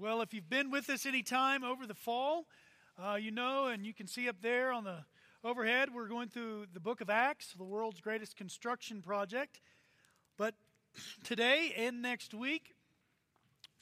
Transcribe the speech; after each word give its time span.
Well, 0.00 0.22
if 0.22 0.32
you've 0.32 0.48
been 0.48 0.70
with 0.70 0.88
us 0.88 1.04
any 1.04 1.22
time 1.22 1.62
over 1.62 1.86
the 1.86 1.92
fall, 1.92 2.46
uh, 2.98 3.16
you 3.16 3.30
know, 3.30 3.66
and 3.66 3.84
you 3.84 3.92
can 3.92 4.06
see 4.06 4.30
up 4.30 4.36
there 4.40 4.72
on 4.72 4.82
the 4.82 5.04
overhead, 5.44 5.90
we're 5.94 6.08
going 6.08 6.30
through 6.30 6.68
the 6.72 6.80
book 6.80 7.02
of 7.02 7.10
Acts, 7.10 7.52
the 7.52 7.64
world's 7.64 8.00
greatest 8.00 8.34
construction 8.34 9.02
project. 9.02 9.60
But 10.38 10.54
today 11.22 11.74
and 11.76 12.00
next 12.00 12.32
week, 12.32 12.72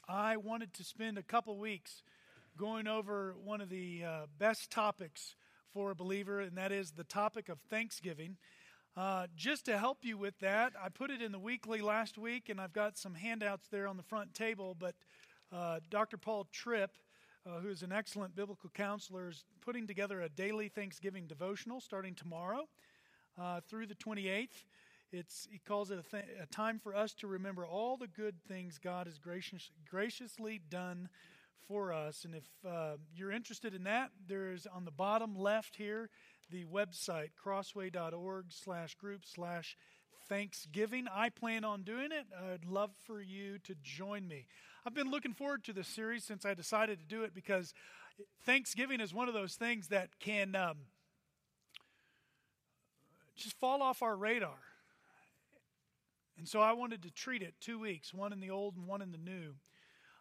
I 0.09 0.35
wanted 0.35 0.73
to 0.73 0.83
spend 0.83 1.17
a 1.17 1.23
couple 1.23 1.57
weeks 1.57 2.03
going 2.57 2.85
over 2.85 3.33
one 3.41 3.61
of 3.61 3.69
the 3.69 4.03
uh, 4.03 4.25
best 4.37 4.69
topics 4.69 5.37
for 5.73 5.89
a 5.89 5.95
believer, 5.95 6.41
and 6.41 6.57
that 6.57 6.73
is 6.73 6.91
the 6.91 7.05
topic 7.05 7.47
of 7.47 7.59
Thanksgiving. 7.69 8.35
Uh, 8.97 9.27
just 9.37 9.63
to 9.67 9.77
help 9.77 9.99
you 10.01 10.17
with 10.17 10.37
that, 10.39 10.73
I 10.83 10.89
put 10.89 11.11
it 11.11 11.21
in 11.21 11.31
the 11.31 11.39
weekly 11.39 11.79
last 11.79 12.17
week, 12.17 12.49
and 12.49 12.59
I've 12.59 12.73
got 12.73 12.97
some 12.97 13.13
handouts 13.13 13.69
there 13.69 13.87
on 13.87 13.95
the 13.95 14.03
front 14.03 14.33
table. 14.33 14.75
But 14.77 14.95
uh, 15.51 15.79
Dr. 15.89 16.17
Paul 16.17 16.47
Tripp, 16.51 16.91
uh, 17.45 17.59
who 17.59 17.69
is 17.69 17.83
an 17.83 17.91
excellent 17.91 18.35
biblical 18.35 18.69
counselor, 18.69 19.29
is 19.29 19.45
putting 19.61 19.87
together 19.87 20.21
a 20.21 20.29
daily 20.29 20.69
Thanksgiving 20.69 21.27
devotional 21.27 21.81
starting 21.81 22.15
tomorrow 22.15 22.67
uh, 23.39 23.61
through 23.67 23.87
the 23.87 23.95
28th. 23.95 24.47
It's, 25.11 25.47
he 25.51 25.57
calls 25.57 25.89
it 25.89 25.97
a, 25.99 26.03
th- 26.03 26.29
a, 26.41 26.45
time 26.47 26.77
for 26.77 26.95
us 26.95 27.13
to 27.15 27.27
remember 27.27 27.65
all 27.65 27.97
the 27.97 28.07
good 28.07 28.35
things 28.47 28.77
God 28.77 29.07
has 29.07 29.17
gracious, 29.17 29.71
graciously 29.89 30.61
done 30.69 31.09
for 31.67 31.91
us. 31.91 32.25
And 32.25 32.35
if 32.35 32.43
uh, 32.67 32.97
you're 33.15 33.31
interested 33.31 33.73
in 33.73 33.83
that, 33.85 34.11
there's 34.27 34.67
on 34.67 34.85
the 34.85 34.91
bottom 34.91 35.35
left 35.35 35.75
here 35.75 36.09
the 36.51 36.65
website 36.65 37.29
crossway.org 37.43 38.45
slash 38.49 38.95
group 38.95 39.21
slash 39.25 39.77
Thanksgiving. 40.29 41.07
I 41.13 41.29
plan 41.29 41.65
on 41.65 41.81
doing 41.81 42.11
it. 42.11 42.27
I'd 42.53 42.65
love 42.65 42.91
for 43.05 43.19
you 43.19 43.57
to 43.63 43.75
join 43.81 44.27
me. 44.27 44.45
I've 44.85 44.93
been 44.93 45.09
looking 45.09 45.33
forward 45.33 45.63
to 45.65 45.73
this 45.73 45.87
series 45.87 46.23
since 46.23 46.45
I 46.45 46.53
decided 46.53 46.99
to 46.99 47.05
do 47.05 47.23
it 47.23 47.33
because 47.33 47.73
Thanksgiving 48.45 49.01
is 49.01 49.13
one 49.13 49.27
of 49.27 49.33
those 49.33 49.55
things 49.55 49.87
that 49.87 50.19
can 50.19 50.55
um, 50.55 50.77
just 53.35 53.59
fall 53.59 53.81
off 53.81 54.03
our 54.03 54.15
radar. 54.15 54.59
And 56.37 56.47
so 56.47 56.61
I 56.61 56.73
wanted 56.73 57.01
to 57.03 57.11
treat 57.11 57.41
it 57.41 57.55
two 57.59 57.79
weeks, 57.79 58.13
one 58.13 58.31
in 58.31 58.39
the 58.39 58.51
old 58.51 58.77
and 58.77 58.87
one 58.87 59.01
in 59.01 59.11
the 59.11 59.17
new. 59.17 59.55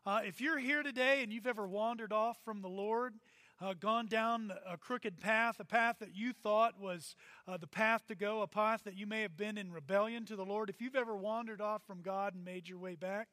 Uh, 0.06 0.20
if 0.24 0.40
you're 0.40 0.58
here 0.58 0.82
today 0.82 1.22
and 1.22 1.32
you've 1.32 1.46
ever 1.46 1.66
wandered 1.66 2.12
off 2.12 2.38
from 2.44 2.62
the 2.62 2.68
Lord, 2.68 3.14
uh, 3.60 3.74
gone 3.78 4.06
down 4.06 4.52
a 4.66 4.76
crooked 4.76 5.20
path, 5.20 5.56
a 5.58 5.64
path 5.64 5.96
that 6.00 6.14
you 6.14 6.32
thought 6.32 6.80
was 6.80 7.16
uh, 7.46 7.56
the 7.56 7.66
path 7.66 8.06
to 8.06 8.14
go, 8.14 8.42
a 8.42 8.46
path 8.46 8.82
that 8.84 8.96
you 8.96 9.06
may 9.06 9.22
have 9.22 9.36
been 9.36 9.58
in 9.58 9.72
rebellion 9.72 10.24
to 10.26 10.36
the 10.36 10.44
Lord, 10.44 10.70
if 10.70 10.80
you've 10.80 10.96
ever 10.96 11.16
wandered 11.16 11.60
off 11.60 11.82
from 11.86 12.02
God 12.02 12.34
and 12.34 12.44
made 12.44 12.68
your 12.68 12.78
way 12.78 12.94
back, 12.94 13.28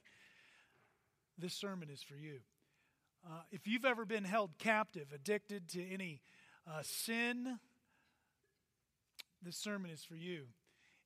this 1.38 1.54
sermon 1.54 1.90
is 1.90 2.02
for 2.02 2.16
you. 2.16 2.40
Uh, 3.26 3.42
if 3.52 3.68
you've 3.68 3.86
ever 3.86 4.06
been 4.06 4.24
held 4.24 4.58
captive, 4.58 5.08
addicted 5.14 5.68
to 5.70 5.88
any 5.88 6.22
uh, 6.68 6.82
sin, 6.82 7.60
this 9.42 9.58
sermon 9.58 9.92
is 9.92 10.04
for 10.04 10.16
you. 10.16 10.46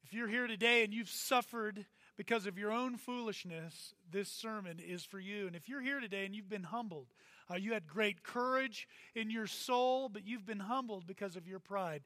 If 0.03 0.13
you're 0.13 0.27
here 0.27 0.47
today 0.47 0.83
and 0.83 0.93
you've 0.93 1.09
suffered 1.09 1.85
because 2.17 2.45
of 2.45 2.57
your 2.57 2.71
own 2.71 2.97
foolishness, 2.97 3.93
this 4.09 4.29
sermon 4.29 4.79
is 4.79 5.03
for 5.03 5.19
you. 5.19 5.47
And 5.47 5.55
if 5.55 5.69
you're 5.69 5.81
here 5.81 5.99
today 5.99 6.25
and 6.25 6.35
you've 6.35 6.49
been 6.49 6.63
humbled, 6.63 7.07
uh, 7.51 7.55
you 7.55 7.73
had 7.73 7.87
great 7.87 8.23
courage 8.23 8.87
in 9.15 9.29
your 9.29 9.47
soul, 9.47 10.09
but 10.09 10.25
you've 10.25 10.45
been 10.45 10.59
humbled 10.59 11.07
because 11.07 11.35
of 11.35 11.47
your 11.47 11.59
pride. 11.59 12.03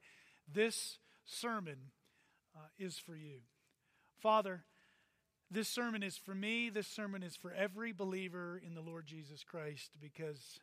This 0.52 0.98
sermon 1.24 1.76
uh, 2.56 2.66
is 2.78 2.98
for 2.98 3.14
you. 3.14 3.40
Father, 4.20 4.64
this 5.50 5.68
sermon 5.68 6.02
is 6.02 6.16
for 6.16 6.34
me. 6.34 6.70
This 6.70 6.88
sermon 6.88 7.22
is 7.22 7.36
for 7.36 7.52
every 7.52 7.92
believer 7.92 8.60
in 8.64 8.74
the 8.74 8.80
Lord 8.80 9.06
Jesus 9.06 9.44
Christ 9.44 9.90
because 10.00 10.60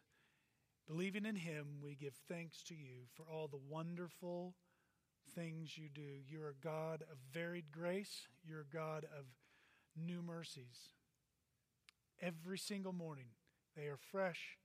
believing 0.87 1.25
in 1.25 1.35
Him, 1.35 1.77
we 1.83 1.95
give 1.95 2.15
thanks 2.27 2.63
to 2.63 2.75
you 2.75 3.05
for 3.15 3.25
all 3.31 3.47
the 3.47 3.59
wonderful 3.69 4.55
things 5.35 5.77
you 5.77 5.89
do. 5.93 6.01
You're 6.27 6.49
a 6.49 6.65
God 6.65 7.03
of 7.03 7.17
varied 7.31 7.71
grace, 7.71 8.27
you're 8.43 8.61
a 8.61 8.75
God 8.75 9.05
of 9.17 9.25
new 9.95 10.21
mercies. 10.21 10.89
Every 12.19 12.57
single 12.57 12.93
morning, 12.93 13.27
they 13.75 13.83
are 13.83 13.97
fresh 14.11 14.57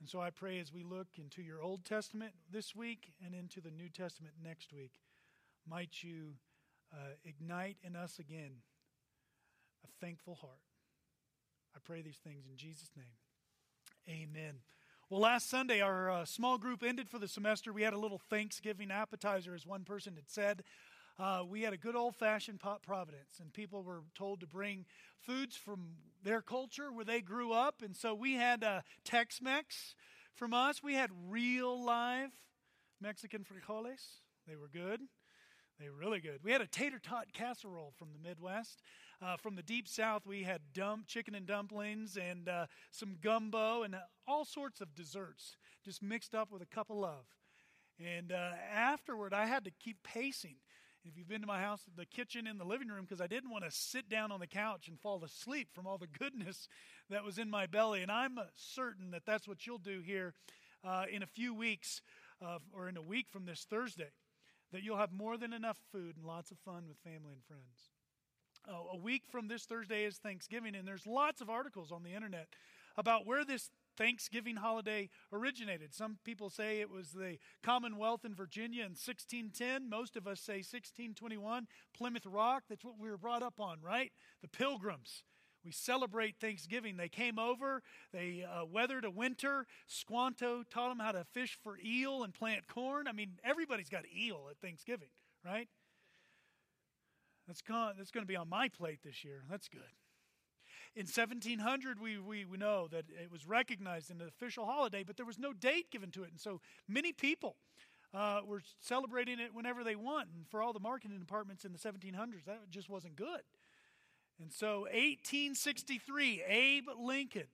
and 0.00 0.08
so 0.08 0.20
I 0.20 0.30
pray 0.30 0.58
as 0.58 0.72
we 0.72 0.82
look 0.82 1.08
into 1.18 1.42
your 1.42 1.62
Old 1.62 1.84
Testament 1.84 2.32
this 2.50 2.74
week 2.74 3.12
and 3.24 3.34
into 3.34 3.60
the 3.60 3.70
New 3.70 3.88
Testament 3.88 4.34
next 4.42 4.72
week, 4.72 5.00
might 5.68 6.02
you 6.02 6.34
uh, 6.92 7.14
ignite 7.24 7.76
in 7.82 7.96
us 7.96 8.18
again 8.18 8.62
a 9.84 10.04
thankful 10.04 10.34
heart. 10.34 10.60
I 11.74 11.78
pray 11.84 12.02
these 12.02 12.18
things 12.18 12.44
in 12.50 12.56
Jesus' 12.56 12.90
name. 12.96 13.06
Amen. 14.08 14.56
Well, 15.08 15.20
last 15.20 15.48
Sunday, 15.48 15.80
our 15.80 16.10
uh, 16.10 16.24
small 16.24 16.58
group 16.58 16.82
ended 16.82 17.08
for 17.08 17.18
the 17.18 17.28
semester. 17.28 17.72
We 17.72 17.82
had 17.82 17.92
a 17.92 17.98
little 17.98 18.20
Thanksgiving 18.30 18.90
appetizer, 18.90 19.54
as 19.54 19.66
one 19.66 19.84
person 19.84 20.14
had 20.14 20.28
said. 20.28 20.62
Uh, 21.18 21.42
we 21.48 21.62
had 21.62 21.72
a 21.72 21.78
good 21.78 21.96
old 21.96 22.14
fashioned 22.14 22.60
pot 22.60 22.82
providence, 22.82 23.40
and 23.40 23.52
people 23.52 23.82
were 23.82 24.02
told 24.14 24.40
to 24.40 24.46
bring 24.46 24.84
foods 25.18 25.56
from 25.56 25.92
their 26.22 26.42
culture 26.42 26.92
where 26.92 27.06
they 27.06 27.22
grew 27.22 27.52
up. 27.52 27.80
And 27.82 27.96
so 27.96 28.14
we 28.14 28.34
had 28.34 28.62
uh, 28.62 28.82
Tex 29.04 29.40
Mex 29.40 29.94
from 30.34 30.52
us. 30.52 30.82
We 30.82 30.94
had 30.94 31.10
real 31.28 31.82
live 31.82 32.32
Mexican 33.00 33.44
frijoles. 33.44 34.20
They 34.46 34.56
were 34.56 34.68
good. 34.68 35.00
They 35.80 35.88
were 35.88 35.96
really 35.96 36.20
good. 36.20 36.40
We 36.42 36.52
had 36.52 36.60
a 36.60 36.66
tater 36.66 36.98
tot 36.98 37.32
casserole 37.32 37.94
from 37.96 38.08
the 38.12 38.28
Midwest. 38.28 38.82
Uh, 39.22 39.36
from 39.38 39.56
the 39.56 39.62
deep 39.62 39.88
south, 39.88 40.26
we 40.26 40.42
had 40.42 40.60
dump, 40.74 41.06
chicken 41.06 41.34
and 41.34 41.46
dumplings 41.46 42.18
and 42.18 42.48
uh, 42.48 42.66
some 42.90 43.16
gumbo 43.22 43.82
and 43.82 43.94
uh, 43.94 44.00
all 44.28 44.44
sorts 44.44 44.82
of 44.82 44.94
desserts 44.94 45.56
just 45.82 46.02
mixed 46.02 46.34
up 46.34 46.52
with 46.52 46.60
a 46.60 46.66
cup 46.66 46.90
of 46.90 46.96
love. 46.96 47.24
And 47.98 48.32
uh, 48.32 48.52
afterward, 48.70 49.32
I 49.32 49.46
had 49.46 49.64
to 49.64 49.70
keep 49.70 50.02
pacing 50.02 50.56
if 51.08 51.16
you've 51.16 51.28
been 51.28 51.40
to 51.40 51.46
my 51.46 51.60
house, 51.60 51.82
the 51.96 52.04
kitchen 52.04 52.46
in 52.46 52.58
the 52.58 52.64
living 52.64 52.88
room, 52.88 53.04
because 53.04 53.20
I 53.20 53.26
didn't 53.26 53.50
want 53.50 53.64
to 53.64 53.70
sit 53.70 54.08
down 54.08 54.32
on 54.32 54.40
the 54.40 54.46
couch 54.46 54.88
and 54.88 54.98
fall 54.98 55.22
asleep 55.24 55.68
from 55.72 55.86
all 55.86 55.98
the 55.98 56.06
goodness 56.06 56.68
that 57.10 57.24
was 57.24 57.38
in 57.38 57.48
my 57.48 57.66
belly. 57.66 58.02
And 58.02 58.10
I'm 58.10 58.38
certain 58.54 59.12
that 59.12 59.22
that's 59.24 59.46
what 59.46 59.66
you'll 59.66 59.78
do 59.78 60.00
here 60.04 60.34
uh, 60.84 61.04
in 61.10 61.22
a 61.22 61.26
few 61.26 61.54
weeks 61.54 62.02
uh, 62.44 62.58
or 62.72 62.88
in 62.88 62.96
a 62.96 63.02
week 63.02 63.26
from 63.30 63.44
this 63.46 63.66
Thursday, 63.68 64.10
that 64.72 64.82
you'll 64.82 64.98
have 64.98 65.12
more 65.12 65.36
than 65.36 65.52
enough 65.52 65.78
food 65.92 66.16
and 66.16 66.26
lots 66.26 66.50
of 66.50 66.58
fun 66.58 66.84
with 66.88 66.98
family 66.98 67.32
and 67.32 67.44
friends. 67.46 67.90
Uh, 68.68 68.94
a 68.94 68.96
week 68.96 69.22
from 69.30 69.46
this 69.46 69.64
Thursday 69.64 70.04
is 70.04 70.16
Thanksgiving, 70.16 70.74
and 70.74 70.88
there's 70.88 71.06
lots 71.06 71.40
of 71.40 71.48
articles 71.48 71.92
on 71.92 72.02
the 72.02 72.14
internet 72.14 72.48
about 72.96 73.26
where 73.26 73.44
this 73.44 73.70
Thanksgiving 73.96 74.56
holiday 74.56 75.08
originated. 75.32 75.94
Some 75.94 76.18
people 76.24 76.50
say 76.50 76.80
it 76.80 76.90
was 76.90 77.10
the 77.10 77.38
Commonwealth 77.62 78.24
in 78.24 78.34
Virginia 78.34 78.82
in 78.82 78.92
1610. 78.92 79.88
Most 79.88 80.16
of 80.16 80.26
us 80.26 80.40
say 80.40 80.58
1621. 80.58 81.66
Plymouth 81.96 82.26
Rock, 82.26 82.64
that's 82.68 82.84
what 82.84 82.98
we 82.98 83.10
were 83.10 83.18
brought 83.18 83.42
up 83.42 83.60
on, 83.60 83.78
right? 83.82 84.12
The 84.42 84.48
pilgrims. 84.48 85.22
We 85.64 85.72
celebrate 85.72 86.36
Thanksgiving. 86.40 86.96
They 86.96 87.08
came 87.08 87.40
over, 87.40 87.82
they 88.12 88.44
uh, 88.48 88.64
weathered 88.64 89.04
a 89.04 89.10
winter. 89.10 89.66
Squanto 89.88 90.62
taught 90.62 90.90
them 90.90 91.00
how 91.00 91.10
to 91.10 91.24
fish 91.24 91.58
for 91.60 91.76
eel 91.84 92.22
and 92.22 92.32
plant 92.32 92.68
corn. 92.68 93.08
I 93.08 93.12
mean, 93.12 93.32
everybody's 93.42 93.88
got 93.88 94.04
eel 94.16 94.46
at 94.48 94.58
Thanksgiving, 94.58 95.08
right? 95.44 95.68
That's, 97.48 97.62
that's 97.98 98.12
going 98.12 98.22
to 98.22 98.28
be 98.28 98.36
on 98.36 98.48
my 98.48 98.68
plate 98.68 99.00
this 99.04 99.24
year. 99.24 99.42
That's 99.50 99.68
good. 99.68 99.82
In 100.96 101.04
1700, 101.04 102.00
we, 102.00 102.16
we, 102.16 102.46
we 102.46 102.56
know 102.56 102.88
that 102.90 103.04
it 103.22 103.30
was 103.30 103.46
recognized 103.46 104.10
in 104.10 104.18
an 104.22 104.28
official 104.28 104.64
holiday, 104.64 105.04
but 105.04 105.18
there 105.18 105.26
was 105.26 105.38
no 105.38 105.52
date 105.52 105.90
given 105.90 106.10
to 106.12 106.22
it. 106.22 106.30
And 106.30 106.40
so 106.40 106.62
many 106.88 107.12
people 107.12 107.56
uh, 108.14 108.40
were 108.46 108.62
celebrating 108.80 109.38
it 109.38 109.54
whenever 109.54 109.84
they 109.84 109.94
want. 109.94 110.28
And 110.34 110.48
for 110.48 110.62
all 110.62 110.72
the 110.72 110.80
marketing 110.80 111.18
departments 111.18 111.66
in 111.66 111.72
the 111.72 111.78
1700s, 111.78 112.46
that 112.46 112.70
just 112.70 112.88
wasn't 112.88 113.14
good. 113.14 113.42
And 114.40 114.50
so 114.50 114.80
1863, 114.84 116.42
Abe 116.48 116.88
Lincoln, 116.98 117.48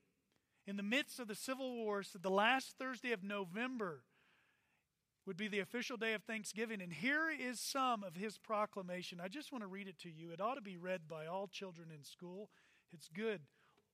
in 0.64 0.76
the 0.76 0.84
midst 0.84 1.18
of 1.18 1.26
the 1.26 1.34
Civil 1.34 1.74
War, 1.74 2.04
said 2.04 2.22
the 2.22 2.30
last 2.30 2.76
Thursday 2.78 3.10
of 3.10 3.24
November 3.24 4.04
would 5.26 5.36
be 5.36 5.48
the 5.48 5.58
official 5.58 5.96
day 5.96 6.14
of 6.14 6.22
Thanksgiving. 6.22 6.80
And 6.80 6.92
here 6.92 7.28
is 7.28 7.58
some 7.58 8.04
of 8.04 8.14
his 8.14 8.38
proclamation. 8.38 9.20
I 9.20 9.26
just 9.26 9.50
want 9.50 9.62
to 9.62 9.68
read 9.68 9.88
it 9.88 9.98
to 10.00 10.10
you. 10.10 10.30
It 10.30 10.40
ought 10.40 10.54
to 10.54 10.60
be 10.60 10.76
read 10.76 11.08
by 11.08 11.26
all 11.26 11.48
children 11.48 11.88
in 11.92 12.04
school. 12.04 12.50
It's 12.92 13.08
good, 13.08 13.40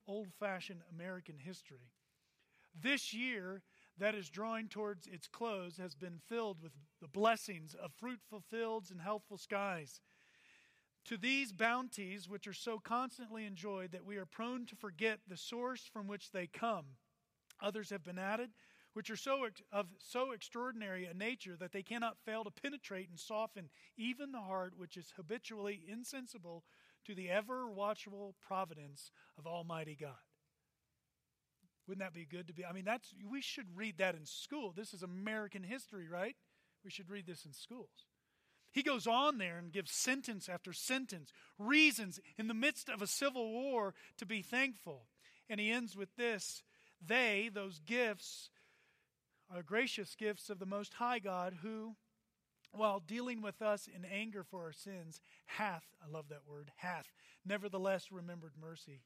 old 0.06 0.28
fashioned 0.38 0.82
American 0.92 1.38
history. 1.38 1.90
This 2.74 3.12
year 3.12 3.62
that 3.98 4.14
is 4.14 4.28
drawing 4.28 4.68
towards 4.68 5.06
its 5.06 5.26
close 5.26 5.76
has 5.78 5.94
been 5.94 6.20
filled 6.28 6.62
with 6.62 6.72
the 7.00 7.08
blessings 7.08 7.74
of 7.74 7.92
fruitful 7.98 8.42
fields 8.50 8.90
and 8.90 9.00
healthful 9.00 9.38
skies. 9.38 10.00
To 11.06 11.16
these 11.16 11.52
bounties, 11.52 12.28
which 12.28 12.46
are 12.46 12.52
so 12.52 12.78
constantly 12.78 13.44
enjoyed 13.46 13.92
that 13.92 14.04
we 14.04 14.16
are 14.16 14.26
prone 14.26 14.66
to 14.66 14.76
forget 14.76 15.20
the 15.26 15.36
source 15.36 15.88
from 15.90 16.06
which 16.06 16.32
they 16.32 16.46
come, 16.46 16.84
others 17.60 17.90
have 17.90 18.04
been 18.04 18.18
added, 18.18 18.50
which 18.92 19.10
are 19.10 19.16
so 19.16 19.46
of 19.72 19.86
so 19.98 20.32
extraordinary 20.32 21.06
a 21.06 21.14
nature 21.14 21.56
that 21.56 21.72
they 21.72 21.82
cannot 21.82 22.18
fail 22.24 22.44
to 22.44 22.50
penetrate 22.50 23.08
and 23.08 23.18
soften 23.18 23.70
even 23.96 24.32
the 24.32 24.40
heart 24.40 24.74
which 24.76 24.96
is 24.96 25.12
habitually 25.16 25.82
insensible 25.88 26.64
to 27.08 27.14
the 27.14 27.30
ever 27.30 27.66
watchful 27.66 28.34
providence 28.46 29.10
of 29.38 29.46
Almighty 29.46 29.96
God. 29.98 30.10
Wouldn't 31.86 32.04
that 32.04 32.12
be 32.12 32.26
good 32.26 32.48
to 32.48 32.52
be? 32.52 32.66
I 32.66 32.72
mean, 32.72 32.84
that's 32.84 33.14
we 33.30 33.40
should 33.40 33.66
read 33.74 33.96
that 33.96 34.14
in 34.14 34.26
school. 34.26 34.74
This 34.76 34.92
is 34.92 35.02
American 35.02 35.62
history, 35.62 36.06
right? 36.06 36.36
We 36.84 36.90
should 36.90 37.08
read 37.08 37.26
this 37.26 37.46
in 37.46 37.54
schools. 37.54 38.06
He 38.70 38.82
goes 38.82 39.06
on 39.06 39.38
there 39.38 39.56
and 39.56 39.72
gives 39.72 39.90
sentence 39.90 40.50
after 40.50 40.74
sentence, 40.74 41.32
reasons 41.58 42.20
in 42.36 42.46
the 42.46 42.54
midst 42.54 42.90
of 42.90 43.00
a 43.00 43.06
civil 43.06 43.50
war 43.50 43.94
to 44.18 44.26
be 44.26 44.42
thankful. 44.42 45.06
And 45.48 45.58
he 45.58 45.70
ends 45.70 45.96
with 45.96 46.14
this 46.16 46.62
They, 47.00 47.50
those 47.52 47.78
gifts, 47.78 48.50
are 49.50 49.62
gracious 49.62 50.14
gifts 50.14 50.50
of 50.50 50.58
the 50.58 50.66
Most 50.66 50.94
High 50.94 51.20
God, 51.20 51.56
who, 51.62 51.96
while 52.78 53.00
dealing 53.00 53.42
with 53.42 53.60
us 53.60 53.88
in 53.92 54.04
anger 54.04 54.44
for 54.44 54.64
our 54.64 54.72
sins, 54.72 55.20
hath, 55.46 55.84
I 56.02 56.10
love 56.10 56.28
that 56.30 56.46
word, 56.46 56.70
hath, 56.76 57.12
nevertheless 57.44 58.10
remembered 58.10 58.52
mercy 58.58 59.02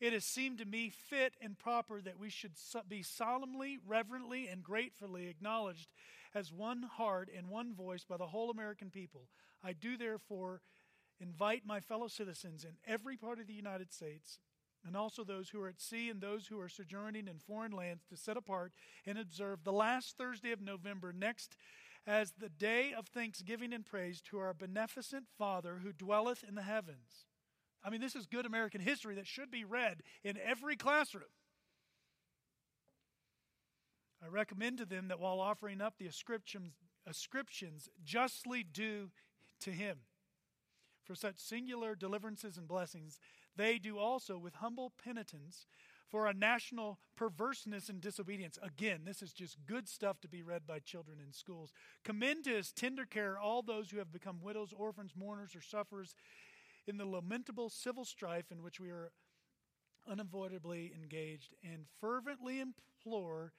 it 0.00 0.12
has 0.12 0.24
seemed 0.24 0.58
to 0.58 0.64
me 0.64 0.90
fit 0.90 1.34
and 1.40 1.58
proper 1.58 2.00
that 2.02 2.18
we 2.18 2.28
should 2.28 2.52
be 2.88 3.02
solemnly, 3.02 3.78
reverently, 3.86 4.46
and 4.48 4.62
gratefully 4.62 5.28
acknowledged 5.28 5.88
as 6.34 6.52
one 6.52 6.82
heart 6.82 7.30
and 7.34 7.48
one 7.48 7.74
voice 7.74 8.04
by 8.04 8.18
the 8.18 8.26
whole 8.26 8.50
American 8.50 8.90
people. 8.90 9.28
I 9.64 9.72
do 9.72 9.96
therefore 9.96 10.60
invite 11.18 11.62
my 11.64 11.80
fellow 11.80 12.08
citizens 12.08 12.64
in 12.64 12.72
every 12.86 13.16
part 13.16 13.40
of 13.40 13.46
the 13.46 13.54
United 13.54 13.90
States 13.90 14.38
and 14.84 14.96
also 14.96 15.24
those 15.24 15.48
who 15.48 15.60
are 15.62 15.68
at 15.68 15.80
sea 15.80 16.10
and 16.10 16.20
those 16.20 16.46
who 16.46 16.60
are 16.60 16.68
sojourning 16.68 17.26
in 17.26 17.38
foreign 17.38 17.72
lands 17.72 18.04
to 18.10 18.16
set 18.18 18.36
apart 18.36 18.72
and 19.06 19.18
observe 19.18 19.64
the 19.64 19.72
last 19.72 20.18
Thursday 20.18 20.52
of 20.52 20.60
November 20.60 21.12
next 21.12 21.56
as 22.06 22.32
the 22.38 22.48
day 22.48 22.92
of 22.96 23.06
thanksgiving 23.06 23.72
and 23.72 23.84
praise 23.84 24.20
to 24.22 24.38
our 24.38 24.54
beneficent 24.54 25.26
Father 25.36 25.80
who 25.82 25.92
dwelleth 25.92 26.44
in 26.44 26.54
the 26.54 26.62
heavens 26.62 27.26
I 27.86 27.90
mean, 27.90 28.00
this 28.00 28.16
is 28.16 28.26
good 28.26 28.46
American 28.46 28.80
history 28.80 29.14
that 29.14 29.28
should 29.28 29.48
be 29.48 29.64
read 29.64 30.02
in 30.24 30.36
every 30.44 30.74
classroom. 30.74 31.24
I 34.20 34.26
recommend 34.26 34.78
to 34.78 34.84
them 34.84 35.06
that 35.08 35.20
while 35.20 35.38
offering 35.38 35.80
up 35.80 35.94
the 35.96 36.06
ascriptions, 36.06 36.72
ascriptions 37.06 37.88
justly 38.02 38.64
due 38.64 39.10
to 39.60 39.70
him 39.70 39.98
for 41.04 41.14
such 41.14 41.38
singular 41.38 41.94
deliverances 41.94 42.56
and 42.56 42.66
blessings, 42.66 43.20
they 43.54 43.78
do 43.78 43.98
also 43.98 44.36
with 44.36 44.56
humble 44.56 44.92
penitence 45.04 45.68
for 46.10 46.26
a 46.26 46.34
national 46.34 46.98
perverseness 47.16 47.88
and 47.88 48.00
disobedience. 48.00 48.58
Again, 48.62 49.00
this 49.04 49.22
is 49.22 49.32
just 49.32 49.56
good 49.66 49.88
stuff 49.88 50.20
to 50.20 50.28
be 50.28 50.42
read 50.42 50.66
by 50.66 50.78
children 50.78 51.18
in 51.24 51.32
schools. 51.32 51.72
Commend 52.04 52.44
to 52.44 52.50
his 52.50 52.72
tender 52.72 53.04
care 53.04 53.38
all 53.38 53.62
those 53.62 53.90
who 53.90 53.98
have 53.98 54.12
become 54.12 54.40
widows, 54.42 54.72
orphans, 54.76 55.12
mourners, 55.16 55.56
or 55.56 55.60
sufferers 55.60 56.14
in 56.86 56.96
the 56.96 57.06
lamentable 57.06 57.68
civil 57.68 58.04
strife 58.04 58.52
in 58.52 58.62
which 58.62 58.78
we 58.78 58.90
are 58.90 59.10
unavoidably 60.08 60.92
engaged, 60.94 61.54
and 61.64 61.86
fervently 62.00 62.60
implore 62.60 63.52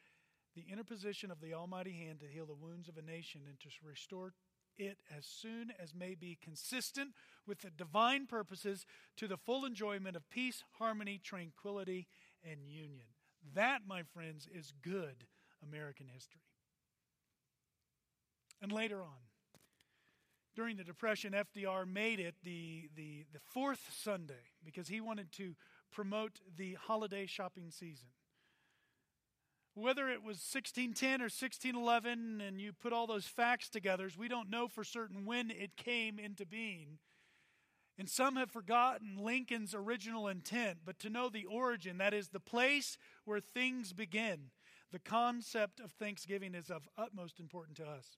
the 0.56 0.66
interposition 0.72 1.30
of 1.30 1.42
the 1.42 1.54
Almighty 1.54 1.92
hand 1.92 2.20
to 2.22 2.26
heal 2.26 2.46
the 2.46 2.54
wounds 2.54 2.88
of 2.88 2.98
a 2.98 3.02
nation 3.02 3.42
and 3.48 3.60
to 3.60 3.70
restore 3.86 4.34
it 4.78 4.98
as 5.16 5.26
soon 5.26 5.74
as 5.82 5.94
may 5.94 6.16
be 6.16 6.38
consistent 6.42 7.10
with 7.46 7.60
the 7.60 7.70
divine 7.70 8.28
purposes 8.28 8.86
to 9.16 9.28
the 9.28 9.38
full 9.38 9.66
enjoyment 9.66 10.16
of 10.16 10.30
peace, 10.30 10.64
harmony, 10.78 11.20
tranquility, 11.24 12.08
and 12.44 12.68
union. 12.68 13.06
That, 13.54 13.82
my 13.88 14.04
friends, 14.04 14.48
is 14.54 14.74
good 14.82 15.26
American 15.64 16.08
history. 16.08 16.42
And 18.62 18.72
later 18.72 19.02
on, 19.02 19.28
during 20.56 20.76
the 20.76 20.84
Depression, 20.84 21.34
FDR 21.34 21.88
made 21.88 22.20
it 22.20 22.36
the, 22.44 22.90
the, 22.96 23.26
the 23.32 23.40
fourth 23.40 23.92
Sunday 23.96 24.52
because 24.66 24.88
he 24.88 25.00
wanted 25.00 25.32
to 25.34 25.56
promote 25.92 26.40
the 26.58 26.74
holiday 26.74 27.28
shopping 27.28 27.70
season. 27.70 28.08
Whether 29.76 30.10
it 30.10 30.24
was 30.24 30.38
1610 30.38 31.22
or 31.22 31.30
1611, 31.30 32.42
and 32.42 32.60
you 32.60 32.74
put 32.74 32.92
all 32.92 33.06
those 33.06 33.28
facts 33.28 33.70
together, 33.70 34.10
we 34.18 34.28
don't 34.28 34.50
know 34.50 34.68
for 34.68 34.84
certain 34.84 35.26
when 35.26 35.52
it 35.52 35.78
came 35.78 36.18
into 36.18 36.48
being. 36.48 36.98
And 37.98 38.08
some 38.08 38.36
have 38.36 38.52
forgotten 38.52 39.18
Lincoln's 39.18 39.74
original 39.74 40.28
intent, 40.28 40.80
but 40.86 41.00
to 41.00 41.10
know 41.10 41.30
the 41.30 41.46
origin, 41.46 41.98
that 41.98 42.14
is, 42.14 42.30
the 42.30 42.40
place 42.40 42.98
where 43.26 43.40
things 43.40 43.92
begin, 43.92 44.52
the 44.92 45.00
concept 45.00 45.80
of 45.80 45.92
Thanksgiving 45.92 46.54
is 46.54 46.70
of 46.70 46.88
utmost 46.98 47.40
importance 47.40 47.78
to 47.78 47.86
us. 47.86 48.18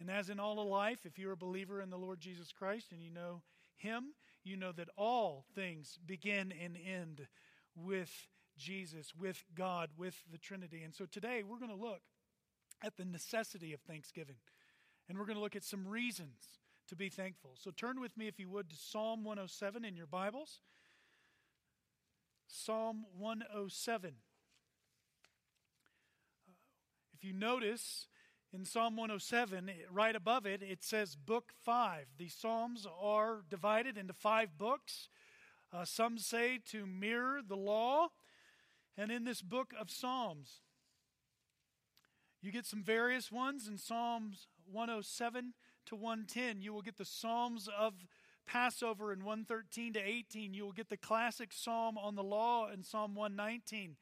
And 0.00 0.10
as 0.10 0.30
in 0.30 0.40
all 0.40 0.58
of 0.58 0.66
life, 0.66 1.04
if 1.04 1.18
you're 1.18 1.32
a 1.32 1.36
believer 1.36 1.80
in 1.80 1.90
the 1.90 1.98
Lord 1.98 2.20
Jesus 2.20 2.52
Christ 2.52 2.90
and 2.90 3.02
you 3.02 3.10
know 3.10 3.42
Him, 3.76 4.14
you 4.44 4.56
know 4.56 4.72
that 4.72 4.88
all 4.96 5.44
things 5.54 5.98
begin 6.04 6.52
and 6.60 6.76
end 6.76 7.28
with 7.76 8.28
Jesus, 8.56 9.14
with 9.14 9.44
God, 9.54 9.90
with 9.96 10.22
the 10.30 10.38
Trinity. 10.38 10.82
And 10.82 10.94
so 10.94 11.04
today 11.04 11.42
we're 11.46 11.58
going 11.58 11.70
to 11.70 11.76
look 11.76 12.00
at 12.82 12.96
the 12.96 13.04
necessity 13.04 13.72
of 13.72 13.80
thanksgiving. 13.80 14.36
And 15.08 15.18
we're 15.18 15.26
going 15.26 15.36
to 15.36 15.42
look 15.42 15.56
at 15.56 15.64
some 15.64 15.86
reasons 15.86 16.58
to 16.88 16.96
be 16.96 17.08
thankful. 17.08 17.52
So 17.56 17.70
turn 17.70 18.00
with 18.00 18.16
me, 18.16 18.28
if 18.28 18.38
you 18.38 18.48
would, 18.48 18.70
to 18.70 18.76
Psalm 18.76 19.24
107 19.24 19.84
in 19.84 19.96
your 19.96 20.06
Bibles. 20.06 20.60
Psalm 22.48 23.04
107. 23.16 24.10
Uh, 26.46 26.52
if 27.14 27.24
you 27.24 27.32
notice, 27.32 28.08
in 28.52 28.66
Psalm 28.66 28.96
107, 28.96 29.70
right 29.90 30.14
above 30.14 30.44
it, 30.44 30.62
it 30.62 30.84
says 30.84 31.16
Book 31.16 31.52
5. 31.64 32.04
The 32.18 32.28
Psalms 32.28 32.86
are 33.00 33.42
divided 33.48 33.96
into 33.96 34.12
five 34.12 34.58
books. 34.58 35.08
Uh, 35.72 35.86
some 35.86 36.18
say 36.18 36.58
to 36.70 36.84
mirror 36.84 37.40
the 37.46 37.56
law. 37.56 38.08
And 38.98 39.10
in 39.10 39.24
this 39.24 39.40
book 39.40 39.72
of 39.80 39.90
Psalms, 39.90 40.60
you 42.42 42.52
get 42.52 42.66
some 42.66 42.82
various 42.82 43.32
ones. 43.32 43.66
In 43.66 43.78
Psalms 43.78 44.48
107 44.70 45.54
to 45.86 45.96
110, 45.96 46.62
you 46.62 46.72
will 46.72 46.82
get 46.82 46.98
the 46.98 47.04
Psalms 47.04 47.68
of 47.78 47.94
Passover 48.46 49.12
in 49.12 49.20
113 49.20 49.94
to 49.94 50.00
18. 50.00 50.54
You 50.54 50.64
will 50.64 50.72
get 50.72 50.88
the 50.88 50.96
classic 50.96 51.52
Psalm 51.52 51.96
on 51.96 52.14
the 52.14 52.22
law 52.22 52.70
in 52.70 52.82
Psalm 52.82 53.14
119. 53.14 53.96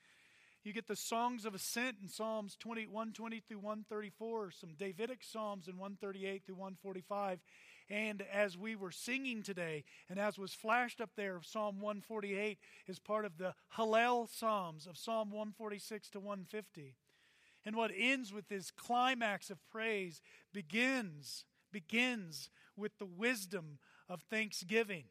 You 0.62 0.72
get 0.74 0.86
the 0.86 0.96
songs 0.96 1.46
of 1.46 1.54
ascent 1.54 1.96
in 2.02 2.08
Psalms 2.08 2.56
20, 2.60 2.86
120 2.86 3.40
through 3.40 3.58
134, 3.58 4.50
some 4.50 4.74
Davidic 4.78 5.22
Psalms 5.22 5.68
in 5.68 5.78
138 5.78 6.44
through 6.44 6.56
145. 6.56 7.40
And 7.88 8.22
as 8.32 8.58
we 8.58 8.76
were 8.76 8.92
singing 8.92 9.42
today, 9.42 9.84
and 10.08 10.18
as 10.18 10.38
was 10.38 10.52
flashed 10.52 11.00
up 11.00 11.10
there, 11.16 11.40
Psalm 11.42 11.80
148 11.80 12.58
is 12.86 12.98
part 12.98 13.24
of 13.24 13.38
the 13.38 13.54
Hallel 13.76 14.28
Psalms 14.28 14.86
of 14.86 14.98
Psalm 14.98 15.30
146 15.30 16.10
to 16.10 16.20
150. 16.20 16.94
And 17.64 17.74
what 17.74 17.90
ends 17.96 18.32
with 18.32 18.48
this 18.48 18.70
climax 18.70 19.50
of 19.50 19.58
praise 19.70 20.22
begins, 20.52 21.44
begins 21.70 22.50
with 22.76 22.98
the 22.98 23.06
wisdom 23.06 23.78
of 24.08 24.22
thanksgiving. 24.22 25.04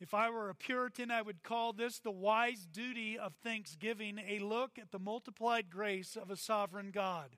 If 0.00 0.14
I 0.14 0.30
were 0.30 0.50
a 0.50 0.54
Puritan, 0.54 1.12
I 1.12 1.22
would 1.22 1.44
call 1.44 1.72
this 1.72 2.00
the 2.00 2.10
wise 2.10 2.66
duty 2.66 3.16
of 3.16 3.34
thanksgiving, 3.44 4.18
a 4.18 4.40
look 4.40 4.72
at 4.76 4.90
the 4.90 4.98
multiplied 4.98 5.70
grace 5.70 6.16
of 6.16 6.28
a 6.28 6.36
sovereign 6.36 6.90
God. 6.90 7.36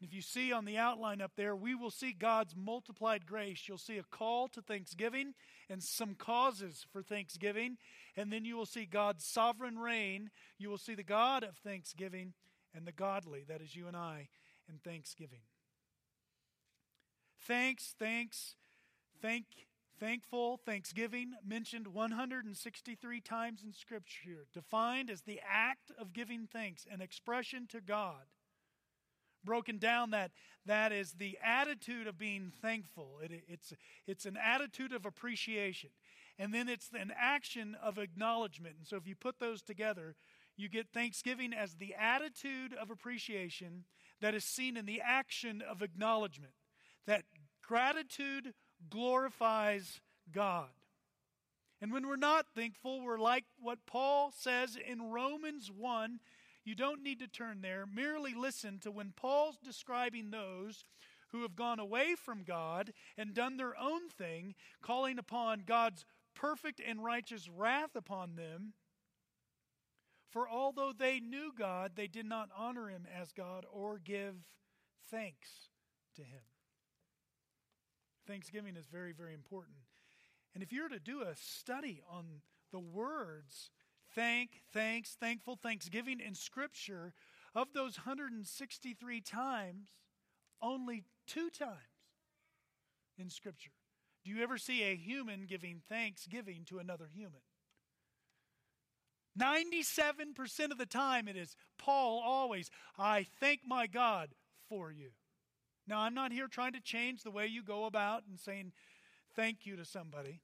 And 0.00 0.08
if 0.08 0.12
you 0.12 0.20
see 0.20 0.52
on 0.52 0.64
the 0.64 0.78
outline 0.78 1.20
up 1.20 1.30
there, 1.36 1.54
we 1.54 1.76
will 1.76 1.92
see 1.92 2.12
God's 2.12 2.56
multiplied 2.56 3.24
grace. 3.24 3.68
You'll 3.68 3.78
see 3.78 3.98
a 3.98 4.02
call 4.02 4.48
to 4.48 4.60
thanksgiving 4.60 5.34
and 5.70 5.80
some 5.80 6.16
causes 6.16 6.84
for 6.92 7.02
thanksgiving. 7.02 7.76
And 8.16 8.32
then 8.32 8.44
you 8.44 8.56
will 8.56 8.66
see 8.66 8.84
God's 8.84 9.24
sovereign 9.24 9.78
reign. 9.78 10.30
You 10.58 10.70
will 10.70 10.78
see 10.78 10.96
the 10.96 11.04
God 11.04 11.44
of 11.44 11.56
thanksgiving 11.58 12.32
and 12.74 12.84
the 12.84 12.90
godly, 12.90 13.44
that 13.46 13.60
is 13.60 13.76
you 13.76 13.86
and 13.86 13.96
I, 13.96 14.26
in 14.68 14.78
thanksgiving. 14.78 15.42
Thanks, 17.46 17.94
thanks, 17.98 18.56
thank 19.20 19.44
Thankful, 20.02 20.58
thanksgiving, 20.66 21.34
mentioned 21.46 21.86
163 21.86 23.20
times 23.20 23.62
in 23.62 23.72
Scripture, 23.72 24.48
defined 24.52 25.08
as 25.08 25.22
the 25.22 25.40
act 25.48 25.92
of 25.96 26.12
giving 26.12 26.48
thanks, 26.52 26.84
an 26.90 27.00
expression 27.00 27.68
to 27.68 27.80
God. 27.80 28.24
Broken 29.44 29.78
down, 29.78 30.10
that, 30.10 30.32
that 30.66 30.90
is 30.90 31.12
the 31.12 31.38
attitude 31.44 32.08
of 32.08 32.18
being 32.18 32.50
thankful. 32.60 33.20
It, 33.22 33.44
it's, 33.46 33.72
it's 34.08 34.26
an 34.26 34.36
attitude 34.36 34.92
of 34.92 35.06
appreciation. 35.06 35.90
And 36.36 36.52
then 36.52 36.68
it's 36.68 36.90
an 36.92 37.12
action 37.16 37.76
of 37.80 37.96
acknowledgement. 37.96 38.74
And 38.78 38.86
so 38.88 38.96
if 38.96 39.06
you 39.06 39.14
put 39.14 39.38
those 39.38 39.62
together, 39.62 40.16
you 40.56 40.68
get 40.68 40.88
thanksgiving 40.92 41.52
as 41.52 41.76
the 41.76 41.94
attitude 41.94 42.74
of 42.74 42.90
appreciation 42.90 43.84
that 44.20 44.34
is 44.34 44.44
seen 44.44 44.76
in 44.76 44.86
the 44.86 45.00
action 45.00 45.62
of 45.62 45.80
acknowledgement. 45.80 46.54
That 47.06 47.22
gratitude 47.72 48.52
glorifies 48.90 50.02
God. 50.30 50.68
And 51.80 51.90
when 51.90 52.06
we're 52.06 52.16
not 52.16 52.44
thankful, 52.54 53.00
we're 53.00 53.16
like 53.16 53.44
what 53.58 53.86
Paul 53.86 54.30
says 54.30 54.76
in 54.76 55.10
Romans 55.10 55.70
1. 55.74 56.20
You 56.66 56.74
don't 56.74 57.02
need 57.02 57.18
to 57.20 57.28
turn 57.28 57.62
there. 57.62 57.86
Merely 57.86 58.34
listen 58.34 58.78
to 58.80 58.90
when 58.90 59.14
Paul's 59.16 59.56
describing 59.56 60.30
those 60.30 60.84
who 61.28 61.40
have 61.40 61.56
gone 61.56 61.78
away 61.78 62.14
from 62.14 62.44
God 62.44 62.92
and 63.16 63.32
done 63.32 63.56
their 63.56 63.74
own 63.80 64.10
thing, 64.10 64.54
calling 64.82 65.18
upon 65.18 65.62
God's 65.66 66.04
perfect 66.34 66.78
and 66.86 67.02
righteous 67.02 67.48
wrath 67.48 67.96
upon 67.96 68.36
them. 68.36 68.74
For 70.28 70.46
although 70.46 70.92
they 70.92 71.20
knew 71.20 71.54
God, 71.58 71.92
they 71.94 72.06
did 72.06 72.26
not 72.26 72.50
honor 72.54 72.90
him 72.90 73.06
as 73.18 73.32
God 73.32 73.64
or 73.72 73.98
give 73.98 74.34
thanks 75.10 75.70
to 76.16 76.22
him. 76.22 76.51
Thanksgiving 78.26 78.76
is 78.76 78.86
very, 78.86 79.12
very 79.12 79.34
important. 79.34 79.76
And 80.54 80.62
if 80.62 80.72
you 80.72 80.82
were 80.82 80.88
to 80.88 81.00
do 81.00 81.22
a 81.22 81.34
study 81.36 82.02
on 82.10 82.24
the 82.72 82.78
words 82.78 83.70
thank, 84.14 84.62
thanks, 84.72 85.16
thankful, 85.18 85.56
thanksgiving 85.56 86.20
in 86.20 86.34
Scripture, 86.34 87.14
of 87.54 87.68
those 87.74 87.98
163 87.98 89.20
times, 89.20 89.88
only 90.60 91.04
two 91.26 91.50
times 91.50 91.78
in 93.18 93.28
Scripture 93.30 93.72
do 94.24 94.30
you 94.30 94.42
ever 94.42 94.58
see 94.58 94.82
a 94.82 94.94
human 94.94 95.46
giving 95.46 95.80
thanksgiving 95.88 96.64
to 96.66 96.78
another 96.78 97.08
human. 97.12 97.40
97% 99.38 100.70
of 100.70 100.78
the 100.78 100.86
time 100.86 101.26
it 101.26 101.36
is 101.36 101.56
Paul 101.78 102.22
always, 102.24 102.70
I 102.98 103.26
thank 103.40 103.60
my 103.66 103.86
God 103.86 104.28
for 104.68 104.92
you. 104.92 105.10
Now, 105.86 106.00
I'm 106.00 106.14
not 106.14 106.32
here 106.32 106.46
trying 106.46 106.72
to 106.72 106.80
change 106.80 107.22
the 107.22 107.30
way 107.30 107.46
you 107.46 107.62
go 107.62 107.84
about 107.84 108.24
and 108.28 108.38
saying 108.38 108.72
thank 109.34 109.66
you 109.66 109.76
to 109.76 109.84
somebody, 109.84 110.40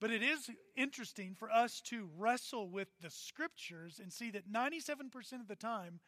but 0.00 0.10
it 0.10 0.22
is 0.22 0.50
interesting 0.76 1.34
for 1.34 1.50
us 1.50 1.80
to 1.86 2.08
wrestle 2.16 2.68
with 2.68 2.88
the 3.00 3.10
scriptures 3.10 4.00
and 4.02 4.12
see 4.12 4.30
that 4.30 4.50
97% 4.50 5.40
of 5.40 5.48
the 5.48 5.56
time 5.56 6.00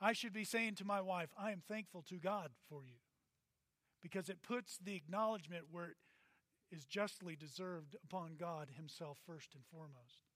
I 0.00 0.12
should 0.12 0.32
be 0.32 0.44
saying 0.44 0.74
to 0.76 0.84
my 0.84 1.00
wife, 1.00 1.28
I 1.38 1.52
am 1.52 1.62
thankful 1.68 2.02
to 2.08 2.16
God 2.16 2.50
for 2.68 2.84
you. 2.84 2.98
Because 4.02 4.28
it 4.28 4.42
puts 4.42 4.78
the 4.78 4.96
acknowledgement 4.96 5.66
where 5.70 5.90
it 5.90 5.96
is 6.72 6.84
justly 6.86 7.36
deserved 7.36 7.94
upon 8.02 8.34
God 8.38 8.70
Himself 8.76 9.18
first 9.24 9.54
and 9.54 9.62
foremost. 9.64 10.26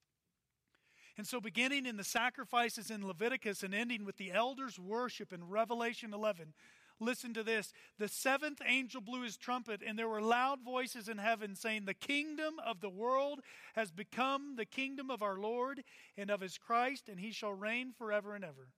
And 1.19 1.27
so, 1.27 1.41
beginning 1.41 1.85
in 1.85 1.97
the 1.97 2.05
sacrifices 2.05 2.91
in 2.91 3.07
Leviticus 3.07 3.65
and 3.65 3.75
ending 3.75 4.05
with 4.05 4.19
the 4.19 4.31
elders' 4.31 4.79
worship 4.79 5.33
in 5.33 5.49
Revelation 5.49 6.15
11, 6.15 6.53
listen 7.01 7.35
to 7.35 7.43
this. 7.43 7.73
The 7.99 8.09
seventh 8.09 8.61
angel 8.67 9.01
blew 9.01 9.23
his 9.23 9.37
trumpet, 9.37 9.83
and 9.87 9.99
there 9.99 10.09
were 10.09 10.23
loud 10.23 10.63
voices 10.65 11.09
in 11.09 11.19
heaven 11.19 11.55
saying, 11.55 11.85
The 11.85 11.95
kingdom 11.95 12.55
of 12.65 12.81
the 12.81 12.91
world 12.91 13.41
has 13.75 13.91
become 13.91 14.57
the 14.57 14.65
kingdom 14.65 15.11
of 15.11 15.23
our 15.23 15.37
Lord 15.37 15.83
and 16.17 16.31
of 16.31 16.41
his 16.41 16.59
Christ, 16.59 17.09
and 17.09 17.21
he 17.21 17.33
shall 17.33 17.53
reign 17.53 17.93
forever 17.97 18.35
and 18.35 18.45
ever. 18.45 18.69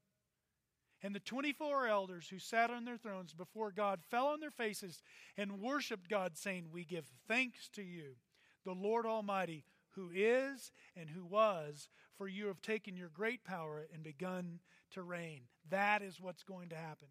And 1.02 1.14
the 1.14 1.20
24 1.20 1.86
elders 1.86 2.28
who 2.28 2.40
sat 2.40 2.70
on 2.70 2.84
their 2.84 2.96
thrones 2.96 3.32
before 3.32 3.70
God 3.70 4.00
fell 4.10 4.28
on 4.28 4.40
their 4.40 4.50
faces 4.50 5.02
and 5.36 5.60
worshiped 5.60 6.10
God, 6.10 6.36
saying, 6.36 6.66
We 6.72 6.84
give 6.84 7.06
thanks 7.28 7.68
to 7.74 7.82
you, 7.82 8.16
the 8.64 8.72
Lord 8.72 9.06
Almighty 9.06 9.64
who 9.98 10.10
is 10.14 10.70
and 10.96 11.10
who 11.10 11.24
was, 11.24 11.88
for 12.16 12.28
you 12.28 12.46
have 12.46 12.62
taken 12.62 12.96
your 12.96 13.08
great 13.08 13.44
power 13.44 13.86
and 13.92 14.02
begun 14.02 14.60
to 14.92 15.02
reign. 15.02 15.42
That 15.70 16.02
is 16.02 16.20
what's 16.20 16.42
going 16.42 16.68
to 16.70 16.76
happen. 16.76 17.08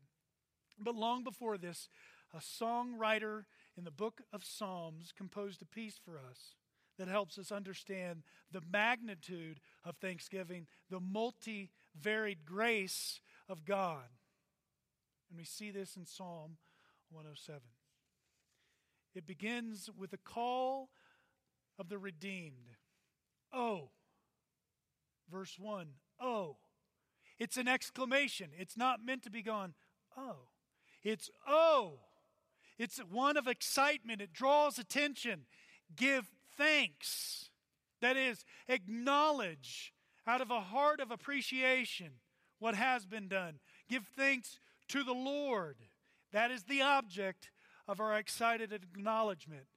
But 0.80 0.96
long 0.96 1.24
before 1.24 1.58
this, 1.58 1.90
a 2.34 2.38
songwriter 2.38 3.46
in 3.78 3.84
the 3.84 3.92
book 3.92 4.22
of 4.34 4.44
Psalms 4.44 5.12
composed 5.16 5.62
a 5.62 5.66
piece 5.66 6.00
for 6.04 6.18
us 6.18 6.56
that 6.98 7.08
helps 7.08 7.38
us 7.38 7.52
understand 7.52 8.24
the 8.52 8.62
magnitude 8.72 9.60
of 9.84 9.98
thanksgiving, 9.98 10.68
the 10.90 11.00
multi 11.00 11.70
varied 12.00 12.46
grace 12.46 13.22
of 13.48 13.66
God. 13.66 14.06
And 15.30 15.38
we 15.38 15.46
see 15.46 15.72
this 15.72 15.96
in 15.96 16.06
Psalm 16.06 16.58
107. 17.12 17.62
It 19.16 19.26
begins 19.26 19.90
with 19.98 20.14
a 20.14 20.18
call 20.18 20.90
of 21.80 21.90
the 21.90 21.98
redeemed. 21.98 22.76
Oh. 23.54 23.90
Verse 25.30 25.58
1. 25.60 25.88
Oh. 26.20 26.58
It's 27.40 27.58
an 27.58 27.68
exclamation. 27.68 28.50
It's 28.58 28.78
not 28.78 29.06
meant 29.06 29.24
to 29.24 29.30
be 29.30 29.42
gone, 29.42 29.74
oh. 30.18 30.50
It's 31.08 31.30
oh. 31.48 32.00
It's 32.78 32.98
one 32.98 33.38
of 33.38 33.48
excitement. 33.48 34.22
It 34.22 34.34
draws 34.34 34.78
attention. 34.78 35.46
Give 35.96 36.28
thanks. 36.58 37.50
That 38.02 38.18
is, 38.18 38.44
acknowledge 38.68 39.94
out 40.28 40.42
of 40.42 40.52
a 40.52 40.60
heart 40.60 41.00
of 41.00 41.10
appreciation 41.10 42.10
what 42.60 42.76
has 42.76 43.06
been 43.06 43.30
done. 43.30 43.60
Give 43.90 44.06
thanks 44.18 44.60
to 44.90 45.02
the 45.06 45.14
Lord. 45.14 45.78
That 46.34 46.52
is 46.52 46.64
the 46.64 46.82
object 46.82 47.52
of 47.88 48.02
our 48.02 48.18
excited 48.18 48.74
acknowledgement. 48.74 49.68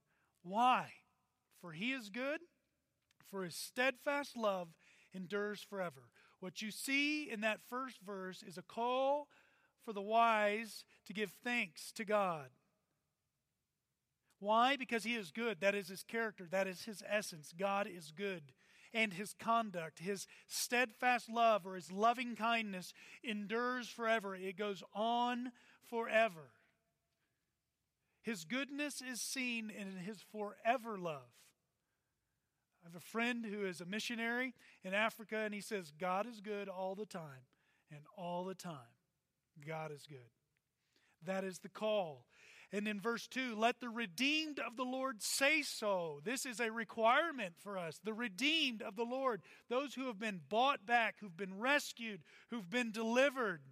Why? 0.43 0.89
For 1.61 1.71
he 1.71 1.93
is 1.93 2.09
good, 2.09 2.41
for 3.31 3.45
his 3.45 3.55
steadfast 3.55 4.37
love 4.37 4.71
endures 5.15 5.63
forever. 5.63 6.09
What 6.41 6.61
you 6.61 6.73
see 6.73 7.31
in 7.31 7.41
that 7.43 7.61
first 7.69 8.01
verse 8.05 8.43
is 8.43 8.59
a 8.59 8.63
call 8.63 9.29
for 9.85 9.93
the 9.93 10.01
wise 10.01 10.85
to 11.07 11.13
give 11.13 11.33
thanks 11.45 11.93
to 11.93 12.05
God. 12.05 12.49
Why? 14.39 14.77
Because 14.77 15.05
he 15.05 15.15
is 15.15 15.31
good. 15.31 15.61
That 15.61 15.75
is 15.75 15.89
his 15.89 16.03
character. 16.03 16.47
That 16.51 16.67
is 16.67 16.83
his 16.85 17.03
essence. 17.09 17.53
God 17.57 17.87
is 17.87 18.13
good. 18.17 18.53
And 18.93 19.13
his 19.13 19.35
conduct, 19.39 20.01
his 20.01 20.27
steadfast 20.49 21.31
love 21.31 21.67
or 21.67 21.77
his 21.77 21.93
loving 21.93 22.35
kindness 22.35 22.93
endures 23.23 23.89
forever. 23.89 24.35
It 24.35 24.57
goes 24.57 24.83
on 24.95 25.53
forever. 25.89 26.51
His 28.23 28.45
goodness 28.45 29.01
is 29.01 29.21
seen 29.21 29.71
in 29.71 29.97
his 30.05 30.23
forever 30.33 30.99
love. 30.99 31.31
I 32.83 32.89
have 32.89 32.97
a 32.97 33.01
friend 33.01 33.45
who 33.45 33.65
is 33.65 33.81
a 33.81 33.87
missionary 33.87 34.55
in 34.83 34.95
Africa, 34.95 35.37
and 35.39 35.55
he 35.55 35.61
says, 35.61 35.93
God 35.99 36.27
is 36.27 36.41
good 36.41 36.69
all 36.69 36.95
the 36.95 37.07
time, 37.07 37.47
and 37.91 38.01
all 38.17 38.45
the 38.45 38.55
time, 38.55 38.95
God 39.67 39.93
is 39.93 40.07
good. 40.09 40.19
That 41.25 41.45
is 41.45 41.59
the 41.59 41.69
call. 41.69 42.27
And 42.73 42.87
in 42.87 43.01
verse 43.01 43.27
2, 43.27 43.57
let 43.57 43.81
the 43.81 43.89
redeemed 43.89 44.61
of 44.61 44.77
the 44.77 44.85
Lord 44.85 45.23
say 45.23 45.63
so. 45.63 46.21
This 46.25 46.47
is 46.47 46.61
a 46.61 46.71
requirement 46.71 47.55
for 47.59 47.77
us. 47.77 47.99
The 48.03 48.15
redeemed 48.15 48.81
of 48.81 48.95
the 48.95 49.05
Lord, 49.05 49.43
those 49.69 49.95
who 49.95 50.07
have 50.07 50.21
been 50.21 50.41
bought 50.49 50.87
back, 50.87 51.17
who've 51.21 51.37
been 51.37 51.59
rescued, 51.59 52.21
who've 52.51 52.71
been 52.71 52.93
delivered. 52.93 53.63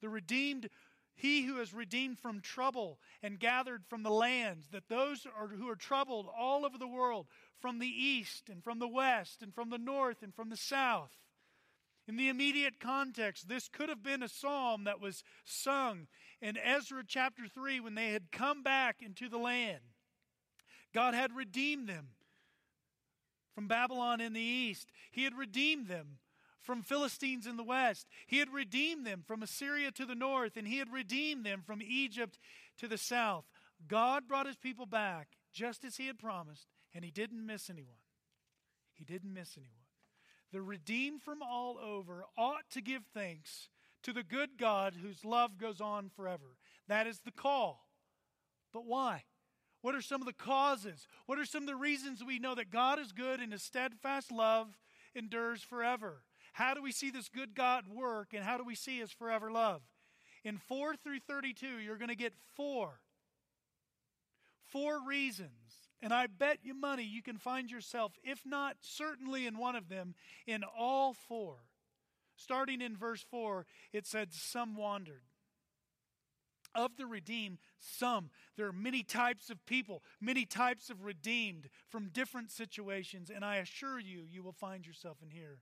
The 0.00 0.08
redeemed 0.08 0.70
he 1.14 1.42
who 1.42 1.56
has 1.56 1.74
redeemed 1.74 2.18
from 2.18 2.40
trouble 2.40 2.98
and 3.22 3.38
gathered 3.38 3.84
from 3.86 4.02
the 4.02 4.10
lands, 4.10 4.68
that 4.68 4.88
those 4.88 5.26
are, 5.26 5.48
who 5.48 5.68
are 5.68 5.76
troubled 5.76 6.26
all 6.34 6.64
over 6.64 6.78
the 6.78 6.88
world, 6.88 7.26
from 7.60 7.78
the 7.78 7.86
east 7.86 8.48
and 8.48 8.64
from 8.64 8.78
the 8.78 8.88
west 8.88 9.42
and 9.42 9.54
from 9.54 9.68
the 9.68 9.78
north 9.78 10.22
and 10.22 10.34
from 10.34 10.48
the 10.48 10.56
south. 10.56 11.14
In 12.10 12.16
the 12.16 12.28
immediate 12.28 12.80
context, 12.80 13.48
this 13.48 13.68
could 13.68 13.88
have 13.88 14.02
been 14.02 14.24
a 14.24 14.28
psalm 14.28 14.82
that 14.82 15.00
was 15.00 15.22
sung 15.44 16.08
in 16.42 16.56
Ezra 16.56 17.04
chapter 17.06 17.46
3 17.46 17.78
when 17.78 17.94
they 17.94 18.08
had 18.08 18.32
come 18.32 18.64
back 18.64 18.96
into 19.00 19.28
the 19.28 19.38
land. 19.38 19.78
God 20.92 21.14
had 21.14 21.36
redeemed 21.36 21.88
them 21.88 22.08
from 23.54 23.68
Babylon 23.68 24.20
in 24.20 24.32
the 24.32 24.40
east, 24.40 24.90
He 25.12 25.22
had 25.22 25.38
redeemed 25.38 25.86
them 25.86 26.18
from 26.60 26.82
Philistines 26.82 27.46
in 27.46 27.56
the 27.56 27.62
west. 27.62 28.08
He 28.26 28.38
had 28.38 28.52
redeemed 28.52 29.06
them 29.06 29.22
from 29.24 29.44
Assyria 29.44 29.92
to 29.92 30.04
the 30.04 30.16
north, 30.16 30.56
and 30.56 30.66
he 30.66 30.78
had 30.78 30.92
redeemed 30.92 31.46
them 31.46 31.62
from 31.64 31.80
Egypt 31.80 32.40
to 32.78 32.88
the 32.88 32.98
south. 32.98 33.44
God 33.86 34.26
brought 34.26 34.46
his 34.46 34.56
people 34.56 34.86
back 34.86 35.28
just 35.52 35.84
as 35.84 35.96
he 35.96 36.08
had 36.08 36.18
promised, 36.18 36.66
and 36.92 37.04
he 37.04 37.12
didn't 37.12 37.46
miss 37.46 37.70
anyone. 37.70 38.00
He 38.94 39.04
didn't 39.04 39.32
miss 39.32 39.56
anyone. 39.56 39.79
The 40.52 40.62
redeemed 40.62 41.22
from 41.22 41.42
all 41.42 41.78
over 41.78 42.24
ought 42.36 42.68
to 42.72 42.80
give 42.80 43.02
thanks 43.14 43.68
to 44.02 44.12
the 44.12 44.22
good 44.22 44.58
God 44.58 44.94
whose 45.00 45.24
love 45.24 45.58
goes 45.58 45.80
on 45.80 46.08
forever. 46.08 46.56
That 46.88 47.06
is 47.06 47.20
the 47.20 47.30
call. 47.30 47.86
But 48.72 48.86
why? 48.86 49.24
What 49.82 49.94
are 49.94 50.02
some 50.02 50.20
of 50.20 50.26
the 50.26 50.32
causes? 50.32 51.06
What 51.26 51.38
are 51.38 51.44
some 51.44 51.62
of 51.62 51.68
the 51.68 51.76
reasons 51.76 52.22
we 52.22 52.38
know 52.38 52.54
that 52.54 52.70
God 52.70 52.98
is 52.98 53.12
good 53.12 53.40
and 53.40 53.52
his 53.52 53.62
steadfast 53.62 54.30
love 54.30 54.76
endures 55.14 55.62
forever? 55.62 56.22
How 56.52 56.74
do 56.74 56.82
we 56.82 56.92
see 56.92 57.10
this 57.10 57.28
good 57.28 57.54
God 57.54 57.84
work 57.88 58.34
and 58.34 58.44
how 58.44 58.58
do 58.58 58.64
we 58.64 58.74
see 58.74 58.98
his 58.98 59.12
forever 59.12 59.50
love? 59.50 59.82
In 60.44 60.58
4 60.58 60.96
through 60.96 61.20
32, 61.20 61.78
you're 61.78 61.96
going 61.96 62.08
to 62.08 62.14
get 62.14 62.34
four. 62.56 63.00
Four 64.66 65.06
reasons. 65.06 65.79
And 66.02 66.14
I 66.14 66.26
bet 66.26 66.58
you 66.62 66.74
money 66.74 67.04
you 67.04 67.22
can 67.22 67.36
find 67.36 67.70
yourself, 67.70 68.12
if 68.24 68.40
not 68.46 68.76
certainly 68.80 69.46
in 69.46 69.58
one 69.58 69.76
of 69.76 69.88
them, 69.88 70.14
in 70.46 70.64
all 70.64 71.12
four. 71.12 71.56
Starting 72.40 72.80
in 72.80 72.96
verse 72.96 73.24
4, 73.30 73.66
it 73.92 74.06
said, 74.06 74.32
Some 74.32 74.74
wandered. 74.74 75.22
Of 76.74 76.96
the 76.96 77.04
redeemed, 77.04 77.58
some. 77.78 78.30
There 78.56 78.66
are 78.66 78.72
many 78.72 79.02
types 79.02 79.50
of 79.50 79.64
people, 79.66 80.02
many 80.20 80.46
types 80.46 80.88
of 80.88 81.04
redeemed 81.04 81.68
from 81.88 82.08
different 82.08 82.50
situations, 82.50 83.28
and 83.28 83.44
I 83.44 83.56
assure 83.56 83.98
you, 83.98 84.22
you 84.30 84.42
will 84.42 84.52
find 84.52 84.86
yourself 84.86 85.18
in 85.22 85.30
here. 85.30 85.58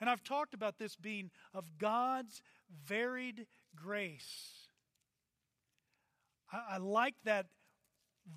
And 0.00 0.08
I've 0.08 0.24
talked 0.24 0.54
about 0.54 0.78
this 0.78 0.96
being 0.96 1.30
of 1.52 1.78
God's 1.78 2.40
varied 2.86 3.46
grace. 3.76 4.68
I, 6.52 6.74
I 6.74 6.76
like 6.78 7.14
that 7.24 7.46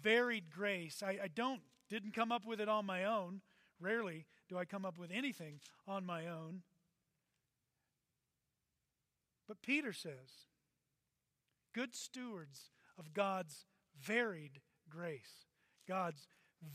varied 0.01 0.49
grace. 0.49 1.03
I, 1.03 1.17
I 1.23 1.27
don't 1.33 1.61
didn't 1.89 2.13
come 2.13 2.31
up 2.31 2.45
with 2.45 2.61
it 2.61 2.69
on 2.69 2.85
my 2.85 3.03
own. 3.03 3.41
Rarely 3.79 4.25
do 4.47 4.57
I 4.57 4.65
come 4.65 4.85
up 4.85 4.97
with 4.97 5.11
anything 5.11 5.59
on 5.87 6.05
my 6.05 6.27
own. 6.27 6.61
But 9.47 9.61
Peter 9.61 9.91
says, 9.91 10.47
good 11.73 11.93
stewards 11.93 12.71
of 12.97 13.13
God's 13.13 13.65
varied 13.99 14.61
grace. 14.89 15.47
God's 15.87 16.27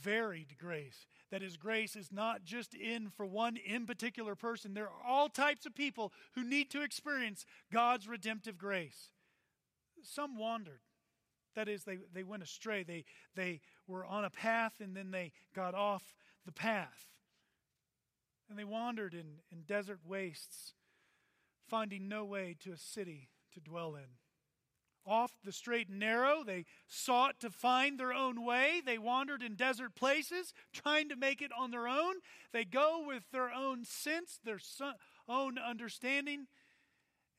varied 0.02 0.58
grace. 0.58 1.06
That 1.30 1.42
his 1.42 1.56
grace 1.56 1.96
is 1.96 2.12
not 2.12 2.44
just 2.44 2.74
in 2.74 3.08
for 3.08 3.24
one 3.24 3.56
in 3.56 3.86
particular 3.86 4.34
person. 4.34 4.74
There 4.74 4.88
are 4.88 5.06
all 5.06 5.28
types 5.28 5.64
of 5.64 5.74
people 5.74 6.12
who 6.34 6.44
need 6.44 6.70
to 6.72 6.82
experience 6.82 7.46
God's 7.72 8.08
redemptive 8.08 8.58
grace. 8.58 9.10
Some 10.02 10.36
wandered. 10.38 10.80
That 11.56 11.68
is, 11.68 11.82
they, 11.84 11.98
they 12.14 12.22
went 12.22 12.42
astray. 12.42 12.84
They, 12.84 13.04
they 13.34 13.60
were 13.88 14.06
on 14.06 14.24
a 14.24 14.30
path 14.30 14.74
and 14.80 14.96
then 14.96 15.10
they 15.10 15.32
got 15.54 15.74
off 15.74 16.14
the 16.44 16.52
path. 16.52 17.06
And 18.48 18.56
they 18.56 18.64
wandered 18.64 19.14
in, 19.14 19.40
in 19.50 19.62
desert 19.66 19.98
wastes, 20.06 20.74
finding 21.68 22.06
no 22.06 22.24
way 22.24 22.54
to 22.60 22.70
a 22.70 22.76
city 22.76 23.30
to 23.54 23.60
dwell 23.60 23.96
in 23.96 24.06
off 25.06 25.32
the 25.44 25.52
straight 25.52 25.88
and 25.88 25.98
narrow. 25.98 26.42
They 26.44 26.64
sought 26.88 27.38
to 27.40 27.50
find 27.50 27.98
their 27.98 28.12
own 28.12 28.44
way. 28.44 28.82
They 28.84 28.98
wandered 28.98 29.42
in 29.42 29.54
desert 29.54 29.94
places, 29.94 30.52
trying 30.72 31.08
to 31.08 31.16
make 31.16 31.40
it 31.40 31.52
on 31.56 31.70
their 31.70 31.86
own. 31.86 32.16
They 32.52 32.64
go 32.64 33.04
with 33.06 33.30
their 33.32 33.50
own 33.50 33.84
sense, 33.84 34.40
their 34.44 34.58
own 35.28 35.58
understanding. 35.58 36.46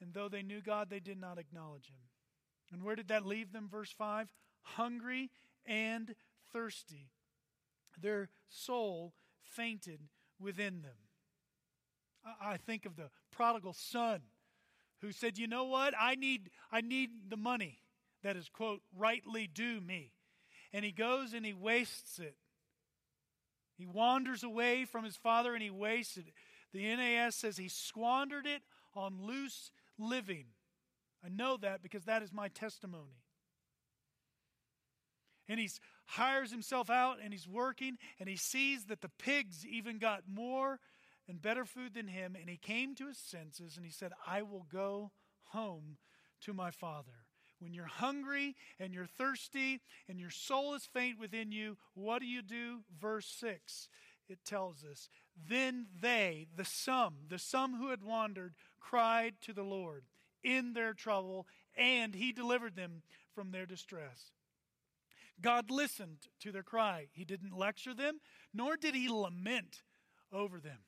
And 0.02 0.14
though 0.14 0.30
they 0.30 0.44
knew 0.44 0.62
God, 0.62 0.90
they 0.90 1.00
did 1.00 1.20
not 1.20 1.38
acknowledge 1.38 1.88
Him. 1.88 2.00
And 2.72 2.84
where 2.84 2.96
did 2.96 3.08
that 3.08 3.26
leave 3.26 3.52
them? 3.52 3.70
Verse 3.70 3.92
5 3.92 4.32
hungry 4.62 5.32
and 5.66 6.16
thirsty. 6.52 7.12
Their 8.00 8.30
soul 8.50 9.14
fainted 9.42 10.10
within 10.40 10.82
them. 10.82 10.98
I 12.42 12.58
think 12.58 12.86
of 12.86 12.96
the 12.96 13.10
prodigal 13.32 13.74
son 13.74 14.22
who 15.00 15.12
said, 15.12 15.38
"You 15.38 15.48
know 15.48 15.64
what? 15.64 15.94
I 15.98 16.16
need 16.16 16.52
I 16.72 16.82
need 16.82 17.30
the 17.30 17.38
money 17.38 17.84
that 18.22 18.36
is 18.36 18.50
quote 18.50 18.84
rightly 18.92 19.48
due 19.48 19.80
me." 19.80 20.14
And 20.74 20.84
he 20.84 20.92
goes 20.92 21.34
and 21.34 21.46
he 21.46 21.54
wastes 21.54 22.20
it. 22.20 22.38
He 23.78 23.86
wanders 23.86 24.44
away 24.44 24.86
from 24.86 25.06
his 25.06 25.16
father 25.16 25.54
and 25.54 25.64
he 25.64 25.70
wasted 25.70 26.28
it. 26.28 26.34
The 26.74 26.96
NAS 26.96 27.36
says 27.36 27.58
he 27.58 27.70
squandered 27.70 28.46
it 28.46 28.64
on 28.94 29.22
loose 29.22 29.72
living. 29.98 30.54
I 31.24 31.30
know 31.30 31.58
that 31.58 31.82
because 31.82 32.06
that 32.06 32.22
is 32.22 32.32
my 32.32 32.48
testimony. 32.50 33.24
And 35.50 35.60
he 35.60 35.70
hires 36.06 36.52
himself 36.52 36.90
out 36.90 37.18
and 37.24 37.34
he's 37.34 37.48
working 37.48 37.98
and 38.20 38.28
he 38.28 38.36
sees 38.36 38.86
that 38.86 39.02
the 39.02 39.12
pigs 39.18 39.66
even 39.66 39.98
got 39.98 40.24
more 40.28 40.80
and 41.28 41.42
better 41.42 41.66
food 41.66 41.94
than 41.94 42.08
him. 42.08 42.36
And 42.40 42.50
he 42.50 42.58
came 42.58 42.96
to 42.96 43.08
his 43.08 43.18
senses 43.18 43.78
and 43.78 43.86
he 43.86 43.92
said, 43.92 44.12
I 44.26 44.42
will 44.42 44.66
go 44.72 45.12
home 45.46 45.98
to 46.42 46.54
my 46.54 46.72
father. 46.72 47.26
When 47.60 47.74
you're 47.74 47.86
hungry 47.86 48.56
and 48.80 48.94
you're 48.94 49.08
thirsty 49.08 49.82
and 50.08 50.20
your 50.20 50.30
soul 50.30 50.76
is 50.76 50.86
faint 50.86 51.18
within 51.20 51.52
you, 51.52 51.78
what 51.96 52.20
do 52.20 52.28
you 52.28 52.42
do? 52.42 52.82
Verse 53.00 53.28
6 53.40 53.90
it 54.30 54.44
tells 54.44 54.84
us 54.84 55.10
then 55.50 55.88
they 56.02 56.48
the 56.56 56.66
some 56.66 57.16
the 57.30 57.40
some 57.40 57.76
who 57.76 57.90
had 57.90 58.04
wandered 58.04 58.54
cried 58.80 59.36
to 59.42 59.54
the 59.54 59.64
lord 59.64 60.04
in 60.56 60.74
their 60.74 60.94
trouble 60.94 61.48
and 61.76 62.16
he 62.16 62.32
delivered 62.32 62.76
them 62.76 63.02
from 63.34 63.52
their 63.52 63.66
distress 63.66 64.32
god 65.42 65.70
listened 65.70 66.28
to 66.40 66.52
their 66.52 66.64
cry 66.64 67.08
he 67.12 67.26
didn't 67.26 67.58
lecture 67.58 67.94
them 67.94 68.20
nor 68.54 68.78
did 68.78 68.96
he 68.96 69.10
lament 69.10 69.84
over 70.32 70.60
them 70.60 70.80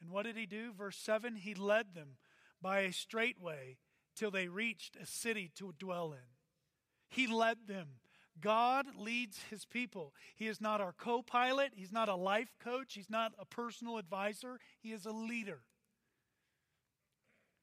and 0.00 0.10
what 0.10 0.24
did 0.24 0.36
he 0.36 0.46
do? 0.46 0.72
Verse 0.72 0.96
7 0.96 1.36
He 1.36 1.54
led 1.54 1.94
them 1.94 2.16
by 2.60 2.80
a 2.80 2.92
straight 2.92 3.40
way 3.40 3.78
till 4.16 4.30
they 4.30 4.48
reached 4.48 4.96
a 4.96 5.06
city 5.06 5.50
to 5.56 5.74
dwell 5.78 6.12
in. 6.12 6.36
He 7.08 7.26
led 7.26 7.66
them. 7.66 8.00
God 8.40 8.86
leads 8.96 9.42
his 9.50 9.66
people. 9.66 10.14
He 10.34 10.46
is 10.46 10.60
not 10.60 10.80
our 10.80 10.92
co 10.92 11.22
pilot, 11.22 11.72
he's 11.74 11.92
not 11.92 12.08
a 12.08 12.14
life 12.14 12.54
coach, 12.62 12.94
he's 12.94 13.10
not 13.10 13.32
a 13.38 13.44
personal 13.44 13.98
advisor, 13.98 14.58
he 14.80 14.92
is 14.92 15.04
a 15.04 15.12
leader. 15.12 15.60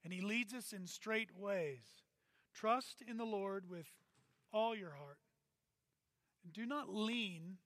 And 0.07 0.13
he 0.13 0.21
leads 0.21 0.53
us 0.53 0.71
in 0.71 0.87
straight 0.87 1.37
ways. 1.37 1.83
Trust 2.53 3.03
in 3.05 3.17
the 3.17 3.25
Lord 3.25 3.69
with 3.69 3.87
all 4.53 4.73
your 4.73 4.91
heart. 4.91 5.17
And 6.45 6.53
do 6.53 6.65
not 6.65 6.87
lean 6.87 7.57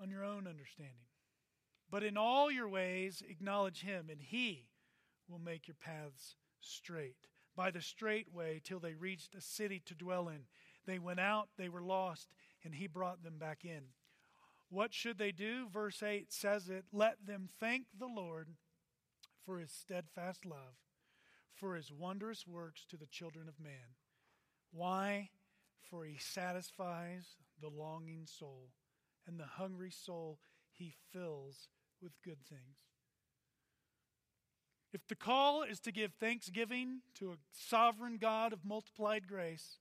on 0.00 0.08
your 0.08 0.24
own 0.24 0.46
understanding. 0.46 1.10
But 1.90 2.02
in 2.02 2.16
all 2.16 2.50
your 2.50 2.70
ways, 2.70 3.22
acknowledge 3.28 3.82
him, 3.82 4.08
and 4.10 4.22
he 4.22 4.70
will 5.28 5.38
make 5.38 5.68
your 5.68 5.76
paths 5.78 6.36
straight. 6.58 7.26
By 7.54 7.70
the 7.70 7.82
straight 7.82 8.32
way, 8.32 8.62
till 8.64 8.80
they 8.80 8.94
reached 8.94 9.34
a 9.34 9.42
city 9.42 9.82
to 9.84 9.94
dwell 9.94 10.30
in. 10.30 10.44
They 10.86 10.98
went 10.98 11.20
out, 11.20 11.50
they 11.58 11.68
were 11.68 11.82
lost, 11.82 12.30
and 12.64 12.74
he 12.74 12.86
brought 12.86 13.22
them 13.22 13.36
back 13.36 13.66
in. 13.66 13.82
What 14.70 14.94
should 14.94 15.18
they 15.18 15.32
do? 15.32 15.68
Verse 15.68 16.02
8 16.02 16.32
says 16.32 16.70
it 16.70 16.86
Let 16.94 17.26
them 17.26 17.50
thank 17.60 17.88
the 17.98 18.06
Lord 18.06 18.48
for 19.44 19.58
his 19.58 19.72
steadfast 19.72 20.44
love, 20.44 20.76
for 21.54 21.74
his 21.74 21.92
wondrous 21.92 22.46
works 22.46 22.84
to 22.90 22.96
the 22.96 23.06
children 23.06 23.48
of 23.48 23.60
man. 23.60 23.96
Why? 24.72 25.30
For 25.82 26.04
he 26.04 26.18
satisfies 26.18 27.36
the 27.60 27.68
longing 27.68 28.26
soul, 28.26 28.70
and 29.26 29.38
the 29.38 29.44
hungry 29.44 29.90
soul 29.90 30.38
he 30.70 30.94
fills 31.12 31.68
with 32.00 32.12
good 32.24 32.44
things. 32.48 32.78
If 34.92 35.06
the 35.06 35.14
call 35.14 35.62
is 35.62 35.78
to 35.80 35.92
give 35.92 36.12
thanksgiving 36.14 37.02
to 37.14 37.30
a 37.30 37.38
sovereign 37.52 38.18
God 38.18 38.52
of 38.52 38.64
multiplied 38.64 39.28
grace, 39.28 39.78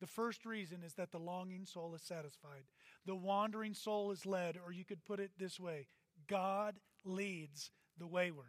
the 0.00 0.06
first 0.06 0.44
reason 0.44 0.82
is 0.82 0.94
that 0.94 1.12
the 1.12 1.18
longing 1.18 1.66
soul 1.66 1.94
is 1.94 2.02
satisfied. 2.02 2.64
The 3.06 3.14
wandering 3.14 3.74
soul 3.74 4.10
is 4.10 4.26
led, 4.26 4.56
or 4.56 4.72
you 4.72 4.84
could 4.84 5.04
put 5.04 5.20
it 5.20 5.32
this 5.38 5.60
way 5.60 5.86
God 6.26 6.76
leads 7.04 7.70
the 8.00 8.06
wayward. 8.06 8.46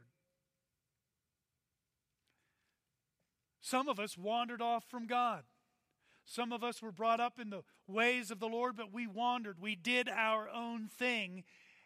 Some 3.60 3.88
of 3.88 4.00
us 4.00 4.18
wandered 4.18 4.62
off 4.62 4.84
from 4.90 5.06
God. 5.06 5.44
Some 6.26 6.52
of 6.52 6.64
us 6.64 6.82
were 6.82 6.92
brought 6.92 7.20
up 7.20 7.40
in 7.40 7.50
the 7.50 7.64
ways 7.88 8.32
of 8.32 8.40
the 8.40 8.48
Lord, 8.48 8.76
but 8.76 8.92
we 8.92 9.06
wandered. 9.06 9.58
We 9.62 9.76
did 9.76 10.10
our 10.10 10.50
own 10.50 10.88
thing, 10.88 11.44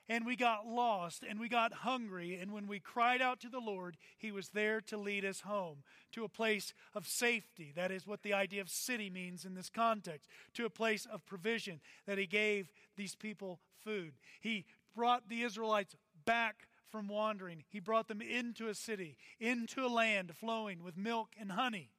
and 0.07 0.25
we 0.25 0.35
got 0.35 0.67
lost 0.67 1.23
and 1.27 1.39
we 1.39 1.49
got 1.49 1.73
hungry. 1.73 2.37
And 2.39 2.51
when 2.51 2.67
we 2.67 2.79
cried 2.79 3.21
out 3.21 3.39
to 3.41 3.49
the 3.49 3.59
Lord, 3.59 3.97
He 4.17 4.31
was 4.31 4.49
there 4.49 4.81
to 4.81 4.97
lead 4.97 5.25
us 5.25 5.41
home 5.41 5.83
to 6.11 6.23
a 6.23 6.29
place 6.29 6.73
of 6.93 7.07
safety. 7.07 7.73
That 7.75 7.91
is 7.91 8.05
what 8.05 8.21
the 8.23 8.33
idea 8.33 8.61
of 8.61 8.69
city 8.69 9.09
means 9.09 9.45
in 9.45 9.55
this 9.55 9.69
context. 9.69 10.29
To 10.55 10.65
a 10.65 10.69
place 10.69 11.05
of 11.05 11.25
provision 11.25 11.79
that 12.05 12.17
He 12.17 12.27
gave 12.27 12.71
these 12.95 13.15
people 13.15 13.59
food. 13.83 14.13
He 14.41 14.65
brought 14.95 15.27
the 15.27 15.41
Israelites 15.41 15.95
back 16.25 16.67
from 16.95 17.09
wandering, 17.09 17.65
He 17.67 17.81
brought 17.81 18.07
them 18.07 18.21
into 18.21 18.69
a 18.69 18.73
city, 18.73 19.17
into 19.37 19.85
a 19.85 19.89
land 19.89 20.31
flowing 20.33 20.81
with 20.81 20.95
milk 20.95 21.35
and 21.37 21.51
honey. 21.51 21.91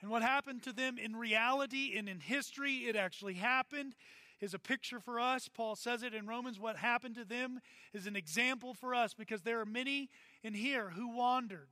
And 0.00 0.10
what 0.10 0.22
happened 0.22 0.62
to 0.62 0.72
them 0.72 0.96
in 0.96 1.16
reality 1.16 1.92
and 1.98 2.08
in 2.08 2.20
history, 2.20 2.86
it 2.88 2.96
actually 2.96 3.34
happened 3.34 3.94
is 4.40 4.54
a 4.54 4.58
picture 4.58 5.00
for 5.00 5.20
us. 5.20 5.50
Paul 5.52 5.76
says 5.76 6.02
it 6.02 6.14
in 6.14 6.26
Romans. 6.26 6.58
What 6.58 6.76
happened 6.76 7.14
to 7.16 7.26
them 7.26 7.60
is 7.92 8.06
an 8.06 8.16
example 8.16 8.72
for 8.72 8.94
us 8.94 9.12
because 9.12 9.42
there 9.42 9.60
are 9.60 9.66
many 9.66 10.08
in 10.42 10.54
here 10.54 10.88
who 10.88 11.14
wandered, 11.14 11.68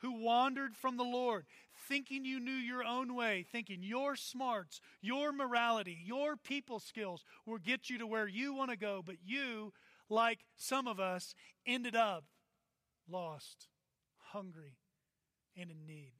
who 0.00 0.22
wandered 0.22 0.76
from 0.76 0.96
the 0.96 1.04
Lord, 1.04 1.44
thinking 1.88 2.24
you 2.24 2.40
knew 2.40 2.52
your 2.52 2.84
own 2.84 3.14
way, 3.14 3.44
thinking 3.50 3.82
your 3.82 4.16
smarts, 4.16 4.80
your 5.00 5.32
morality, 5.32 5.98
your 6.04 6.36
people 6.36 6.80
skills 6.80 7.24
will 7.46 7.58
get 7.58 7.90
you 7.90 7.98
to 7.98 8.06
where 8.06 8.28
you 8.28 8.54
want 8.54 8.70
to 8.70 8.76
go, 8.76 9.02
but 9.04 9.16
you, 9.24 9.72
like 10.08 10.40
some 10.56 10.86
of 10.86 10.98
us, 11.00 11.34
ended 11.66 11.96
up 11.96 12.24
lost, 13.08 13.68
hungry, 14.32 14.78
and 15.56 15.70
in 15.70 15.86
need. 15.86 16.12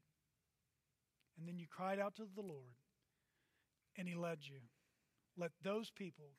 And 1.38 1.48
then 1.48 1.58
you 1.58 1.66
cried 1.70 1.98
out 1.98 2.16
to 2.16 2.26
the 2.34 2.42
Lord, 2.42 2.74
and 3.96 4.08
He 4.08 4.14
led 4.14 4.40
you. 4.42 4.60
Let 5.36 5.52
those 5.62 5.90
people 5.90 6.32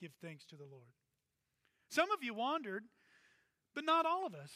give 0.00 0.12
thanks 0.22 0.44
to 0.46 0.56
the 0.56 0.64
Lord. 0.70 0.92
Some 1.88 2.10
of 2.10 2.22
you 2.22 2.34
wandered, 2.34 2.84
but 3.74 3.84
not 3.84 4.06
all 4.06 4.26
of 4.26 4.34
us. 4.34 4.52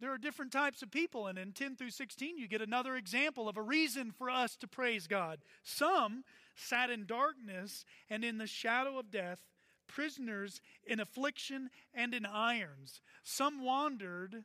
There 0.00 0.12
are 0.12 0.18
different 0.18 0.52
types 0.52 0.82
of 0.82 0.90
people, 0.90 1.26
and 1.26 1.38
in 1.38 1.52
10 1.52 1.76
through 1.76 1.90
16, 1.90 2.36
you 2.36 2.48
get 2.48 2.60
another 2.60 2.96
example 2.96 3.48
of 3.48 3.56
a 3.56 3.62
reason 3.62 4.10
for 4.10 4.28
us 4.28 4.56
to 4.56 4.66
praise 4.66 5.06
God. 5.06 5.40
Some 5.62 6.24
sat 6.56 6.90
in 6.90 7.06
darkness 7.06 7.84
and 8.10 8.24
in 8.24 8.38
the 8.38 8.46
shadow 8.46 8.98
of 8.98 9.10
death, 9.10 9.38
prisoners 9.86 10.60
in 10.84 11.00
affliction 11.00 11.70
and 11.92 12.14
in 12.14 12.26
irons. 12.26 13.00
Some 13.22 13.62
wandered, 13.62 14.44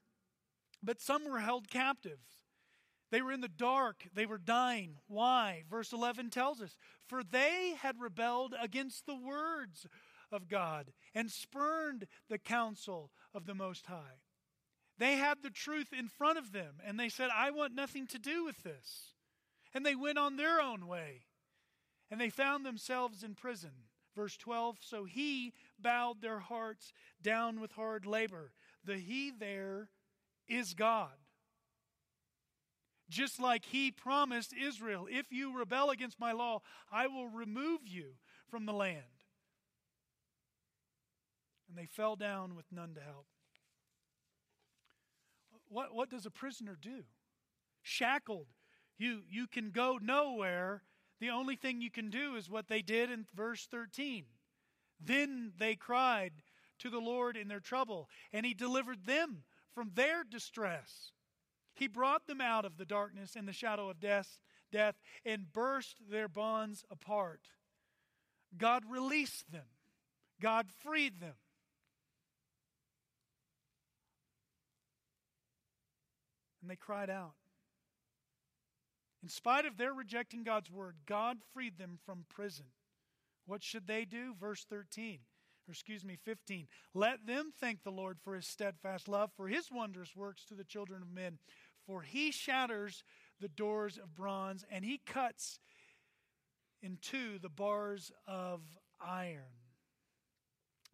but 0.83 1.01
some 1.01 1.27
were 1.27 1.39
held 1.39 1.69
captive. 1.69 2.19
They 3.11 3.21
were 3.21 3.31
in 3.31 3.41
the 3.41 3.47
dark. 3.47 4.07
They 4.13 4.27
were 4.27 4.37
dying. 4.37 4.97
Why? 5.07 5.63
Verse 5.69 5.91
11 5.91 6.29
tells 6.29 6.61
us 6.61 6.77
For 7.07 7.23
they 7.23 7.73
had 7.79 7.99
rebelled 7.99 8.53
against 8.61 9.05
the 9.05 9.15
words 9.15 9.87
of 10.31 10.47
God 10.47 10.91
and 11.15 11.31
spurned 11.31 12.05
the 12.29 12.37
counsel 12.37 13.11
of 13.33 13.45
the 13.45 13.55
Most 13.55 13.87
High. 13.87 14.21
They 14.99 15.15
had 15.15 15.41
the 15.41 15.49
truth 15.49 15.93
in 15.97 16.09
front 16.09 16.37
of 16.37 16.51
them 16.51 16.75
and 16.85 16.99
they 16.99 17.07
said, 17.07 17.29
I 17.33 17.51
want 17.51 17.73
nothing 17.73 18.05
to 18.07 18.19
do 18.19 18.43
with 18.43 18.61
this. 18.63 19.13
And 19.73 19.85
they 19.85 19.95
went 19.95 20.17
on 20.17 20.35
their 20.35 20.61
own 20.61 20.87
way 20.87 21.21
and 22.11 22.19
they 22.19 22.29
found 22.29 22.65
themselves 22.65 23.23
in 23.23 23.33
prison. 23.33 23.71
Verse 24.13 24.35
12 24.35 24.77
So 24.81 25.05
he 25.05 25.53
bowed 25.79 26.21
their 26.21 26.39
hearts 26.39 26.91
down 27.21 27.61
with 27.61 27.71
hard 27.71 28.05
labor. 28.05 28.51
The 28.83 28.97
he 28.97 29.31
there 29.31 29.89
is 30.49 30.73
God. 30.73 31.13
Just 33.09 33.39
like 33.39 33.65
he 33.65 33.91
promised 33.91 34.53
Israel, 34.53 35.07
if 35.09 35.31
you 35.31 35.57
rebel 35.57 35.89
against 35.89 36.19
my 36.19 36.33
law, 36.33 36.61
I 36.91 37.07
will 37.07 37.27
remove 37.27 37.87
you 37.87 38.15
from 38.49 38.65
the 38.65 38.73
land. 38.73 39.03
And 41.69 41.77
they 41.77 41.85
fell 41.85 42.15
down 42.15 42.55
with 42.55 42.65
none 42.71 42.93
to 42.95 43.01
help. 43.01 43.25
What, 45.69 45.93
what 45.93 46.09
does 46.09 46.25
a 46.25 46.31
prisoner 46.31 46.77
do? 46.79 47.03
Shackled. 47.81 48.47
You, 48.97 49.21
you 49.29 49.47
can 49.47 49.71
go 49.71 49.97
nowhere. 50.01 50.83
The 51.19 51.29
only 51.29 51.55
thing 51.55 51.81
you 51.81 51.91
can 51.91 52.09
do 52.09 52.35
is 52.35 52.49
what 52.49 52.67
they 52.67 52.81
did 52.81 53.11
in 53.11 53.25
verse 53.33 53.67
13. 53.69 54.25
Then 54.99 55.53
they 55.57 55.75
cried 55.75 56.33
to 56.79 56.89
the 56.89 56.99
Lord 56.99 57.37
in 57.37 57.47
their 57.47 57.59
trouble, 57.59 58.09
and 58.33 58.45
he 58.45 58.53
delivered 58.53 59.05
them 59.05 59.43
from 59.73 59.91
their 59.95 60.23
distress. 60.23 61.13
He 61.73 61.87
brought 61.87 62.27
them 62.27 62.41
out 62.41 62.65
of 62.65 62.77
the 62.77 62.85
darkness 62.85 63.35
and 63.35 63.47
the 63.47 63.53
shadow 63.53 63.89
of 63.89 63.99
death, 63.99 64.39
death 64.71 64.95
and 65.25 65.51
burst 65.51 65.97
their 66.09 66.27
bonds 66.27 66.83
apart. 66.91 67.41
God 68.57 68.83
released 68.89 69.51
them. 69.51 69.67
God 70.41 70.67
freed 70.77 71.19
them. 71.19 71.35
And 76.61 76.69
they 76.69 76.75
cried 76.75 77.09
out. 77.09 77.33
In 79.21 79.29
spite 79.29 79.65
of 79.65 79.77
their 79.77 79.93
rejecting 79.93 80.43
God's 80.43 80.71
word, 80.71 80.95
God 81.05 81.37
freed 81.53 81.77
them 81.77 81.99
from 82.05 82.25
prison. 82.29 82.67
What 83.45 83.63
should 83.63 83.87
they 83.87 84.05
do? 84.05 84.33
Verse 84.39 84.65
13 84.69 85.19
or 85.69 85.71
excuse 85.71 86.03
me, 86.03 86.17
15. 86.25 86.67
Let 86.95 87.27
them 87.27 87.51
thank 87.59 87.83
the 87.83 87.91
Lord 87.91 88.17
for 88.23 88.35
his 88.35 88.47
steadfast 88.47 89.07
love, 89.07 89.29
for 89.37 89.47
his 89.47 89.69
wondrous 89.71 90.15
works 90.15 90.43
to 90.45 90.55
the 90.55 90.63
children 90.63 91.03
of 91.03 91.13
men. 91.13 91.37
For 91.85 92.01
he 92.01 92.31
shatters 92.31 93.03
the 93.39 93.47
doors 93.47 93.97
of 93.97 94.15
bronze, 94.15 94.65
and 94.71 94.83
he 94.83 94.99
cuts 95.05 95.59
in 96.81 96.97
two 97.01 97.37
the 97.39 97.49
bars 97.49 98.11
of 98.27 98.61
iron. 98.99 99.43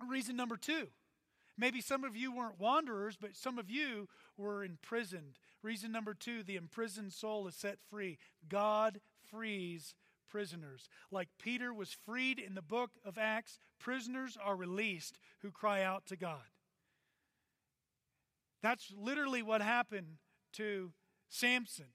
Reason 0.06 0.36
number 0.36 0.58
two. 0.58 0.88
Maybe 1.58 1.82
some 1.82 2.04
of 2.04 2.16
you 2.16 2.36
weren't 2.36 2.60
wanderers, 2.60 3.18
but 3.20 3.36
some 3.36 3.58
of 3.58 3.70
you 3.70 4.10
were 4.38 4.64
imprisoned. 4.64 5.40
Reason 5.62 5.92
number 5.92 6.14
two 6.14 6.44
the 6.44 6.58
imprisoned 6.58 7.14
soul 7.14 7.48
is 7.48 7.56
set 7.56 7.78
free. 7.90 8.18
God 8.50 9.00
frees 9.30 9.96
prisoners. 10.30 10.90
Like 11.12 11.30
Peter 11.40 11.74
was 11.74 11.96
freed 12.06 12.40
in 12.40 12.56
the 12.56 12.62
book 12.62 12.92
of 13.06 13.18
Acts, 13.18 13.58
prisoners 13.80 14.38
are 14.44 14.56
released 14.56 15.18
who 15.40 15.52
cry 15.52 15.82
out 15.82 16.06
to 16.08 16.18
God. 16.18 16.44
That's 18.62 18.92
literally 18.98 19.42
what 19.42 19.62
happened 19.62 20.18
to 20.54 20.92
Samson. 21.30 21.94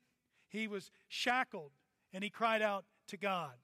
He 0.48 0.68
was 0.68 0.90
shackled 1.08 1.72
and 2.12 2.24
he 2.24 2.30
cried 2.30 2.62
out 2.62 2.84
to 3.08 3.16
God. 3.16 3.54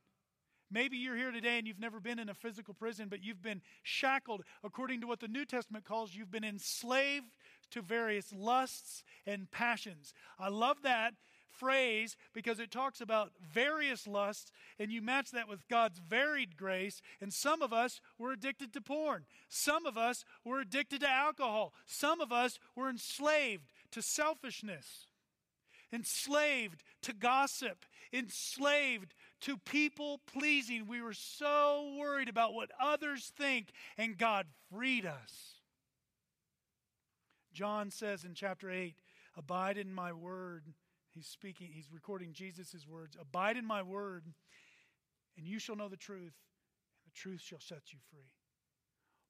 Maybe 0.70 0.96
you're 0.96 1.16
here 1.16 1.30
today 1.30 1.58
and 1.58 1.66
you've 1.66 1.78
never 1.78 2.00
been 2.00 2.18
in 2.18 2.28
a 2.28 2.34
physical 2.34 2.74
prison, 2.74 3.08
but 3.08 3.22
you've 3.22 3.42
been 3.42 3.62
shackled 3.82 4.42
according 4.64 5.00
to 5.02 5.06
what 5.06 5.20
the 5.20 5.28
New 5.28 5.44
Testament 5.44 5.84
calls 5.84 6.14
you've 6.14 6.30
been 6.30 6.44
enslaved 6.44 7.36
to 7.70 7.82
various 7.82 8.32
lusts 8.32 9.04
and 9.26 9.50
passions. 9.50 10.12
I 10.38 10.48
love 10.48 10.82
that 10.82 11.14
phrase 11.56 12.16
because 12.32 12.60
it 12.60 12.70
talks 12.70 13.00
about 13.00 13.32
various 13.40 14.06
lusts, 14.06 14.50
and 14.78 14.90
you 14.90 15.00
match 15.00 15.30
that 15.30 15.48
with 15.48 15.66
God's 15.68 15.98
varied 15.98 16.56
grace. 16.56 17.00
And 17.20 17.32
some 17.32 17.62
of 17.62 17.72
us 17.72 18.00
were 18.18 18.32
addicted 18.32 18.72
to 18.74 18.80
porn. 18.80 19.24
Some 19.48 19.86
of 19.86 19.96
us 19.96 20.24
were 20.44 20.60
addicted 20.60 21.00
to 21.00 21.08
alcohol. 21.08 21.72
Some 21.86 22.20
of 22.20 22.32
us 22.32 22.58
were 22.74 22.88
enslaved 22.88 23.72
to 23.92 24.02
selfishness, 24.02 25.06
enslaved 25.92 26.82
to 27.02 27.12
gossip, 27.12 27.84
enslaved 28.12 29.14
to 29.42 29.56
people 29.58 30.20
pleasing. 30.32 30.86
We 30.86 31.02
were 31.02 31.12
so 31.12 31.94
worried 31.98 32.28
about 32.28 32.54
what 32.54 32.70
others 32.80 33.32
think, 33.36 33.70
and 33.96 34.18
God 34.18 34.46
freed 34.70 35.06
us. 35.06 35.60
John 37.52 37.90
says 37.90 38.24
in 38.24 38.34
chapter 38.34 38.70
8, 38.70 38.94
Abide 39.36 39.78
in 39.78 39.92
my 39.92 40.12
word 40.12 40.64
He's 41.16 41.26
speaking, 41.26 41.70
he's 41.72 41.90
recording 41.90 42.34
Jesus' 42.34 42.86
words 42.86 43.16
Abide 43.18 43.56
in 43.56 43.64
my 43.64 43.82
word, 43.82 44.24
and 45.38 45.46
you 45.46 45.58
shall 45.58 45.74
know 45.74 45.88
the 45.88 45.96
truth, 45.96 46.20
and 46.20 47.06
the 47.06 47.18
truth 47.18 47.40
shall 47.40 47.58
set 47.58 47.90
you 47.90 47.98
free. 48.10 48.28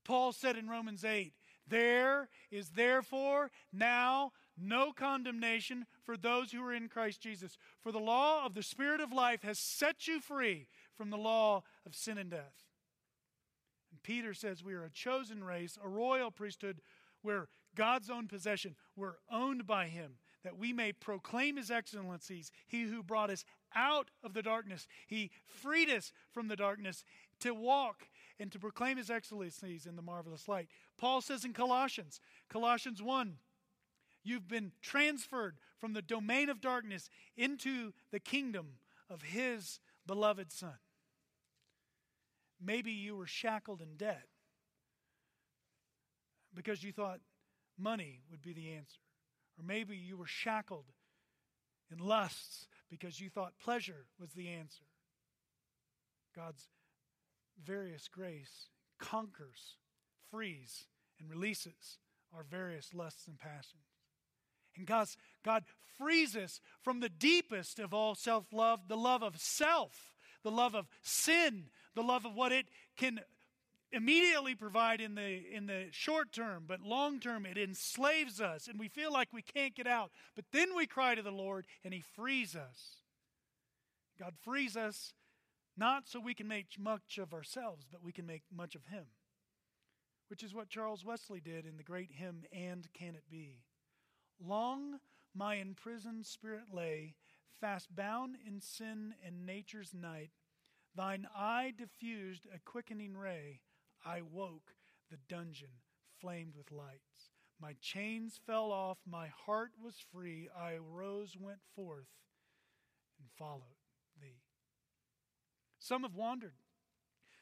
Paul 0.04 0.32
said 0.32 0.56
in 0.56 0.68
Romans 0.68 1.04
8, 1.04 1.32
There 1.68 2.28
is 2.50 2.70
therefore 2.70 3.50
now 3.72 4.32
no 4.56 4.92
condemnation 4.92 5.86
for 6.04 6.16
those 6.16 6.52
who 6.52 6.62
are 6.64 6.72
in 6.72 6.88
Christ 6.88 7.20
Jesus. 7.20 7.58
For 7.82 7.92
the 7.92 7.98
law 7.98 8.46
of 8.46 8.54
the 8.54 8.62
Spirit 8.62 9.00
of 9.00 9.12
life 9.12 9.42
has 9.42 9.58
set 9.58 10.06
you 10.06 10.20
free 10.20 10.68
from 10.94 11.10
the 11.10 11.18
law 11.18 11.62
of 11.84 11.94
sin 11.94 12.18
and 12.18 12.30
death. 12.30 12.64
And 13.90 14.02
Peter 14.02 14.32
says 14.32 14.64
we 14.64 14.74
are 14.74 14.84
a 14.84 14.90
chosen 14.90 15.44
race, 15.44 15.78
a 15.82 15.88
royal 15.88 16.30
priesthood, 16.30 16.80
we're 17.22 17.48
God's 17.74 18.08
own 18.08 18.28
possession. 18.28 18.76
We're 18.94 19.16
owned 19.30 19.66
by 19.66 19.88
Him 19.88 20.18
that 20.46 20.56
we 20.56 20.72
may 20.72 20.92
proclaim 20.92 21.56
his 21.56 21.72
excellencies, 21.72 22.52
he 22.68 22.82
who 22.82 23.02
brought 23.02 23.30
us 23.30 23.44
out 23.74 24.12
of 24.22 24.32
the 24.32 24.42
darkness. 24.42 24.86
He 25.08 25.32
freed 25.44 25.90
us 25.90 26.12
from 26.30 26.46
the 26.46 26.54
darkness 26.54 27.02
to 27.40 27.52
walk 27.52 28.06
and 28.38 28.52
to 28.52 28.58
proclaim 28.58 28.96
his 28.96 29.10
excellencies 29.10 29.86
in 29.86 29.96
the 29.96 30.02
marvelous 30.02 30.48
light. 30.48 30.68
Paul 30.98 31.20
says 31.20 31.44
in 31.44 31.52
Colossians, 31.52 32.20
Colossians 32.48 33.02
1, 33.02 33.36
you've 34.22 34.48
been 34.48 34.72
transferred 34.82 35.56
from 35.78 35.92
the 35.92 36.02
domain 36.02 36.48
of 36.48 36.60
darkness 36.60 37.08
into 37.36 37.92
the 38.10 38.20
kingdom 38.20 38.78
of 39.08 39.22
his 39.22 39.80
beloved 40.06 40.52
Son. 40.52 40.78
Maybe 42.60 42.92
you 42.92 43.16
were 43.16 43.26
shackled 43.26 43.80
in 43.80 43.96
debt 43.96 44.26
because 46.54 46.82
you 46.82 46.92
thought 46.92 47.20
money 47.78 48.20
would 48.30 48.42
be 48.42 48.52
the 48.52 48.72
answer. 48.72 49.00
Or 49.58 49.64
maybe 49.64 49.96
you 49.96 50.16
were 50.16 50.26
shackled 50.26 50.86
in 51.90 51.98
lusts 51.98 52.66
because 52.90 53.20
you 53.20 53.30
thought 53.30 53.52
pleasure 53.62 54.06
was 54.18 54.32
the 54.32 54.48
answer. 54.48 54.84
God's 56.34 56.68
various 57.64 58.08
grace 58.08 58.68
conquers, 58.98 59.76
frees, 60.30 60.86
and 61.20 61.30
releases 61.30 61.98
our 62.34 62.44
various 62.48 62.92
lusts 62.94 63.26
and 63.26 63.38
passions. 63.38 63.82
And 64.76 64.86
God's, 64.86 65.16
God 65.44 65.64
frees 65.98 66.36
us 66.36 66.60
from 66.82 67.00
the 67.00 67.08
deepest 67.08 67.78
of 67.78 67.94
all 67.94 68.14
self 68.14 68.52
love, 68.52 68.88
the 68.88 68.96
love 68.96 69.22
of 69.22 69.38
self, 69.40 70.14
the 70.42 70.50
love 70.50 70.74
of 70.74 70.86
sin, 71.02 71.70
the 71.94 72.02
love 72.02 72.24
of 72.24 72.34
what 72.34 72.52
it 72.52 72.66
can 72.96 73.20
immediately 73.92 74.54
provide 74.54 75.00
in 75.00 75.14
the 75.14 75.42
in 75.50 75.66
the 75.66 75.86
short 75.92 76.32
term 76.32 76.64
but 76.66 76.80
long 76.80 77.20
term 77.20 77.46
it 77.46 77.56
enslaves 77.56 78.40
us 78.40 78.66
and 78.66 78.80
we 78.80 78.88
feel 78.88 79.12
like 79.12 79.32
we 79.32 79.42
can't 79.42 79.76
get 79.76 79.86
out 79.86 80.10
but 80.34 80.44
then 80.52 80.74
we 80.76 80.86
cry 80.86 81.14
to 81.14 81.22
the 81.22 81.30
lord 81.30 81.64
and 81.84 81.94
he 81.94 82.00
frees 82.00 82.56
us 82.56 82.96
god 84.18 84.34
frees 84.42 84.76
us 84.76 85.14
not 85.76 86.08
so 86.08 86.20
we 86.20 86.34
can 86.34 86.48
make 86.48 86.78
much 86.78 87.18
of 87.18 87.32
ourselves 87.32 87.86
but 87.90 88.02
we 88.02 88.12
can 88.12 88.26
make 88.26 88.42
much 88.54 88.74
of 88.74 88.86
him 88.86 89.04
which 90.28 90.42
is 90.42 90.54
what 90.54 90.68
charles 90.68 91.04
wesley 91.04 91.40
did 91.40 91.66
in 91.66 91.76
the 91.76 91.82
great 91.82 92.10
hymn 92.12 92.42
and 92.52 92.88
can 92.92 93.14
it 93.14 93.24
be 93.30 93.62
long 94.44 94.98
my 95.34 95.56
imprisoned 95.56 96.26
spirit 96.26 96.64
lay 96.72 97.14
fast 97.60 97.94
bound 97.94 98.36
in 98.46 98.60
sin 98.60 99.14
and 99.24 99.46
nature's 99.46 99.92
night 99.94 100.30
thine 100.94 101.26
eye 101.34 101.72
diffused 101.76 102.46
a 102.54 102.58
quickening 102.58 103.16
ray 103.16 103.60
I 104.06 104.22
woke, 104.22 104.74
the 105.10 105.18
dungeon 105.28 105.80
flamed 106.20 106.54
with 106.56 106.70
lights. 106.70 107.30
My 107.60 107.74
chains 107.80 108.38
fell 108.46 108.70
off, 108.70 108.98
my 109.04 109.28
heart 109.28 109.72
was 109.82 109.96
free. 110.12 110.48
I 110.56 110.76
rose, 110.76 111.36
went 111.36 111.58
forth, 111.74 112.06
and 113.18 113.28
followed. 113.36 113.75
Some 115.86 116.02
have 116.02 116.16
wandered. 116.16 116.54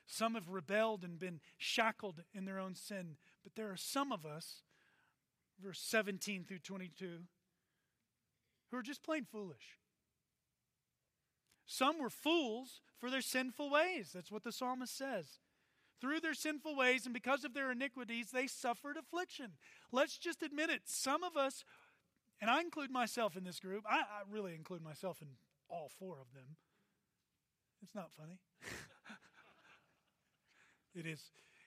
Some 0.07 0.35
have 0.35 0.51
rebelled 0.51 1.03
and 1.03 1.19
been 1.19 1.41
shackled 1.57 2.23
in 2.35 2.45
their 2.45 2.59
own 2.59 2.75
sin. 2.75 3.17
But 3.43 3.55
there 3.55 3.71
are 3.71 3.77
some 3.77 4.13
of 4.13 4.27
us, 4.27 4.63
verse 5.63 5.81
17 5.81 6.45
through 6.45 6.59
22, 6.59 7.21
who 8.71 8.77
are 8.77 8.83
just 8.83 9.03
plain 9.03 9.25
foolish. 9.25 9.79
Some 11.65 11.99
were 11.99 12.11
fools 12.11 12.83
for 12.99 13.11
their 13.11 13.23
sinful 13.23 13.71
ways. 13.71 14.11
That's 14.13 14.31
what 14.31 14.45
the 14.45 14.53
psalmist 14.53 14.95
says. 14.95 15.39
Through 15.99 16.21
their 16.21 16.35
sinful 16.35 16.77
ways 16.77 17.07
and 17.07 17.15
because 17.15 17.45
of 17.45 17.55
their 17.55 17.73
iniquities, 17.73 18.31
they 18.31 18.47
suffered 18.47 18.99
affliction. 18.99 19.53
Let's 19.91 20.19
just 20.19 20.43
admit 20.43 20.69
it. 20.69 20.83
Some 20.85 21.25
of 21.25 21.35
us, 21.35 21.65
and 22.43 22.51
I 22.51 22.61
include 22.61 22.91
myself 22.91 23.39
in 23.39 23.45
this 23.45 23.59
group, 23.59 23.85
I, 23.89 24.01
I 24.01 24.23
really 24.31 24.55
include 24.55 24.83
myself 24.83 25.23
in 25.23 25.29
all 25.71 25.91
four 25.99 26.19
of 26.21 26.35
them. 26.35 26.57
It's 27.85 27.95
not 27.95 28.11
funny. 28.19 28.39
it 30.95 31.07
is, 31.07 31.21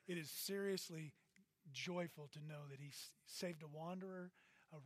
it 0.08 0.18
is 0.18 0.32
seriously 0.32 1.14
joyful 1.72 2.28
to 2.34 2.40
know 2.40 2.62
that 2.72 2.80
he 2.80 2.92
saved 3.28 3.62
a 3.62 3.68
wanderer, 3.68 4.32
a 4.74 4.78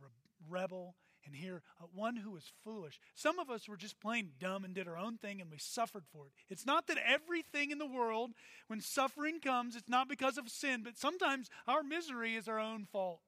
rebel, 0.46 0.94
and 1.24 1.34
here 1.34 1.62
uh, 1.80 1.86
one 1.94 2.16
who 2.16 2.32
was 2.32 2.52
foolish. 2.64 3.00
Some 3.14 3.38
of 3.38 3.48
us 3.48 3.66
were 3.66 3.78
just 3.78 3.98
plain 3.98 4.32
dumb 4.38 4.64
and 4.64 4.74
did 4.74 4.86
our 4.86 4.98
own 4.98 5.16
thing 5.16 5.40
and 5.40 5.50
we 5.50 5.56
suffered 5.56 6.04
for 6.12 6.26
it. 6.26 6.32
It's 6.50 6.66
not 6.66 6.86
that 6.88 6.98
everything 6.98 7.70
in 7.70 7.78
the 7.78 7.86
world, 7.86 8.32
when 8.66 8.82
suffering 8.82 9.40
comes, 9.40 9.74
it's 9.74 9.88
not 9.88 10.08
because 10.08 10.36
of 10.36 10.50
sin, 10.50 10.82
but 10.82 10.98
sometimes 10.98 11.48
our 11.66 11.82
misery 11.82 12.34
is 12.34 12.46
our 12.46 12.60
own 12.60 12.84
fault. 12.84 13.20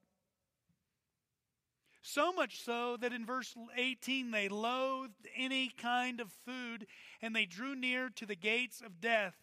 So 2.06 2.34
much 2.34 2.62
so 2.62 2.98
that 2.98 3.14
in 3.14 3.24
verse 3.24 3.54
18 3.78 4.30
they 4.30 4.50
loathed 4.50 5.26
any 5.34 5.70
kind 5.70 6.20
of 6.20 6.30
food 6.44 6.86
and 7.22 7.34
they 7.34 7.46
drew 7.46 7.74
near 7.74 8.10
to 8.16 8.26
the 8.26 8.36
gates 8.36 8.82
of 8.84 9.00
death. 9.00 9.36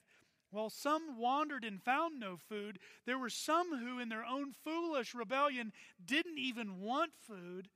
While 0.51 0.69
some 0.69 1.17
wandered 1.17 1.63
and 1.63 1.81
found 1.81 2.19
no 2.19 2.37
food, 2.37 2.77
there 3.07 3.17
were 3.17 3.31
some 3.31 3.79
who, 3.79 3.97
in 3.97 4.09
their 4.09 4.23
own 4.23 4.53
foolish 4.63 5.15
rebellion, 5.15 5.73
didn't 6.05 6.37
even 6.37 6.79
want 6.79 7.13
food. 7.27 7.67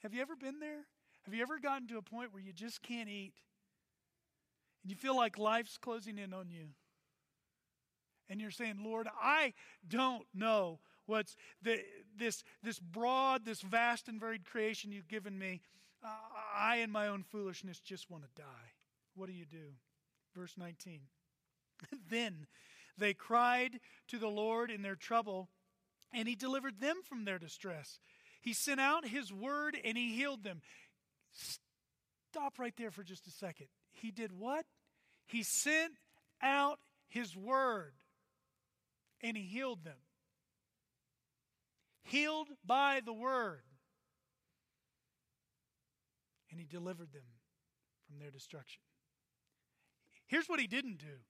Have 0.00 0.12
you 0.12 0.20
ever 0.20 0.36
been 0.36 0.60
there? 0.60 0.84
Have 1.22 1.32
you 1.32 1.40
ever 1.40 1.58
gotten 1.58 1.88
to 1.88 1.96
a 1.96 2.02
point 2.02 2.34
where 2.34 2.42
you 2.42 2.52
just 2.52 2.82
can't 2.82 3.08
eat? 3.08 3.32
And 4.82 4.90
you 4.90 4.96
feel 4.96 5.16
like 5.16 5.38
life's 5.38 5.78
closing 5.78 6.18
in 6.18 6.34
on 6.34 6.50
you. 6.50 6.66
And 8.28 8.38
you're 8.38 8.50
saying, 8.50 8.80
Lord, 8.84 9.08
I 9.18 9.54
don't 9.88 10.26
know 10.34 10.80
what's 11.06 11.36
the, 11.62 11.80
this, 12.20 12.44
this 12.62 12.78
broad, 12.78 13.44
this 13.44 13.62
vast 13.62 14.08
and 14.08 14.20
varied 14.20 14.44
creation 14.44 14.92
you've 14.92 15.08
given 15.08 15.38
me. 15.38 15.60
Uh, 16.04 16.08
I, 16.56 16.76
in 16.76 16.90
my 16.90 17.08
own 17.08 17.24
foolishness, 17.24 17.80
just 17.80 18.10
want 18.10 18.22
to 18.22 18.42
die. 18.42 18.72
What 19.14 19.26
do 19.26 19.32
you 19.32 19.44
do? 19.44 19.74
Verse 20.36 20.54
19. 20.56 21.00
then 22.10 22.46
they 22.96 23.14
cried 23.14 23.80
to 24.08 24.18
the 24.18 24.28
Lord 24.28 24.70
in 24.70 24.82
their 24.82 24.94
trouble, 24.94 25.48
and 26.12 26.28
he 26.28 26.34
delivered 26.34 26.80
them 26.80 27.00
from 27.02 27.24
their 27.24 27.38
distress. 27.38 27.98
He 28.40 28.52
sent 28.52 28.80
out 28.80 29.06
his 29.06 29.32
word 29.32 29.76
and 29.84 29.96
he 29.96 30.14
healed 30.14 30.44
them. 30.44 30.62
Stop 32.32 32.58
right 32.58 32.74
there 32.76 32.90
for 32.90 33.02
just 33.02 33.26
a 33.26 33.30
second. 33.30 33.66
He 33.92 34.10
did 34.10 34.32
what? 34.32 34.64
He 35.26 35.42
sent 35.42 35.92
out 36.40 36.78
his 37.08 37.36
word 37.36 37.92
and 39.22 39.36
he 39.36 39.42
healed 39.42 39.84
them. 39.84 39.98
Healed 42.02 42.48
by 42.64 43.00
the 43.04 43.12
word. 43.12 43.62
And 46.50 46.58
he 46.58 46.66
delivered 46.66 47.12
them 47.12 47.22
from 48.06 48.18
their 48.18 48.30
destruction. 48.30 48.82
Here's 50.26 50.48
what 50.48 50.60
he 50.60 50.66
didn't 50.66 50.98
do 50.98 51.20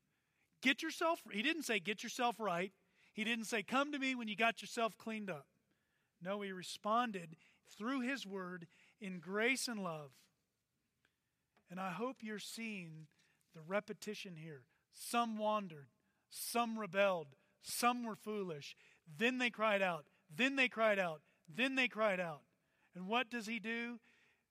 get 0.62 0.82
yourself, 0.82 1.20
he 1.32 1.42
didn't 1.42 1.62
say 1.64 1.78
get 1.78 2.02
yourself 2.02 2.36
right. 2.38 2.72
He 3.12 3.24
didn't 3.24 3.46
say 3.46 3.62
come 3.62 3.92
to 3.92 3.98
me 3.98 4.14
when 4.14 4.28
you 4.28 4.36
got 4.36 4.62
yourself 4.62 4.96
cleaned 4.96 5.30
up. 5.30 5.46
No, 6.22 6.40
he 6.42 6.52
responded 6.52 7.36
through 7.76 8.00
his 8.02 8.26
word 8.26 8.66
in 9.00 9.18
grace 9.18 9.68
and 9.68 9.82
love. 9.82 10.10
And 11.70 11.80
I 11.80 11.90
hope 11.90 12.16
you're 12.20 12.38
seeing 12.38 13.06
the 13.54 13.62
repetition 13.66 14.36
here. 14.36 14.62
Some 14.92 15.38
wandered, 15.38 15.88
some 16.28 16.78
rebelled, 16.78 17.28
some 17.62 18.04
were 18.04 18.16
foolish. 18.16 18.76
Then 19.18 19.38
they 19.38 19.50
cried 19.50 19.82
out, 19.82 20.06
then 20.34 20.56
they 20.56 20.68
cried 20.68 20.98
out, 20.98 21.22
then 21.48 21.74
they 21.74 21.88
cried 21.88 22.20
out. 22.20 22.42
And 22.94 23.06
what 23.06 23.30
does 23.30 23.46
he 23.46 23.58
do? 23.58 23.98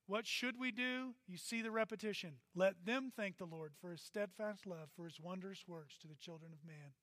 What 0.07 0.25
should 0.25 0.59
we 0.59 0.71
do? 0.71 1.13
You 1.27 1.37
see 1.37 1.61
the 1.61 1.71
repetition. 1.71 2.35
Let 2.55 2.85
them 2.85 3.11
thank 3.15 3.37
the 3.37 3.45
Lord 3.45 3.73
for 3.79 3.91
his 3.91 4.01
steadfast 4.01 4.65
love, 4.65 4.89
for 4.95 5.05
his 5.05 5.19
wondrous 5.19 5.65
works 5.67 5.97
to 6.01 6.07
the 6.07 6.15
children 6.15 6.51
of 6.51 6.65
man. 6.65 6.93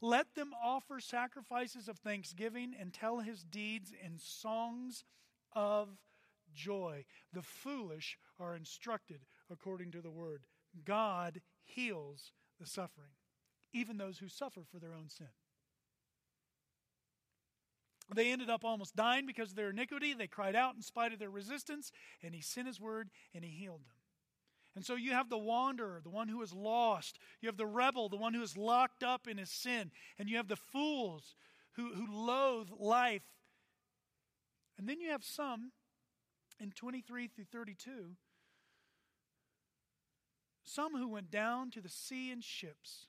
Let 0.00 0.34
them 0.34 0.50
offer 0.62 1.00
sacrifices 1.00 1.88
of 1.88 1.98
thanksgiving 1.98 2.74
and 2.78 2.92
tell 2.92 3.20
his 3.20 3.44
deeds 3.44 3.92
in 4.04 4.18
songs 4.18 5.04
of 5.54 5.88
joy. 6.52 7.04
The 7.32 7.42
foolish 7.42 8.18
are 8.38 8.56
instructed 8.56 9.20
according 9.50 9.92
to 9.92 10.02
the 10.02 10.10
word. 10.10 10.42
God 10.84 11.40
heals 11.62 12.32
the 12.60 12.66
suffering, 12.66 13.12
even 13.72 13.96
those 13.96 14.18
who 14.18 14.28
suffer 14.28 14.62
for 14.70 14.78
their 14.78 14.92
own 14.92 15.08
sin. 15.08 15.28
They 18.14 18.30
ended 18.30 18.50
up 18.50 18.64
almost 18.64 18.96
dying 18.96 19.26
because 19.26 19.50
of 19.50 19.56
their 19.56 19.70
iniquity. 19.70 20.14
They 20.14 20.26
cried 20.26 20.56
out 20.56 20.74
in 20.74 20.82
spite 20.82 21.12
of 21.12 21.18
their 21.18 21.30
resistance, 21.30 21.92
and 22.22 22.34
he 22.34 22.40
sent 22.40 22.66
his 22.66 22.80
word 22.80 23.10
and 23.34 23.44
he 23.44 23.50
healed 23.50 23.80
them. 23.80 23.96
And 24.74 24.84
so 24.84 24.94
you 24.94 25.12
have 25.12 25.28
the 25.28 25.38
wanderer, 25.38 26.00
the 26.02 26.10
one 26.10 26.28
who 26.28 26.40
is 26.42 26.52
lost. 26.52 27.18
You 27.40 27.48
have 27.48 27.58
the 27.58 27.66
rebel, 27.66 28.08
the 28.08 28.16
one 28.16 28.32
who 28.32 28.42
is 28.42 28.56
locked 28.56 29.02
up 29.02 29.28
in 29.28 29.36
his 29.36 29.50
sin. 29.50 29.90
And 30.18 30.30
you 30.30 30.38
have 30.38 30.48
the 30.48 30.56
fools 30.56 31.36
who, 31.72 31.92
who 31.94 32.06
loathe 32.10 32.70
life. 32.78 33.22
And 34.78 34.88
then 34.88 35.00
you 35.00 35.10
have 35.10 35.24
some 35.24 35.72
in 36.58 36.70
23 36.70 37.28
through 37.28 37.44
32, 37.44 38.16
some 40.64 40.96
who 40.96 41.08
went 41.08 41.30
down 41.30 41.70
to 41.72 41.80
the 41.80 41.88
sea 41.88 42.30
in 42.30 42.40
ships, 42.40 43.06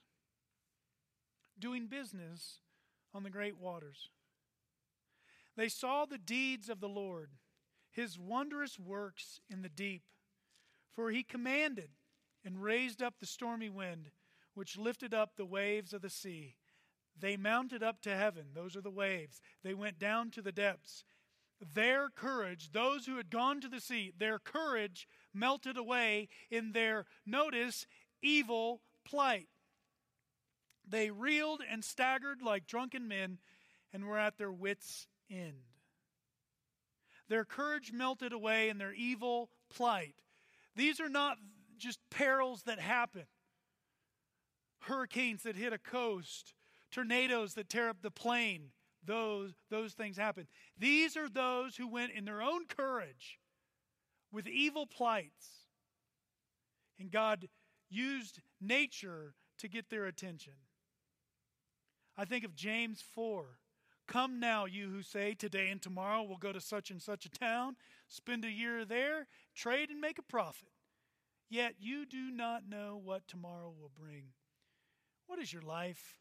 doing 1.58 1.86
business 1.86 2.58
on 3.14 3.22
the 3.22 3.30
great 3.30 3.58
waters. 3.58 4.10
They 5.56 5.68
saw 5.68 6.04
the 6.04 6.18
deeds 6.18 6.68
of 6.68 6.80
the 6.80 6.88
Lord, 6.88 7.30
his 7.90 8.18
wondrous 8.18 8.78
works 8.78 9.40
in 9.48 9.62
the 9.62 9.68
deep. 9.68 10.02
For 10.92 11.10
he 11.10 11.22
commanded 11.22 11.90
and 12.44 12.62
raised 12.62 13.02
up 13.02 13.14
the 13.18 13.26
stormy 13.26 13.68
wind, 13.68 14.10
which 14.54 14.76
lifted 14.76 15.14
up 15.14 15.36
the 15.36 15.46
waves 15.46 15.92
of 15.92 16.02
the 16.02 16.10
sea. 16.10 16.56
They 17.18 17.36
mounted 17.36 17.82
up 17.82 18.00
to 18.02 18.16
heaven. 18.16 18.46
Those 18.54 18.76
are 18.76 18.80
the 18.80 18.90
waves. 18.90 19.40
They 19.62 19.74
went 19.74 19.98
down 19.98 20.30
to 20.32 20.42
the 20.42 20.52
depths. 20.52 21.04
Their 21.72 22.08
courage, 22.08 22.72
those 22.72 23.06
who 23.06 23.16
had 23.16 23.30
gone 23.30 23.60
to 23.60 23.68
the 23.68 23.80
sea, 23.80 24.12
their 24.16 24.38
courage 24.38 25.08
melted 25.32 25.76
away 25.76 26.28
in 26.50 26.72
their, 26.72 27.06
notice, 27.24 27.86
evil 28.22 28.82
plight. 29.04 29.48
They 30.86 31.10
reeled 31.10 31.62
and 31.68 31.84
staggered 31.84 32.42
like 32.42 32.66
drunken 32.66 33.08
men 33.08 33.38
and 33.92 34.04
were 34.04 34.18
at 34.18 34.36
their 34.36 34.52
wits' 34.52 35.06
end. 35.30 35.62
Their 37.28 37.44
courage 37.44 37.92
melted 37.92 38.32
away 38.32 38.68
in 38.68 38.78
their 38.78 38.92
evil 38.92 39.50
plight. 39.74 40.14
These 40.76 41.00
are 41.00 41.08
not 41.08 41.38
just 41.78 41.98
perils 42.10 42.62
that 42.64 42.78
happen 42.78 43.24
hurricanes 44.84 45.42
that 45.42 45.56
hit 45.56 45.72
a 45.72 45.78
coast, 45.78 46.54
tornadoes 46.90 47.54
that 47.54 47.68
tear 47.68 47.88
up 47.88 48.02
the 48.02 48.10
plain. 48.10 48.70
Those, 49.04 49.52
those 49.70 49.92
things 49.92 50.16
happen. 50.16 50.46
These 50.78 51.16
are 51.16 51.28
those 51.28 51.76
who 51.76 51.88
went 51.88 52.12
in 52.12 52.24
their 52.24 52.40
own 52.40 52.66
courage 52.66 53.38
with 54.32 54.46
evil 54.46 54.86
plights. 54.86 55.46
And 56.98 57.10
God 57.10 57.48
used 57.90 58.40
nature 58.60 59.34
to 59.58 59.68
get 59.68 59.90
their 59.90 60.06
attention. 60.06 60.54
I 62.16 62.24
think 62.24 62.44
of 62.44 62.54
James 62.54 63.02
4. 63.14 63.46
Come 64.06 64.38
now, 64.38 64.66
you 64.66 64.90
who 64.90 65.02
say, 65.02 65.34
Today 65.34 65.70
and 65.70 65.80
tomorrow 65.80 66.22
we'll 66.22 66.36
go 66.36 66.52
to 66.52 66.60
such 66.60 66.90
and 66.90 67.00
such 67.00 67.24
a 67.24 67.30
town, 67.30 67.76
spend 68.06 68.44
a 68.44 68.50
year 68.50 68.84
there, 68.84 69.26
trade 69.54 69.90
and 69.90 70.00
make 70.00 70.18
a 70.18 70.22
profit. 70.22 70.68
Yet 71.48 71.74
you 71.78 72.04
do 72.06 72.30
not 72.30 72.68
know 72.68 73.00
what 73.02 73.28
tomorrow 73.28 73.72
will 73.78 73.90
bring. 73.98 74.32
What 75.26 75.38
is 75.38 75.52
your 75.52 75.62
life? 75.62 76.18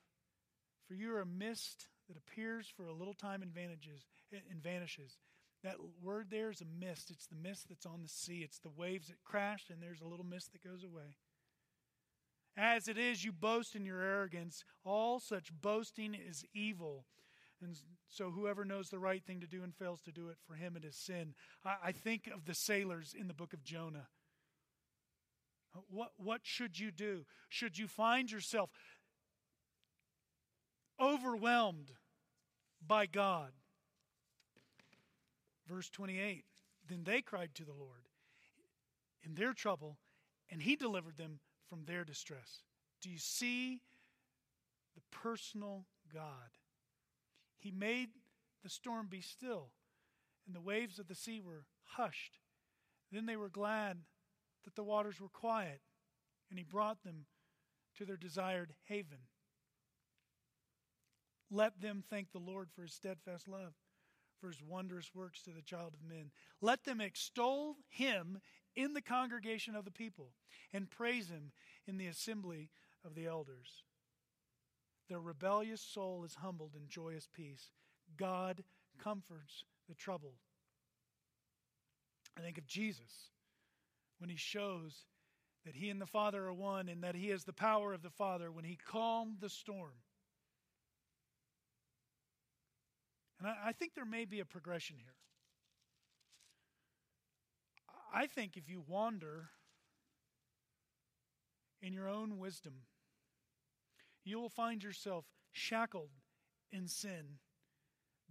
For 0.87 0.93
you 0.93 1.13
are 1.13 1.21
a 1.21 1.25
mist 1.25 1.87
that 2.07 2.17
appears 2.17 2.67
for 2.67 2.87
a 2.87 2.93
little 2.93 3.13
time 3.13 3.41
and, 3.41 3.53
vanishes, 3.53 4.05
eh, 4.33 4.39
and 4.49 4.61
vanishes. 4.61 5.17
That 5.63 5.77
word 6.01 6.27
there 6.29 6.49
is 6.49 6.61
a 6.61 6.65
mist. 6.65 7.09
It's 7.09 7.27
the 7.27 7.35
mist 7.35 7.69
that's 7.69 7.85
on 7.85 8.01
the 8.01 8.09
sea. 8.09 8.41
It's 8.43 8.59
the 8.59 8.69
waves 8.69 9.07
that 9.07 9.23
crash, 9.23 9.69
and 9.69 9.81
there's 9.81 10.01
a 10.01 10.07
little 10.07 10.25
mist 10.25 10.51
that 10.51 10.63
goes 10.63 10.83
away. 10.83 11.15
As 12.55 12.87
it 12.87 12.97
is, 12.97 13.23
you 13.23 13.31
boast 13.31 13.75
in 13.75 13.85
your 13.85 14.01
arrogance. 14.01 14.63
All 14.83 15.19
such 15.19 15.51
boasting 15.53 16.13
is 16.13 16.45
evil. 16.53 17.05
And 17.63 17.77
so, 18.09 18.29
whoever 18.29 18.65
knows 18.65 18.89
the 18.89 18.99
right 18.99 19.23
thing 19.23 19.39
to 19.39 19.47
do 19.47 19.63
and 19.63 19.73
fails 19.73 20.01
to 20.01 20.11
do 20.11 20.27
it, 20.29 20.37
for 20.45 20.55
him 20.55 20.75
it 20.75 20.83
is 20.83 20.95
sin. 20.95 21.33
I, 21.63 21.75
I 21.85 21.91
think 21.91 22.27
of 22.27 22.45
the 22.45 22.53
sailors 22.53 23.15
in 23.17 23.27
the 23.27 23.33
book 23.33 23.53
of 23.53 23.63
Jonah. 23.63 24.07
What, 25.89 26.11
what 26.17 26.41
should 26.43 26.77
you 26.77 26.91
do? 26.91 27.25
Should 27.49 27.77
you 27.77 27.87
find 27.87 28.31
yourself 28.31 28.69
overwhelmed 30.99 31.91
by 32.85 33.05
God? 33.05 33.51
Verse 35.67 35.89
28 35.89 36.43
Then 36.87 37.03
they 37.03 37.21
cried 37.21 37.55
to 37.55 37.63
the 37.63 37.73
Lord 37.73 38.09
in 39.23 39.35
their 39.35 39.53
trouble, 39.53 39.97
and 40.51 40.61
he 40.61 40.75
delivered 40.75 41.17
them 41.17 41.39
from 41.67 41.85
their 41.85 42.03
distress. 42.03 42.61
Do 43.01 43.09
you 43.09 43.17
see 43.17 43.81
the 44.95 45.01
personal 45.11 45.85
God? 46.13 46.51
He 47.63 47.71
made 47.71 48.09
the 48.61 48.69
storm 48.69 49.07
be 49.09 49.21
still, 49.21 49.69
and 50.45 50.53
the 50.53 50.59
waves 50.59 50.99
of 50.99 51.07
the 51.07 51.15
sea 51.15 51.39
were 51.39 51.63
hushed. 51.83 52.39
Then 53.09 53.25
they 53.25 53.37
were 53.37 53.47
glad 53.47 53.99
that 54.65 54.75
the 54.75 54.83
waters 54.83 55.21
were 55.21 55.29
quiet, 55.29 55.79
and 56.49 56.59
he 56.59 56.65
brought 56.65 57.03
them 57.03 57.25
to 57.97 58.03
their 58.03 58.17
desired 58.17 58.73
haven. 58.89 59.19
Let 61.49 61.79
them 61.79 62.03
thank 62.09 62.33
the 62.33 62.39
Lord 62.39 62.69
for 62.69 62.81
his 62.81 62.93
steadfast 62.93 63.47
love, 63.47 63.75
for 64.41 64.47
his 64.47 64.61
wondrous 64.61 65.15
works 65.15 65.41
to 65.43 65.51
the 65.51 65.61
child 65.61 65.93
of 65.93 66.03
men. 66.05 66.31
Let 66.59 66.83
them 66.83 66.99
extol 66.99 67.77
him 67.87 68.41
in 68.75 68.93
the 68.93 69.01
congregation 69.01 69.73
of 69.73 69.85
the 69.85 69.91
people 69.91 70.33
and 70.73 70.91
praise 70.91 71.29
him 71.29 71.53
in 71.87 71.95
the 71.95 72.07
assembly 72.07 72.71
of 73.05 73.15
the 73.15 73.25
elders. 73.25 73.83
Their 75.09 75.19
rebellious 75.19 75.81
soul 75.81 76.23
is 76.23 76.35
humbled 76.35 76.75
in 76.75 76.87
joyous 76.87 77.27
peace. 77.33 77.71
God 78.17 78.63
comforts 79.01 79.65
the 79.87 79.95
troubled. 79.95 80.39
I 82.37 82.41
think 82.41 82.57
of 82.57 82.65
Jesus 82.65 83.29
when 84.19 84.29
he 84.29 84.37
shows 84.37 85.05
that 85.65 85.75
he 85.75 85.89
and 85.89 86.01
the 86.01 86.05
Father 86.05 86.45
are 86.45 86.53
one 86.53 86.89
and 86.89 87.03
that 87.03 87.15
he 87.15 87.29
has 87.29 87.43
the 87.43 87.53
power 87.53 87.93
of 87.93 88.01
the 88.01 88.09
Father 88.09 88.51
when 88.51 88.65
he 88.65 88.77
calmed 88.77 89.37
the 89.39 89.49
storm. 89.49 89.93
And 93.39 93.47
I, 93.47 93.69
I 93.69 93.71
think 93.73 93.93
there 93.93 94.05
may 94.05 94.25
be 94.25 94.39
a 94.39 94.45
progression 94.45 94.97
here. 94.97 95.15
I 98.13 98.27
think 98.27 98.57
if 98.57 98.69
you 98.69 98.83
wander 98.87 99.49
in 101.81 101.93
your 101.93 102.07
own 102.07 102.37
wisdom, 102.37 102.73
you 104.23 104.39
will 104.39 104.49
find 104.49 104.83
yourself 104.83 105.25
shackled 105.51 106.09
in 106.71 106.87
sin, 106.87 107.39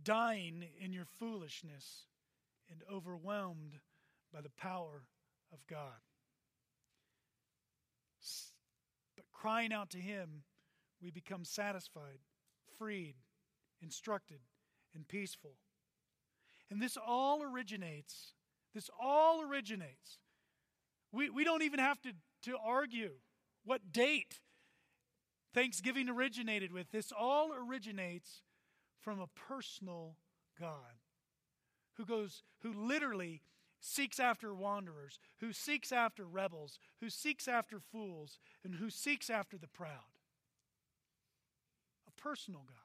dying 0.02 0.64
in 0.80 0.92
your 0.92 1.04
foolishness, 1.18 2.06
and 2.70 2.82
overwhelmed 2.92 3.78
by 4.32 4.40
the 4.40 4.50
power 4.50 5.04
of 5.52 5.66
God. 5.66 6.00
But 9.16 9.26
crying 9.32 9.72
out 9.72 9.90
to 9.90 9.98
Him, 9.98 10.42
we 11.02 11.10
become 11.10 11.44
satisfied, 11.44 12.20
freed, 12.78 13.16
instructed, 13.82 14.40
and 14.94 15.06
peaceful. 15.06 15.56
And 16.70 16.80
this 16.80 16.96
all 16.96 17.42
originates, 17.42 18.32
this 18.74 18.88
all 19.00 19.42
originates. 19.42 20.18
We, 21.12 21.28
we 21.28 21.44
don't 21.44 21.62
even 21.62 21.80
have 21.80 22.00
to, 22.02 22.12
to 22.44 22.56
argue 22.64 23.10
what 23.64 23.92
date 23.92 24.40
Thanksgiving 25.54 26.08
originated 26.08 26.72
with. 26.72 26.90
This 26.90 27.12
all 27.12 27.52
originates 27.52 28.42
from 29.00 29.20
a 29.20 29.26
personal 29.26 30.16
God 30.58 31.00
who 31.94 32.06
goes, 32.06 32.42
who 32.62 32.72
literally 32.72 33.42
seeks 33.80 34.20
after 34.20 34.54
wanderers, 34.54 35.18
who 35.40 35.52
seeks 35.52 35.92
after 35.92 36.24
rebels, 36.24 36.78
who 37.00 37.10
seeks 37.10 37.48
after 37.48 37.80
fools, 37.80 38.38
and 38.64 38.76
who 38.76 38.88
seeks 38.88 39.28
after 39.28 39.58
the 39.58 39.66
proud. 39.66 40.16
A 42.06 42.20
personal 42.20 42.62
God. 42.66 42.76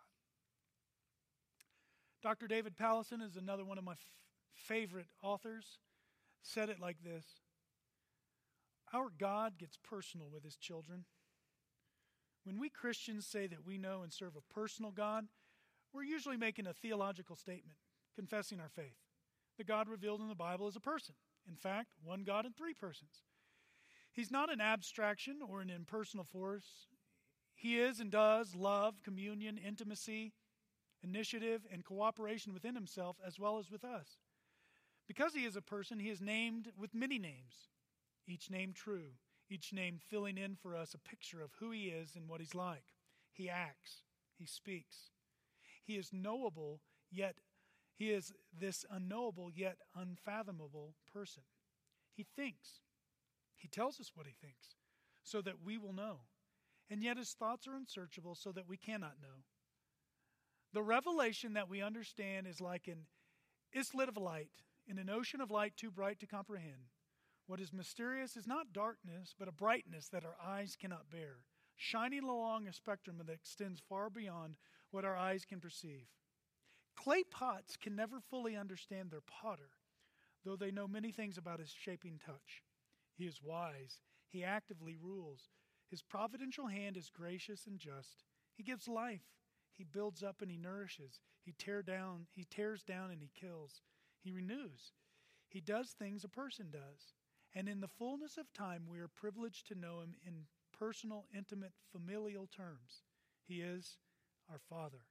Dr. 2.24 2.48
David 2.48 2.76
Powlison 2.76 3.22
is 3.22 3.36
another 3.38 3.64
one 3.64 3.78
of 3.78 3.84
my 3.84 3.92
f- 3.94 4.12
favorite 4.54 5.08
authors. 5.22 5.78
Said 6.42 6.70
it 6.70 6.80
like 6.80 7.04
this 7.04 7.26
Our 8.92 9.10
God 9.18 9.58
gets 9.58 9.78
personal 9.78 10.28
with 10.34 10.44
his 10.44 10.58
children. 10.58 11.06
When 12.48 12.60
we 12.60 12.70
Christians 12.70 13.28
say 13.28 13.46
that 13.48 13.66
we 13.66 13.78
know 13.78 14.04
and 14.04 14.14
serve 14.14 14.38
a 14.38 14.54
personal 14.54 14.92
God, 14.92 15.26
we're 15.92 16.04
usually 16.04 16.38
making 16.38 16.66
a 16.66 16.74
theological 16.74 17.36
statement, 17.36 17.76
confessing 18.16 18.62
our 18.62 18.70
faith. 18.70 18.96
The 19.58 19.66
God 19.66 19.90
revealed 19.90 20.22
in 20.22 20.30
the 20.30 20.34
Bible 20.34 20.70
is 20.70 20.78
a 20.78 20.80
person. 20.80 21.16
In 21.46 21.58
fact, 21.58 21.90
one 22.02 22.24
God 22.24 22.46
in 22.46 22.54
three 22.54 22.74
persons. 22.74 23.24
He's 24.14 24.32
not 24.32 24.50
an 24.50 24.62
abstraction 24.62 25.40
or 25.46 25.60
an 25.60 25.70
impersonal 25.70 26.24
force. 26.24 26.88
He 27.54 27.78
is 27.78 28.00
and 28.00 28.10
does 28.10 28.56
love, 28.56 29.04
communion, 29.04 29.58
intimacy, 29.58 30.32
initiative, 31.04 31.68
and 31.70 31.84
cooperation 31.84 32.54
within 32.54 32.76
himself 32.76 33.18
as 33.28 33.38
well 33.38 33.60
as 33.60 33.70
with 33.70 33.84
us. 33.84 34.20
Because 35.06 35.34
he 35.34 35.44
is 35.44 35.58
a 35.58 35.62
person, 35.62 36.00
he 36.00 36.10
is 36.10 36.22
named 36.22 36.70
with 36.78 36.96
many 36.96 37.20
names, 37.20 37.68
each 38.26 38.50
name 38.50 38.72
true, 38.72 39.16
each 39.50 39.74
name 39.74 40.00
filling 40.00 40.38
in 40.38 40.56
for 40.56 40.76
us 40.76 40.94
a 40.94 41.10
picture 41.10 41.42
of 41.42 41.52
who 41.60 41.72
he 41.72 41.86
is 41.86 42.16
and 42.16 42.28
what 42.28 42.42
he's 42.42 42.56
like. 42.56 42.84
He 43.32 43.50
acts, 43.50 44.04
he 44.38 44.46
speaks. 44.46 45.12
He 45.84 45.96
is 45.96 46.12
knowable, 46.12 46.82
yet 47.12 47.36
he 47.96 48.12
is 48.12 48.34
this 48.58 48.86
unknowable 48.92 49.50
yet 49.54 49.78
unfathomable 49.96 50.96
person. 51.12 51.44
He 52.14 52.26
thinks. 52.36 52.82
He 53.56 53.68
tells 53.68 54.00
us 54.00 54.12
what 54.14 54.28
he 54.28 54.34
thinks 54.34 54.76
so 55.24 55.42
that 55.42 55.64
we 55.64 55.78
will 55.78 55.94
know. 55.94 56.20
And 56.90 57.04
yet 57.04 57.18
his 57.18 57.34
thoughts 57.34 57.68
are 57.68 57.76
unsearchable 57.76 58.36
so 58.36 58.52
that 58.52 58.68
we 58.68 58.78
cannot 58.78 59.16
know. 59.22 59.44
The 60.74 60.84
revelation 60.84 61.54
that 61.54 61.70
we 61.70 61.82
understand 61.82 62.48
is 62.48 62.62
like 62.62 62.88
an 62.88 63.08
islet 63.76 64.10
of 64.10 64.18
light 64.18 64.50
in 64.88 64.98
an 65.00 65.10
ocean 65.10 65.42
of 65.42 65.52
light 65.52 65.76
too 65.76 65.92
bright 65.92 66.20
to 66.20 66.28
comprehend. 66.28 66.92
What 67.48 67.62
is 67.62 67.72
mysterious 67.72 68.36
is 68.36 68.46
not 68.46 68.74
darkness, 68.74 69.34
but 69.40 69.48
a 69.48 69.54
brightness 69.54 70.10
that 70.10 70.26
our 70.26 70.36
eyes 70.46 70.76
cannot 70.80 71.10
bear, 71.10 71.38
shining 71.78 72.24
along 72.24 72.68
a 72.68 72.74
spectrum 72.74 73.18
that 73.20 73.30
extends 73.32 73.80
far 73.80 74.10
beyond 74.10 74.58
what 74.92 75.06
our 75.06 75.16
eyes 75.16 75.46
can 75.46 75.62
perceive. 75.62 76.08
Clay 76.98 77.24
pots 77.24 77.78
can 77.78 77.96
never 77.96 78.20
fully 78.20 78.58
understand 78.58 79.12
their 79.12 79.22
potter, 79.22 79.70
though 80.44 80.58
they 80.58 80.72
know 80.72 80.90
many 80.90 81.12
things 81.12 81.38
about 81.38 81.60
his 81.60 81.72
shaping 81.72 82.20
touch. 82.24 82.64
He 83.14 83.26
is 83.26 83.42
wise, 83.42 84.02
he 84.28 84.44
actively 84.44 84.98
rules. 85.02 85.50
His 85.90 86.02
providential 86.02 86.68
hand 86.68 86.98
is 86.98 87.10
gracious 87.10 87.66
and 87.66 87.80
just. 87.80 88.26
He 88.54 88.64
gives 88.64 88.90
life, 88.90 89.24
he 89.72 89.86
builds 89.86 90.22
up 90.22 90.42
and 90.42 90.52
he 90.52 90.58
nourishes. 90.58 91.22
He 91.40 91.54
tear 91.54 91.82
down, 91.82 92.28
he 92.34 92.44
tears 92.44 92.84
down 92.84 93.10
and 93.10 93.22
he 93.22 93.30
kills. 93.34 93.82
He 94.20 94.32
renews. 94.32 94.92
He 95.48 95.62
does 95.62 95.92
things 95.92 96.26
a 96.26 96.30
person 96.30 96.72
does. 96.72 97.14
And 97.58 97.68
in 97.68 97.82
the 97.82 97.88
fullness 97.88 98.38
of 98.38 98.54
time, 98.54 98.84
we 98.88 99.00
are 99.00 99.08
privileged 99.08 99.68
to 99.70 99.76
know 99.76 100.02
him 100.02 100.14
in 100.28 100.46
personal, 100.78 101.26
intimate, 101.36 101.72
familial 101.92 102.48
terms. 102.56 103.02
He 103.48 103.62
is 103.62 103.98
our 104.48 104.60
Father. 104.70 105.08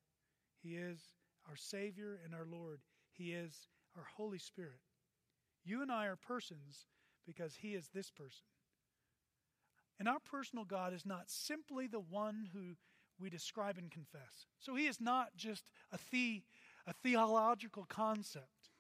He 0.63 0.77
is 0.77 1.01
our 1.49 1.57
Savior 1.57 2.21
and 2.25 2.33
our 2.33 2.47
Lord. 2.49 2.83
He 3.11 3.33
is 3.33 3.67
our 3.97 4.07
Holy 4.17 4.39
Spirit. 4.39 4.79
You 5.65 5.83
and 5.83 5.91
I 5.91 6.07
are 6.07 6.15
persons 6.15 6.87
because 7.27 7.57
He 7.57 7.75
is 7.75 7.89
this 7.89 8.13
person. 8.13 8.47
And 9.99 10.07
our 10.09 10.21
personal 10.21 10.65
God 10.65 10.95
is 10.95 11.05
not 11.05 11.29
simply 11.29 11.89
the 11.89 11.99
one 11.99 12.51
who 12.53 12.77
we 13.19 13.29
describe 13.29 13.77
and 13.77 13.91
confess. 13.91 14.47
So 14.61 14.77
He 14.77 14.87
is 14.87 15.01
not 15.01 15.31
just 15.37 15.65
a, 15.91 15.99
the, 16.13 16.45
a 16.87 16.93
theological 16.93 17.87
concept, 17.89 18.71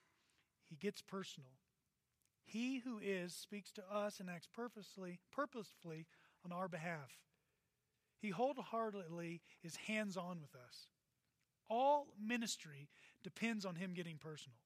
He 0.63 0.77
gets 0.77 1.03
personal. 1.03 1.51
He 2.47 2.79
who 2.79 3.01
is 3.03 3.35
speaks 3.35 3.73
to 3.73 3.83
us 3.93 4.21
and 4.21 4.31
acts 4.31 4.49
purposely, 4.53 5.19
purposefully 5.33 6.07
on 6.45 6.53
our 6.53 6.69
behalf. 6.69 7.11
He 8.19 8.31
wholeheartedly 8.31 9.43
is 9.63 9.77
hands 9.77 10.17
on 10.17 10.41
with 10.41 10.55
us. 10.55 10.89
All 11.69 12.07
ministry 12.25 12.89
depends 13.25 13.67
on 13.67 13.75
him 13.75 13.93
getting 13.95 14.17
personal. 14.17 14.57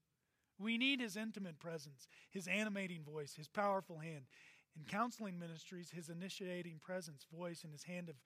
We 0.59 0.77
need 0.77 1.01
his 1.01 1.17
intimate 1.17 1.59
presence, 1.59 2.07
his 2.31 2.47
animating 2.47 3.03
voice, 3.03 3.35
his 3.35 3.49
powerful 3.49 3.99
hand. 3.99 4.27
In 4.77 4.85
counseling 4.85 5.39
ministries, 5.39 5.91
his 5.91 6.11
initiating 6.11 6.81
presence, 6.83 7.25
voice, 7.35 7.65
and 7.65 7.73
his 7.73 7.85
hand 7.85 8.11
of, 8.11 8.17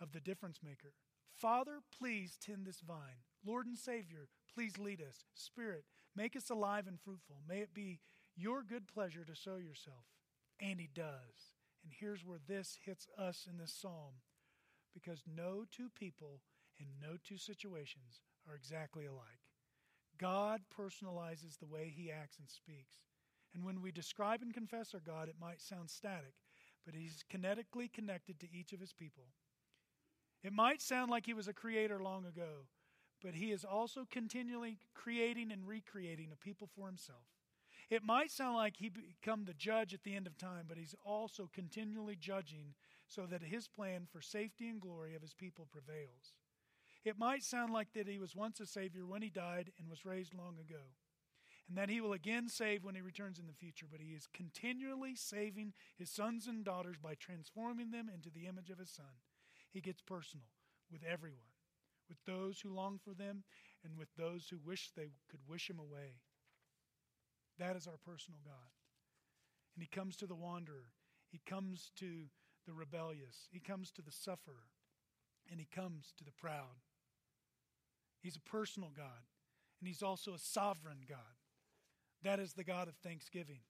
of 0.00 0.12
the 0.12 0.20
difference 0.20 0.60
maker. 0.64 0.94
Father, 1.36 1.80
please 1.96 2.38
tend 2.40 2.64
this 2.64 2.80
vine. 2.80 3.22
Lord 3.44 3.66
and 3.66 3.76
Savior, 3.76 4.28
please 4.52 4.78
lead 4.78 5.02
us. 5.02 5.26
Spirit, 5.34 5.84
make 6.16 6.34
us 6.34 6.48
alive 6.48 6.86
and 6.88 6.98
fruitful. 6.98 7.42
May 7.46 7.58
it 7.58 7.74
be 7.74 8.00
your 8.36 8.62
good 8.62 8.86
pleasure 8.86 9.24
to 9.24 9.34
sow 9.34 9.56
yourself. 9.56 10.04
And 10.60 10.80
he 10.80 10.88
does. 10.94 11.54
And 11.82 11.92
here's 11.98 12.24
where 12.24 12.38
this 12.46 12.78
hits 12.84 13.06
us 13.18 13.46
in 13.50 13.58
this 13.58 13.72
psalm 13.72 14.20
because 14.94 15.22
no 15.26 15.64
two 15.70 15.88
people 15.98 16.40
and 16.78 16.88
no 17.00 17.16
two 17.22 17.38
situations 17.38 18.22
are 18.48 18.54
exactly 18.54 19.06
alike. 19.06 19.40
God 20.18 20.62
personalizes 20.76 21.58
the 21.58 21.66
way 21.66 21.92
he 21.94 22.10
acts 22.10 22.38
and 22.38 22.48
speaks. 22.48 22.96
And 23.54 23.64
when 23.64 23.82
we 23.82 23.92
describe 23.92 24.42
and 24.42 24.52
confess 24.52 24.94
our 24.94 25.00
God, 25.00 25.28
it 25.28 25.36
might 25.40 25.60
sound 25.60 25.90
static, 25.90 26.34
but 26.84 26.94
he's 26.94 27.24
kinetically 27.32 27.92
connected 27.92 28.40
to 28.40 28.52
each 28.52 28.72
of 28.72 28.80
his 28.80 28.92
people. 28.92 29.24
It 30.42 30.52
might 30.52 30.80
sound 30.80 31.10
like 31.10 31.26
he 31.26 31.34
was 31.34 31.48
a 31.48 31.52
creator 31.52 32.02
long 32.02 32.24
ago, 32.24 32.66
but 33.22 33.34
he 33.34 33.52
is 33.52 33.64
also 33.64 34.06
continually 34.10 34.78
creating 34.94 35.52
and 35.52 35.66
recreating 35.66 36.30
a 36.32 36.36
people 36.36 36.68
for 36.74 36.86
himself. 36.86 37.35
It 37.88 38.02
might 38.02 38.32
sound 38.32 38.56
like 38.56 38.76
he 38.76 38.88
become 38.88 39.44
the 39.44 39.54
judge 39.54 39.94
at 39.94 40.02
the 40.02 40.16
end 40.16 40.26
of 40.26 40.36
time, 40.36 40.64
but 40.68 40.76
he's 40.76 40.94
also 41.04 41.48
continually 41.52 42.16
judging 42.16 42.74
so 43.06 43.26
that 43.26 43.42
his 43.42 43.68
plan 43.68 44.06
for 44.10 44.20
safety 44.20 44.68
and 44.68 44.80
glory 44.80 45.14
of 45.14 45.22
his 45.22 45.34
people 45.34 45.68
prevails. 45.70 46.34
It 47.04 47.18
might 47.18 47.44
sound 47.44 47.72
like 47.72 47.92
that 47.94 48.08
he 48.08 48.18
was 48.18 48.34
once 48.34 48.58
a 48.58 48.66
savior 48.66 49.06
when 49.06 49.22
he 49.22 49.30
died 49.30 49.70
and 49.78 49.88
was 49.88 50.04
raised 50.04 50.34
long 50.34 50.56
ago, 50.58 50.82
and 51.68 51.78
that 51.78 51.88
he 51.88 52.00
will 52.00 52.12
again 52.12 52.48
save 52.48 52.82
when 52.82 52.96
he 52.96 53.00
returns 53.00 53.38
in 53.38 53.46
the 53.46 53.52
future, 53.52 53.86
but 53.88 54.00
he 54.00 54.08
is 54.08 54.26
continually 54.34 55.14
saving 55.14 55.72
his 55.96 56.10
sons 56.10 56.48
and 56.48 56.64
daughters 56.64 56.96
by 57.00 57.14
transforming 57.14 57.92
them 57.92 58.10
into 58.12 58.30
the 58.30 58.46
image 58.46 58.70
of 58.70 58.80
his 58.80 58.90
son. 58.90 59.22
He 59.70 59.80
gets 59.80 60.02
personal 60.02 60.46
with 60.90 61.02
everyone, 61.04 61.38
with 62.08 62.18
those 62.26 62.60
who 62.60 62.74
long 62.74 62.98
for 62.98 63.14
them 63.14 63.44
and 63.84 63.96
with 63.96 64.08
those 64.16 64.48
who 64.48 64.58
wish 64.58 64.90
they 64.90 65.12
could 65.30 65.40
wish 65.46 65.70
him 65.70 65.78
away. 65.78 66.14
That 67.58 67.76
is 67.76 67.86
our 67.86 67.98
personal 68.04 68.40
God. 68.44 68.70
And 69.74 69.82
he 69.82 69.88
comes 69.88 70.16
to 70.16 70.26
the 70.26 70.34
wanderer, 70.34 70.92
he 71.28 71.40
comes 71.46 71.90
to 71.96 72.26
the 72.66 72.72
rebellious, 72.72 73.48
he 73.50 73.60
comes 73.60 73.90
to 73.92 74.02
the 74.02 74.12
sufferer, 74.12 74.70
and 75.50 75.60
he 75.60 75.66
comes 75.66 76.12
to 76.18 76.24
the 76.24 76.32
proud. 76.32 76.82
He's 78.20 78.36
a 78.36 78.50
personal 78.50 78.90
God, 78.96 79.28
and 79.80 79.86
he's 79.86 80.02
also 80.02 80.34
a 80.34 80.38
sovereign 80.38 81.04
God. 81.08 81.18
That 82.22 82.40
is 82.40 82.54
the 82.54 82.64
God 82.64 82.88
of 82.88 82.96
thanksgiving. 82.96 83.60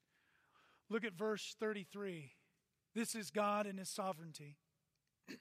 Look 0.89 1.05
at 1.05 1.13
verse 1.13 1.57
33. 1.59 2.33
This 2.95 3.15
is 3.15 3.31
God 3.31 3.67
in 3.67 3.77
his 3.77 3.89
sovereignty. 3.89 4.57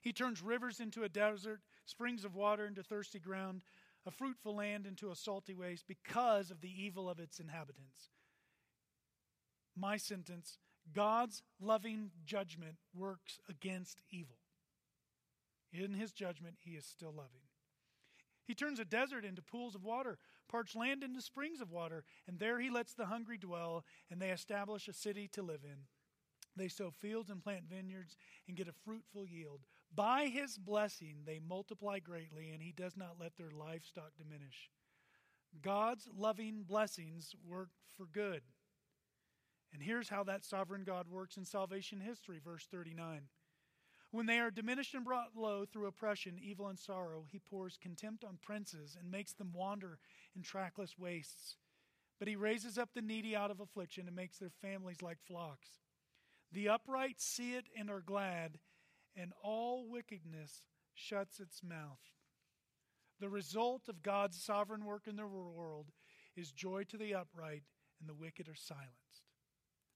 he 0.00 0.12
turns 0.12 0.42
rivers 0.42 0.80
into 0.80 1.04
a 1.04 1.08
desert, 1.08 1.60
springs 1.84 2.24
of 2.24 2.34
water 2.34 2.66
into 2.66 2.82
thirsty 2.82 3.18
ground 3.18 3.62
a 4.06 4.10
fruitful 4.10 4.54
land 4.54 4.86
into 4.86 5.10
a 5.10 5.16
salty 5.16 5.54
waste 5.54 5.84
because 5.88 6.50
of 6.50 6.60
the 6.60 6.70
evil 6.70 7.10
of 7.10 7.18
its 7.18 7.40
inhabitants. 7.40 8.10
My 9.76 9.96
sentence 9.96 10.58
God's 10.94 11.42
loving 11.60 12.10
judgment 12.24 12.76
works 12.94 13.40
against 13.48 14.00
evil. 14.10 14.36
In 15.72 15.94
his 15.94 16.12
judgment, 16.12 16.56
he 16.60 16.72
is 16.72 16.86
still 16.86 17.12
loving. 17.12 17.42
He 18.46 18.54
turns 18.54 18.78
a 18.78 18.84
desert 18.84 19.24
into 19.24 19.42
pools 19.42 19.74
of 19.74 19.82
water, 19.82 20.18
parched 20.48 20.76
land 20.76 21.02
into 21.02 21.20
springs 21.20 21.60
of 21.60 21.72
water, 21.72 22.04
and 22.28 22.38
there 22.38 22.60
he 22.60 22.70
lets 22.70 22.94
the 22.94 23.06
hungry 23.06 23.36
dwell, 23.36 23.84
and 24.10 24.22
they 24.22 24.30
establish 24.30 24.86
a 24.86 24.92
city 24.92 25.28
to 25.32 25.42
live 25.42 25.64
in. 25.64 25.86
They 26.54 26.68
sow 26.68 26.90
fields 26.90 27.28
and 27.28 27.42
plant 27.42 27.64
vineyards 27.68 28.16
and 28.46 28.56
get 28.56 28.68
a 28.68 28.72
fruitful 28.84 29.26
yield. 29.26 29.66
By 29.94 30.26
his 30.26 30.58
blessing, 30.58 31.22
they 31.24 31.38
multiply 31.38 31.98
greatly, 31.98 32.50
and 32.50 32.62
he 32.62 32.72
does 32.72 32.96
not 32.96 33.16
let 33.18 33.36
their 33.36 33.50
livestock 33.50 34.12
diminish. 34.18 34.70
God's 35.62 36.08
loving 36.14 36.64
blessings 36.64 37.34
work 37.48 37.70
for 37.96 38.06
good. 38.06 38.42
And 39.72 39.82
here's 39.82 40.08
how 40.08 40.24
that 40.24 40.44
sovereign 40.44 40.84
God 40.84 41.08
works 41.08 41.36
in 41.36 41.44
salvation 41.44 42.00
history, 42.00 42.40
verse 42.42 42.66
39. 42.70 43.22
When 44.10 44.26
they 44.26 44.38
are 44.38 44.50
diminished 44.50 44.94
and 44.94 45.04
brought 45.04 45.36
low 45.36 45.64
through 45.64 45.86
oppression, 45.86 46.38
evil, 46.40 46.68
and 46.68 46.78
sorrow, 46.78 47.26
he 47.30 47.38
pours 47.38 47.78
contempt 47.80 48.24
on 48.24 48.38
princes 48.40 48.96
and 48.98 49.10
makes 49.10 49.32
them 49.32 49.52
wander 49.52 49.98
in 50.34 50.42
trackless 50.42 50.98
wastes. 50.98 51.56
But 52.18 52.28
he 52.28 52.36
raises 52.36 52.78
up 52.78 52.90
the 52.94 53.02
needy 53.02 53.36
out 53.36 53.50
of 53.50 53.60
affliction 53.60 54.06
and 54.06 54.16
makes 54.16 54.38
their 54.38 54.52
families 54.62 55.02
like 55.02 55.18
flocks. 55.26 55.80
The 56.52 56.68
upright 56.68 57.20
see 57.20 57.54
it 57.54 57.66
and 57.76 57.90
are 57.90 58.00
glad, 58.00 58.58
and 59.16 59.32
all 59.42 59.88
wickedness 59.88 60.62
shuts 60.94 61.40
its 61.40 61.62
mouth. 61.62 62.00
The 63.18 63.28
result 63.28 63.88
of 63.88 64.02
God's 64.02 64.42
sovereign 64.42 64.84
work 64.84 65.06
in 65.06 65.16
the 65.16 65.26
world 65.26 65.86
is 66.36 66.52
joy 66.52 66.84
to 66.84 66.98
the 66.98 67.14
upright, 67.14 67.62
and 67.98 68.08
the 68.08 68.14
wicked 68.14 68.48
are 68.48 68.54
silenced. 68.54 69.22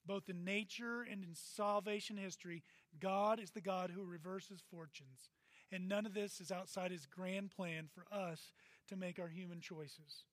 Both 0.07 0.31
in 0.31 0.45
nature 0.45 1.03
and 1.03 1.23
in 1.23 1.35
salvation 1.35 2.16
history, 2.16 2.64
God 2.99 3.39
is 3.39 3.51
the 3.51 3.61
God 3.61 3.91
who 3.91 4.05
reverses 4.05 4.62
fortunes, 4.71 5.29
and 5.71 5.87
none 5.89 6.07
of 6.07 6.14
this 6.14 6.41
is 6.41 6.51
outside 6.51 6.91
his 6.91 7.07
grand 7.07 7.51
plan 7.51 7.89
for 7.93 8.07
us 8.11 8.53
to 8.89 8.97
make 8.97 9.18
our 9.18 9.29
human 9.29 9.61
choices. 9.61 10.25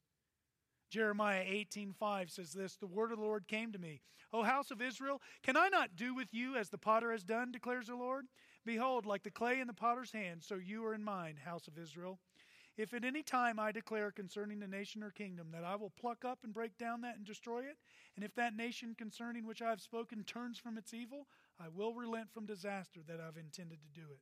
Jeremiah 0.90 1.44
18:5 1.46 2.32
says 2.32 2.54
this, 2.54 2.78
"The 2.78 2.88
word 2.88 3.12
of 3.12 3.18
the 3.18 3.26
Lord 3.26 3.48
came 3.48 3.74
to 3.74 3.78
me, 3.78 4.02
O 4.32 4.44
house 4.44 4.72
of 4.72 4.82
Israel, 4.82 5.22
can 5.44 5.58
I 5.58 5.68
not 5.68 5.98
do 5.98 6.14
with 6.14 6.34
you 6.34 6.56
as 6.56 6.70
the 6.70 6.78
potter 6.78 7.12
has 7.12 7.26
done, 7.26 7.52
declares 7.52 7.88
the 7.88 7.96
Lord? 7.96 8.30
Behold, 8.68 9.06
like 9.06 9.24
the 9.24 9.32
clay 9.32 9.62
in 9.62 9.68
the 9.68 9.74
potter's 9.74 10.12
hand, 10.12 10.44
so 10.44 10.56
you 10.56 10.86
are 10.86 10.94
in 10.94 11.02
mine, 11.02 11.38
house 11.46 11.70
of 11.70 11.78
Israel. 11.78 12.20
If 12.78 12.94
at 12.94 13.06
any 13.06 13.24
time 13.24 13.60
I 13.60 13.72
declare 13.72 14.12
concerning 14.12 14.62
a 14.62 14.68
nation 14.68 15.02
or 15.04 15.10
kingdom 15.10 15.48
that 15.54 15.64
I 15.64 15.78
will 15.78 15.90
pluck 15.90 16.26
up 16.26 16.40
and 16.44 16.54
break 16.54 16.78
down 16.78 17.00
that 17.02 17.16
and 17.16 17.26
destroy 17.26 17.62
it, 17.62 17.78
and 18.18 18.26
if 18.26 18.36
that 18.36 18.58
nation 18.58 18.94
concerning 18.94 19.48
which 19.48 19.62
I 19.62 19.70
have 19.70 19.80
spoken 19.80 20.26
turns 20.26 20.60
from 20.60 20.78
its 20.78 20.94
evil, 20.94 21.28
I 21.58 21.70
will 21.74 21.94
relent 21.94 22.34
from 22.34 22.46
disaster 22.46 23.00
that 23.08 23.22
I've 23.22 23.38
intended 23.38 23.80
to 23.84 24.02
do 24.02 24.08
it. 24.12 24.20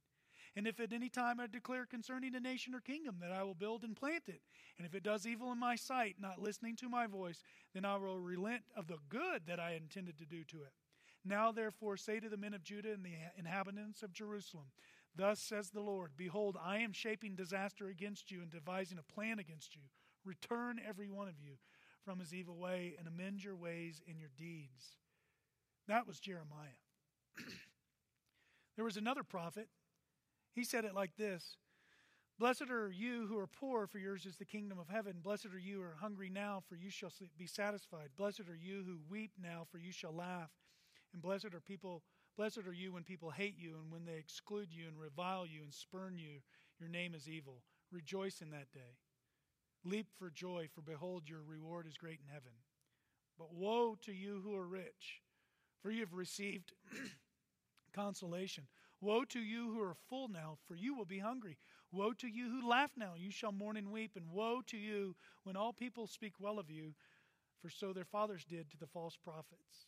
And 0.55 0.67
if 0.67 0.79
at 0.79 0.93
any 0.93 1.09
time 1.09 1.39
I 1.39 1.47
declare 1.47 1.87
concerning 1.87 2.35
a 2.35 2.39
nation 2.39 2.75
or 2.75 2.81
kingdom 2.81 3.17
that 3.21 3.31
I 3.31 3.41
will 3.41 3.55
build 3.55 3.83
and 3.83 3.95
plant 3.95 4.25
it, 4.27 4.41
and 4.77 4.85
if 4.85 4.93
it 4.93 5.01
does 5.01 5.25
evil 5.25 5.51
in 5.53 5.59
my 5.59 5.75
sight, 5.75 6.17
not 6.19 6.39
listening 6.39 6.75
to 6.77 6.87
my 6.87 7.07
voice, 7.07 7.41
then 7.73 7.83
I 7.83 7.97
will 7.97 8.19
relent 8.19 8.61
of 8.77 8.85
the 8.85 8.99
good 9.09 9.47
that 9.47 9.59
I 9.59 9.73
intended 9.73 10.19
to 10.19 10.25
do 10.25 10.43
to 10.43 10.57
it. 10.57 10.71
Now, 11.25 11.51
therefore, 11.51 11.97
say 11.97 12.19
to 12.19 12.29
the 12.29 12.37
men 12.37 12.53
of 12.53 12.63
Judah 12.63 12.93
and 12.93 13.03
the 13.03 13.15
inhabitants 13.37 14.03
of 14.03 14.13
Jerusalem, 14.13 14.67
Thus 15.15 15.39
says 15.39 15.69
the 15.69 15.81
Lord 15.81 16.11
Behold, 16.15 16.57
I 16.63 16.79
am 16.79 16.93
shaping 16.93 17.35
disaster 17.35 17.87
against 17.87 18.31
you 18.31 18.41
and 18.41 18.51
devising 18.51 18.99
a 18.99 19.13
plan 19.13 19.39
against 19.39 19.75
you. 19.75 19.81
Return, 20.23 20.79
every 20.87 21.09
one 21.09 21.27
of 21.27 21.39
you, 21.39 21.53
from 22.03 22.19
his 22.19 22.33
evil 22.33 22.57
way 22.57 22.95
and 22.99 23.07
amend 23.07 23.43
your 23.43 23.55
ways 23.55 24.01
and 24.07 24.19
your 24.19 24.29
deeds. 24.37 24.97
That 25.87 26.05
was 26.05 26.19
Jeremiah. 26.19 26.81
there 28.75 28.85
was 28.85 28.97
another 28.97 29.23
prophet 29.23 29.67
he 30.55 30.63
said 30.63 30.85
it 30.85 30.95
like 30.95 31.15
this 31.17 31.57
Blessed 32.39 32.69
are 32.69 32.89
you 32.89 33.27
who 33.27 33.37
are 33.37 33.47
poor, 33.47 33.87
for 33.87 33.99
yours 33.99 34.25
is 34.25 34.37
the 34.37 34.45
kingdom 34.45 34.79
of 34.79 34.89
heaven. 34.89 35.17
Blessed 35.21 35.47
are 35.53 35.59
you 35.59 35.77
who 35.77 35.83
are 35.83 35.97
hungry 35.99 36.29
now, 36.29 36.63
for 36.67 36.75
you 36.75 36.89
shall 36.89 37.11
be 37.37 37.45
satisfied. 37.45 38.09
Blessed 38.17 38.47
are 38.49 38.55
you 38.55 38.83
who 38.85 38.97
weep 39.09 39.31
now, 39.41 39.65
for 39.69 39.77
you 39.77 39.91
shall 39.91 40.13
laugh. 40.13 40.49
And 41.15 41.21
blessed 41.21 41.53
are 41.53 41.61
people 41.61 42.03
blessed 42.35 42.67
are 42.67 42.73
you 42.73 42.91
when 42.91 43.05
people 43.05 43.29
hate 43.29 43.55
you 43.57 43.77
and 43.81 43.89
when 43.89 44.03
they 44.03 44.17
exclude 44.17 44.67
you 44.69 44.85
and 44.89 44.99
revile 44.99 45.45
you 45.45 45.63
and 45.63 45.73
spurn 45.73 46.17
you. 46.17 46.41
Your 46.77 46.89
name 46.89 47.15
is 47.15 47.29
evil. 47.29 47.61
Rejoice 47.89 48.41
in 48.41 48.49
that 48.49 48.69
day. 48.73 48.97
Leap 49.85 50.07
for 50.19 50.29
joy, 50.29 50.67
for 50.75 50.81
behold, 50.81 51.29
your 51.29 51.41
reward 51.41 51.87
is 51.87 51.95
great 51.95 52.19
in 52.19 52.27
heaven. 52.27 52.51
But 53.39 53.53
woe 53.53 53.95
to 54.01 54.11
you 54.11 54.41
who 54.43 54.57
are 54.57 54.67
rich, 54.67 55.21
for 55.81 55.89
you 55.89 56.01
have 56.01 56.11
received 56.11 56.73
consolation. 57.93 58.65
Woe 58.99 59.23
to 59.23 59.39
you 59.39 59.71
who 59.71 59.81
are 59.81 59.95
full 60.09 60.27
now, 60.27 60.57
for 60.67 60.75
you 60.75 60.95
will 60.95 61.05
be 61.05 61.19
hungry. 61.19 61.57
Woe 61.93 62.11
to 62.11 62.27
you 62.27 62.49
who 62.49 62.67
laugh 62.67 62.91
now, 62.97 63.13
you 63.15 63.31
shall 63.31 63.53
mourn 63.53 63.77
and 63.77 63.89
weep. 63.89 64.17
And 64.17 64.31
woe 64.31 64.61
to 64.67 64.77
you 64.77 65.15
when 65.43 65.55
all 65.55 65.71
people 65.71 66.07
speak 66.07 66.33
well 66.41 66.59
of 66.59 66.69
you, 66.69 66.93
for 67.61 67.69
so 67.69 67.93
their 67.93 68.03
fathers 68.03 68.43
did 68.43 68.69
to 68.71 68.77
the 68.77 68.87
false 68.87 69.15
prophets. 69.15 69.87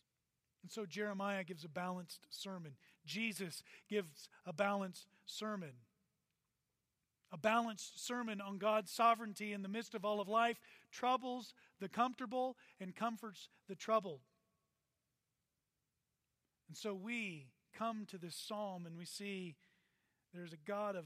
And 0.62 0.70
so 0.70 0.86
Jeremiah 0.86 1.44
gives 1.44 1.64
a 1.64 1.68
balanced 1.68 2.26
sermon. 2.30 2.72
Jesus 3.06 3.62
gives 3.88 4.28
a 4.44 4.52
balanced 4.52 5.06
sermon. 5.24 5.72
A 7.30 7.38
balanced 7.38 8.04
sermon 8.04 8.40
on 8.40 8.58
God's 8.58 8.90
sovereignty 8.90 9.52
in 9.52 9.62
the 9.62 9.68
midst 9.68 9.94
of 9.94 10.04
all 10.04 10.20
of 10.20 10.28
life 10.28 10.58
troubles 10.90 11.54
the 11.80 11.88
comfortable 11.88 12.56
and 12.80 12.96
comforts 12.96 13.48
the 13.68 13.74
troubled. 13.74 14.20
And 16.68 16.76
so 16.76 16.94
we 16.94 17.48
come 17.76 18.06
to 18.06 18.18
this 18.18 18.34
psalm 18.34 18.86
and 18.86 18.96
we 18.96 19.04
see 19.04 19.56
there's 20.34 20.52
a 20.52 20.58
God 20.66 20.96
of 20.96 21.04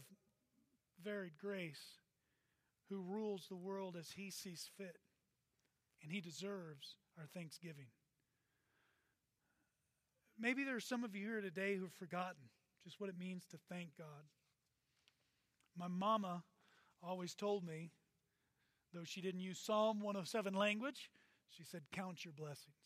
varied 1.03 1.39
grace 1.39 1.99
who 2.89 3.01
rules 3.01 3.47
the 3.49 3.57
world 3.57 3.97
as 3.99 4.13
he 4.13 4.31
sees 4.31 4.71
fit, 4.77 4.99
and 6.03 6.13
he 6.13 6.21
deserves 6.21 6.97
our 7.19 7.27
thanksgiving. 7.27 7.87
Maybe 10.39 10.65
there 10.65 10.77
are 10.77 10.81
some 10.81 11.05
of 11.05 11.15
you 11.15 11.27
here 11.27 11.41
today 11.41 11.77
who've 11.77 11.93
forgotten 11.93 12.43
just 12.85 13.01
what 13.01 13.11
it 13.11 13.19
means 13.19 13.45
to 13.51 13.59
thank 13.69 13.97
God. 13.97 14.27
My 15.77 15.89
mama 15.89 16.43
always 17.03 17.35
told 17.35 17.65
me, 17.65 17.91
though 18.93 19.05
she 19.05 19.21
didn't 19.21 19.41
use 19.41 19.59
Psalm 19.59 20.01
107 20.01 20.55
language, 20.55 21.11
she 21.49 21.65
said, 21.65 21.83
Count 21.93 22.25
your 22.25 22.35
blessings. 22.35 22.77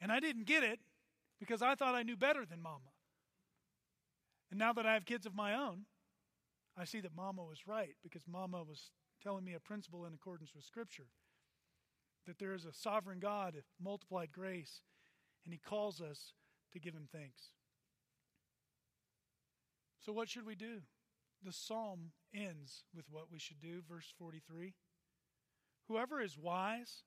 And 0.00 0.10
I 0.10 0.20
didn't 0.20 0.46
get 0.46 0.62
it 0.62 0.80
because 1.38 1.62
I 1.62 1.74
thought 1.74 1.94
I 1.94 2.02
knew 2.02 2.16
better 2.16 2.44
than 2.44 2.62
mama. 2.62 2.92
And 4.50 4.58
now 4.58 4.72
that 4.72 4.86
I 4.86 4.94
have 4.94 5.04
kids 5.04 5.26
of 5.26 5.34
my 5.34 5.54
own, 5.54 5.86
I 6.76 6.84
see 6.84 7.00
that 7.00 7.14
mama 7.16 7.42
was 7.44 7.66
right 7.66 7.94
because 8.02 8.22
mama 8.26 8.62
was 8.62 8.90
telling 9.22 9.44
me 9.44 9.54
a 9.54 9.60
principle 9.60 10.06
in 10.06 10.14
accordance 10.14 10.54
with 10.54 10.64
Scripture 10.64 11.08
that 12.26 12.38
there 12.38 12.54
is 12.54 12.64
a 12.64 12.72
sovereign 12.72 13.18
God 13.18 13.54
of 13.56 13.64
multiplied 13.82 14.32
grace, 14.32 14.82
and 15.44 15.52
he 15.52 15.58
calls 15.58 16.00
us 16.00 16.32
to 16.72 16.78
give 16.78 16.94
him 16.94 17.08
thanks. 17.12 17.50
So, 20.00 20.12
what 20.12 20.28
should 20.28 20.46
we 20.46 20.54
do? 20.54 20.80
The 21.44 21.52
psalm 21.52 22.12
ends 22.34 22.84
with 22.94 23.06
what 23.10 23.30
we 23.30 23.38
should 23.38 23.60
do, 23.60 23.82
verse 23.88 24.12
43. 24.18 24.74
Whoever 25.88 26.20
is 26.20 26.38
wise 26.38 27.02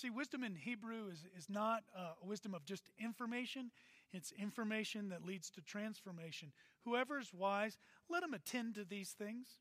See, 0.00 0.08
wisdom 0.08 0.42
in 0.44 0.54
Hebrew 0.54 1.08
is, 1.12 1.26
is 1.36 1.50
not 1.50 1.82
uh, 1.94 2.12
wisdom 2.22 2.54
of 2.54 2.64
just 2.64 2.88
information, 2.98 3.70
it's 4.14 4.32
information 4.32 5.10
that 5.10 5.26
leads 5.26 5.50
to 5.50 5.60
transformation. 5.60 6.52
Whoever 6.86 7.18
is 7.18 7.34
wise, 7.34 7.76
let 8.08 8.22
him 8.22 8.32
attend 8.32 8.76
to 8.76 8.84
these 8.84 9.10
things. 9.10 9.58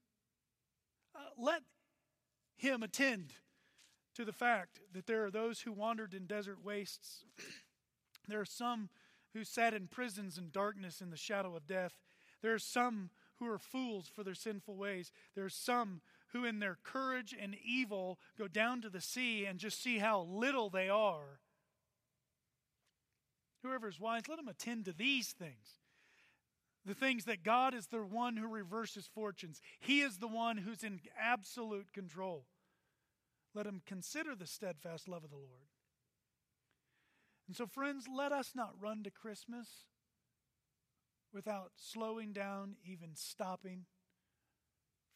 Uh, 1.14 1.20
let 1.38 1.64
him 2.56 2.84
attend 2.84 3.34
to 4.20 4.26
the 4.26 4.34
fact 4.34 4.82
that 4.92 5.08
there 5.08 5.24
are 5.24 5.32
those 5.32 5.62
who 5.62 5.72
wandered 5.72 6.14
in 6.14 6.26
desert 6.26 6.58
wastes. 6.62 7.24
there 8.28 8.42
are 8.42 8.46
some 8.46 8.90
who 9.34 9.46
sat 9.46 9.74
in 9.74 9.88
prisons 9.88 10.38
in 10.38 10.50
darkness 10.52 11.00
in 11.00 11.10
the 11.10 11.16
shadow 11.16 11.56
of 11.56 11.66
death. 11.66 11.94
There 12.42 12.54
are 12.54 12.60
some 12.60 13.12
who 13.38 13.48
are 13.48 13.58
fools 13.58 14.12
for 14.14 14.26
their 14.26 14.36
sinful 14.36 14.76
ways. 14.76 15.14
There 15.36 15.46
are 15.46 15.50
some 15.50 16.02
who, 16.34 16.44
in 16.44 16.60
their 16.60 16.78
courage 16.84 17.34
and 17.40 17.56
evil, 17.64 18.20
go 18.38 18.50
down 18.50 18.82
to 18.82 18.90
the 18.90 19.00
sea 19.00 19.46
and 19.46 19.58
just 19.58 19.82
see 19.82 20.00
how 20.00 20.24
little 20.24 20.70
they 20.70 20.90
are. 20.90 21.40
Whoever 23.64 23.88
is 23.88 24.02
wise, 24.02 24.24
let 24.28 24.38
him 24.38 24.50
attend 24.50 24.84
to 24.86 24.92
these 24.92 25.30
things. 25.30 25.80
The 26.86 26.94
things 26.94 27.24
that 27.24 27.44
God 27.44 27.74
is 27.74 27.88
the 27.88 28.04
one 28.04 28.36
who 28.36 28.50
reverses 28.50 29.08
fortunes, 29.08 29.62
He 29.80 30.02
is 30.02 30.18
the 30.18 30.28
one 30.28 30.58
who's 30.58 30.84
in 30.84 31.00
absolute 31.18 31.94
control. 31.94 32.44
Let 33.54 33.66
him 33.66 33.82
consider 33.86 34.36
the 34.36 34.48
steadfast 34.48 35.08
love 35.08 35.24
of 35.24 35.30
the 35.30 35.36
Lord. 35.36 35.70
And 37.48 37.56
so, 37.56 37.66
friends, 37.66 38.06
let 38.08 38.32
us 38.32 38.52
not 38.56 38.76
run 38.80 39.04
to 39.04 39.10
Christmas 39.10 39.86
without 41.34 41.72
slowing 41.76 42.32
down, 42.32 42.76
even 42.86 43.16
stopping 43.16 43.86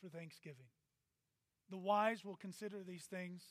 for 0.01 0.09
Thanksgiving. 0.09 0.65
The 1.69 1.77
wise 1.77 2.25
will 2.25 2.35
consider 2.35 2.83
these 2.83 3.05
things. 3.05 3.43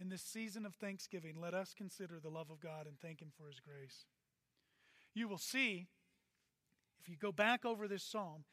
In 0.00 0.08
this 0.08 0.22
season 0.22 0.66
of 0.66 0.74
Thanksgiving, 0.74 1.40
let 1.40 1.54
us 1.54 1.74
consider 1.76 2.18
the 2.20 2.30
love 2.30 2.50
of 2.50 2.60
God 2.60 2.86
and 2.86 2.98
thank 2.98 3.20
Him 3.20 3.32
for 3.36 3.48
His 3.48 3.60
grace. 3.60 4.06
You 5.14 5.28
will 5.28 5.38
see, 5.38 5.86
if 7.00 7.08
you 7.08 7.16
go 7.16 7.32
back 7.32 7.64
over 7.64 7.86
this 7.86 8.02
psalm, 8.02 8.44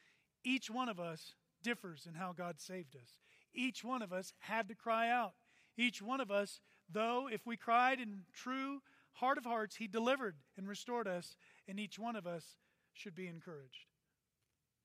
each 0.44 0.70
one 0.70 0.88
of 0.88 1.00
us 1.00 1.34
differs 1.62 2.06
in 2.06 2.14
how 2.14 2.32
God 2.32 2.60
saved 2.60 2.96
us. 2.96 3.14
Each 3.54 3.84
one 3.84 4.02
of 4.02 4.12
us 4.12 4.32
had 4.40 4.68
to 4.68 4.74
cry 4.74 5.08
out. 5.08 5.34
Each 5.76 6.02
one 6.02 6.20
of 6.20 6.30
us, 6.30 6.60
though, 6.90 7.28
if 7.30 7.46
we 7.46 7.56
cried 7.56 8.00
in 8.00 8.22
true 8.32 8.80
heart 9.14 9.38
of 9.38 9.44
hearts, 9.44 9.76
He 9.76 9.86
delivered 9.86 10.36
and 10.56 10.68
restored 10.68 11.06
us, 11.06 11.36
and 11.68 11.78
each 11.78 11.98
one 11.98 12.16
of 12.16 12.26
us 12.26 12.56
should 12.92 13.14
be 13.14 13.26
encouraged. 13.26 13.86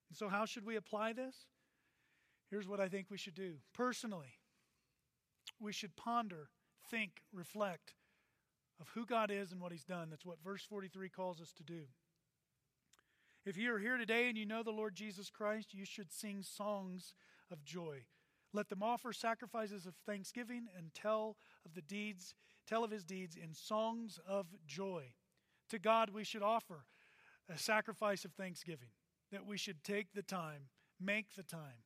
And 0.10 0.18
so, 0.18 0.30
how 0.30 0.46
should 0.46 0.66
we 0.66 0.76
apply 0.76 1.14
this? 1.14 1.36
Here's 2.50 2.68
what 2.68 2.80
I 2.80 2.88
think 2.88 3.08
we 3.10 3.18
should 3.18 3.36
do. 3.36 3.56
Personally, 3.74 4.40
we 5.60 5.74
should 5.74 5.96
ponder, 5.96 6.50
think, 6.90 7.22
reflect 7.34 7.94
of 8.80 8.90
who 8.90 9.06
God 9.06 9.32
is 9.32 9.52
and 9.52 9.60
what 9.60 9.72
He's 9.72 9.84
done. 9.84 10.10
That's 10.10 10.26
what 10.26 10.44
verse 10.44 10.64
43 10.64 11.10
calls 11.10 11.42
us 11.42 11.52
to 11.54 11.64
do. 11.64 11.82
If 13.46 13.58
you 13.58 13.74
are 13.74 13.80
here 13.80 13.98
today 13.98 14.28
and 14.28 14.38
you 14.38 14.46
know 14.46 14.62
the 14.62 14.72
Lord 14.72 14.96
Jesus 14.96 15.30
Christ, 15.30 15.74
you 15.74 15.86
should 15.86 16.12
sing 16.12 16.44
songs 16.44 17.14
of 17.52 17.64
joy. 17.64 18.04
Let 18.54 18.70
them 18.70 18.82
offer 18.82 19.14
sacrifices 19.14 19.86
of 19.86 19.96
thanksgiving 20.06 20.68
and 20.78 20.94
tell 20.94 21.38
of 21.66 21.74
the 21.74 21.82
deeds, 21.82 22.34
tell 22.66 22.84
of 22.84 22.92
his 22.92 23.04
deeds 23.04 23.36
in 23.36 23.54
songs 23.54 24.20
of 24.28 24.48
joy. 24.66 25.14
To 25.70 25.80
God 25.80 26.10
we 26.12 26.24
should 26.24 26.44
offer 26.44 26.86
a 27.50 27.58
sacrifice 27.58 28.26
of 28.26 28.34
thanksgiving, 28.34 28.90
that 29.32 29.46
we 29.46 29.58
should 29.58 29.84
take 29.84 30.14
the 30.14 30.24
time, 30.24 30.70
make 31.00 31.36
the 31.36 31.44
time 31.44 31.84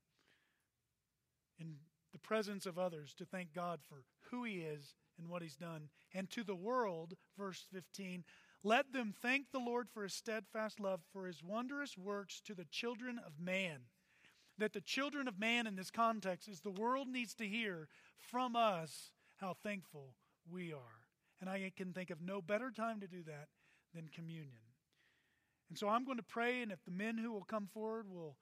in 1.59 1.75
the 2.11 2.19
presence 2.19 2.65
of 2.65 2.77
others 2.77 3.13
to 3.15 3.25
thank 3.25 3.53
God 3.53 3.79
for 3.87 4.03
who 4.29 4.43
he 4.43 4.59
is 4.59 4.95
and 5.17 5.29
what 5.29 5.41
he's 5.41 5.55
done. 5.55 5.89
And 6.13 6.29
to 6.31 6.43
the 6.43 6.55
world, 6.55 7.15
verse 7.37 7.65
15, 7.71 8.23
let 8.63 8.93
them 8.93 9.13
thank 9.19 9.51
the 9.51 9.59
Lord 9.59 9.87
for 9.89 10.03
his 10.03 10.13
steadfast 10.13 10.79
love, 10.79 11.01
for 11.11 11.25
his 11.25 11.43
wondrous 11.43 11.97
works 11.97 12.41
to 12.45 12.53
the 12.53 12.65
children 12.65 13.19
of 13.25 13.39
man 13.39 13.81
that 14.57 14.73
the 14.73 14.81
children 14.81 15.27
of 15.27 15.39
man 15.39 15.67
in 15.67 15.75
this 15.75 15.91
context 15.91 16.47
is 16.47 16.61
the 16.61 16.69
world 16.69 17.07
needs 17.07 17.33
to 17.35 17.47
hear 17.47 17.87
from 18.17 18.55
us 18.55 19.11
how 19.39 19.55
thankful 19.63 20.15
we 20.51 20.71
are. 20.71 21.01
And 21.39 21.49
I 21.49 21.71
can 21.75 21.93
think 21.93 22.09
of 22.09 22.21
no 22.21 22.41
better 22.41 22.71
time 22.71 22.99
to 22.99 23.07
do 23.07 23.23
that 23.23 23.47
than 23.95 24.07
communion. 24.13 24.61
And 25.69 25.77
so 25.77 25.87
I'm 25.87 26.05
going 26.05 26.17
to 26.17 26.23
pray, 26.23 26.61
and 26.61 26.71
if 26.71 26.83
the 26.83 26.91
men 26.91 27.17
who 27.17 27.31
will 27.31 27.43
come 27.43 27.67
forward 27.73 28.07
will 28.09 28.37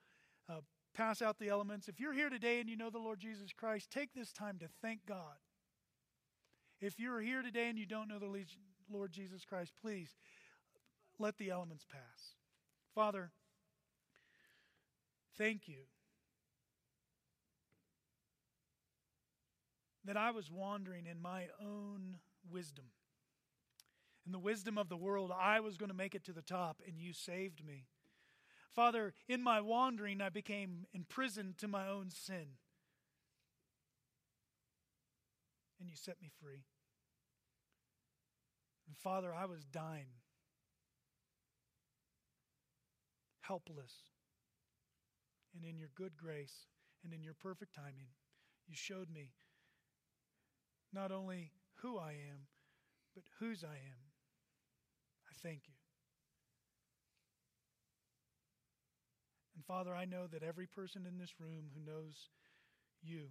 uh, 0.48 0.60
pass 0.94 1.22
out 1.22 1.38
the 1.38 1.48
elements. 1.48 1.88
If 1.88 2.00
you're 2.00 2.12
here 2.12 2.28
today 2.28 2.60
and 2.60 2.68
you 2.68 2.76
know 2.76 2.90
the 2.90 2.98
Lord 2.98 3.20
Jesus 3.20 3.52
Christ, 3.52 3.90
take 3.90 4.12
this 4.12 4.32
time 4.32 4.58
to 4.58 4.66
thank 4.82 5.06
God. 5.06 5.38
If 6.80 6.98
you're 6.98 7.20
here 7.20 7.42
today 7.42 7.68
and 7.68 7.78
you 7.78 7.86
don't 7.86 8.08
know 8.08 8.18
the 8.18 8.44
Lord 8.90 9.12
Jesus 9.12 9.44
Christ, 9.44 9.72
please 9.80 10.16
let 11.18 11.38
the 11.38 11.50
elements 11.50 11.86
pass. 11.90 12.34
Father, 12.94 13.30
thank 15.36 15.68
you 15.68 15.84
that 20.04 20.16
I 20.16 20.30
was 20.30 20.50
wandering 20.50 21.06
in 21.06 21.20
my 21.20 21.46
own 21.60 22.16
wisdom. 22.50 22.86
In 24.26 24.32
the 24.32 24.38
wisdom 24.38 24.78
of 24.78 24.88
the 24.88 24.96
world, 24.96 25.32
I 25.36 25.60
was 25.60 25.76
going 25.76 25.88
to 25.88 25.96
make 25.96 26.14
it 26.14 26.24
to 26.24 26.32
the 26.32 26.42
top, 26.42 26.80
and 26.86 27.00
you 27.00 27.12
saved 27.12 27.64
me. 27.64 27.86
Father, 28.74 29.14
in 29.28 29.42
my 29.42 29.60
wandering, 29.60 30.20
I 30.20 30.28
became 30.28 30.86
imprisoned 30.92 31.58
to 31.58 31.68
my 31.68 31.88
own 31.88 32.10
sin. 32.10 32.56
And 35.80 35.88
you 35.88 35.96
set 35.96 36.20
me 36.22 36.30
free. 36.40 36.64
And 38.86 38.96
Father, 38.96 39.34
I 39.34 39.46
was 39.46 39.64
dying, 39.64 40.10
helpless. 43.40 43.92
And 45.54 45.64
in 45.64 45.78
your 45.78 45.90
good 45.94 46.16
grace 46.16 46.66
and 47.02 47.12
in 47.12 47.22
your 47.22 47.34
perfect 47.34 47.74
timing, 47.74 48.08
you 48.68 48.76
showed 48.76 49.10
me 49.10 49.30
not 50.92 51.12
only 51.12 51.52
who 51.82 51.98
I 51.98 52.12
am, 52.12 52.46
but 53.14 53.24
whose 53.38 53.64
I 53.64 53.74
am. 53.74 54.00
I 55.28 55.32
thank 55.42 55.62
you. 55.66 55.74
And 59.54 59.64
Father, 59.64 59.94
I 59.94 60.04
know 60.04 60.26
that 60.26 60.42
every 60.42 60.66
person 60.66 61.06
in 61.06 61.18
this 61.18 61.38
room 61.38 61.70
who 61.74 61.84
knows 61.84 62.30
you 63.02 63.28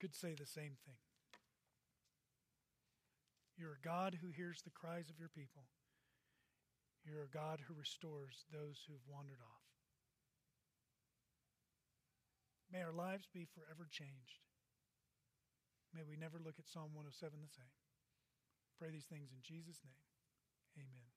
could 0.00 0.14
say 0.14 0.34
the 0.34 0.46
same 0.46 0.76
thing. 0.84 0.98
You're 3.56 3.78
a 3.78 3.86
God 3.86 4.18
who 4.22 4.30
hears 4.30 4.62
the 4.62 4.70
cries 4.70 5.10
of 5.10 5.18
your 5.18 5.28
people. 5.28 5.62
You're 7.04 7.24
a 7.24 7.36
God 7.36 7.60
who 7.66 7.74
restores 7.74 8.44
those 8.52 8.84
who've 8.86 9.08
wandered 9.08 9.40
off. 9.42 9.66
May 12.72 12.82
our 12.82 12.92
lives 12.92 13.26
be 13.32 13.46
forever 13.46 13.88
changed. 13.90 14.47
May 15.94 16.02
we 16.04 16.16
never 16.16 16.38
look 16.38 16.58
at 16.58 16.68
Psalm 16.68 16.92
107 16.94 17.40
the 17.40 17.48
same. 17.48 17.72
Pray 18.78 18.90
these 18.90 19.08
things 19.08 19.32
in 19.32 19.40
Jesus' 19.42 19.80
name. 19.82 20.04
Amen. 20.76 21.07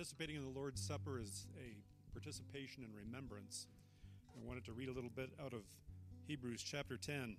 Participating 0.00 0.36
in 0.36 0.44
the 0.44 0.58
Lord's 0.58 0.80
Supper 0.80 1.20
is 1.20 1.46
a 1.58 1.76
participation 2.14 2.82
in 2.82 2.88
remembrance. 2.94 3.66
I 4.34 4.48
wanted 4.48 4.64
to 4.64 4.72
read 4.72 4.88
a 4.88 4.92
little 4.92 5.10
bit 5.14 5.28
out 5.38 5.52
of 5.52 5.60
Hebrews 6.26 6.62
chapter 6.62 6.96
10 6.96 7.36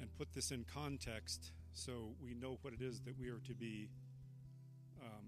and 0.00 0.14
put 0.16 0.32
this 0.32 0.52
in 0.52 0.64
context 0.72 1.50
so 1.72 2.10
we 2.22 2.32
know 2.32 2.58
what 2.62 2.74
it 2.74 2.80
is 2.80 3.00
that 3.00 3.18
we 3.18 3.28
are 3.28 3.40
to 3.48 3.54
be 3.54 3.88
um, 5.02 5.24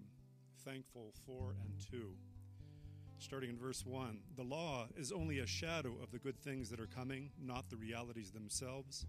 thankful 0.64 1.12
for 1.26 1.56
and 1.64 1.74
to. 1.90 2.12
Starting 3.18 3.50
in 3.50 3.58
verse 3.58 3.84
1 3.84 4.20
The 4.36 4.44
law 4.44 4.86
is 4.96 5.10
only 5.10 5.40
a 5.40 5.48
shadow 5.48 5.94
of 6.00 6.12
the 6.12 6.20
good 6.20 6.38
things 6.38 6.70
that 6.70 6.78
are 6.78 6.86
coming, 6.86 7.30
not 7.42 7.70
the 7.70 7.76
realities 7.76 8.30
themselves. 8.30 9.04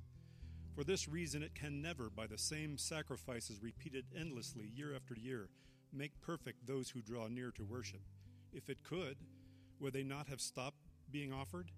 For 0.73 0.83
this 0.83 1.07
reason, 1.07 1.43
it 1.43 1.53
can 1.53 1.83
never, 1.83 2.09
by 2.09 2.25
the 2.25 2.39
same 2.39 2.79
sacrifices 2.79 3.61
repeated 3.61 4.05
endlessly 4.19 4.71
year 4.73 4.95
after 4.95 5.13
year, 5.13 5.49
make 5.93 6.21
perfect 6.21 6.65
those 6.65 6.89
who 6.89 7.01
draw 7.01 7.27
near 7.27 7.51
to 7.51 7.63
worship. 7.63 8.01
If 8.53 8.69
it 8.69 8.83
could, 8.83 9.17
would 9.79 9.93
they 9.93 10.03
not 10.03 10.27
have 10.27 10.41
stopped 10.41 10.77
being 11.11 11.33
offered? 11.33 11.71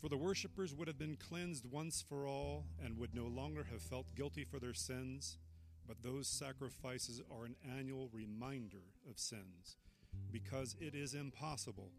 For 0.00 0.08
the 0.08 0.16
worshippers 0.16 0.74
would 0.74 0.88
have 0.88 0.98
been 0.98 1.16
cleansed 1.16 1.66
once 1.66 2.00
for 2.00 2.26
all 2.26 2.64
and 2.82 2.96
would 2.96 3.14
no 3.14 3.26
longer 3.26 3.66
have 3.70 3.82
felt 3.82 4.14
guilty 4.14 4.44
for 4.44 4.58
their 4.58 4.72
sins, 4.72 5.38
but 5.86 6.02
those 6.02 6.26
sacrifices 6.26 7.20
are 7.30 7.44
an 7.44 7.56
annual 7.76 8.08
reminder 8.12 8.84
of 9.08 9.18
sins, 9.18 9.76
because 10.32 10.76
it 10.80 10.94
is 10.94 11.14
impossible 11.14 11.90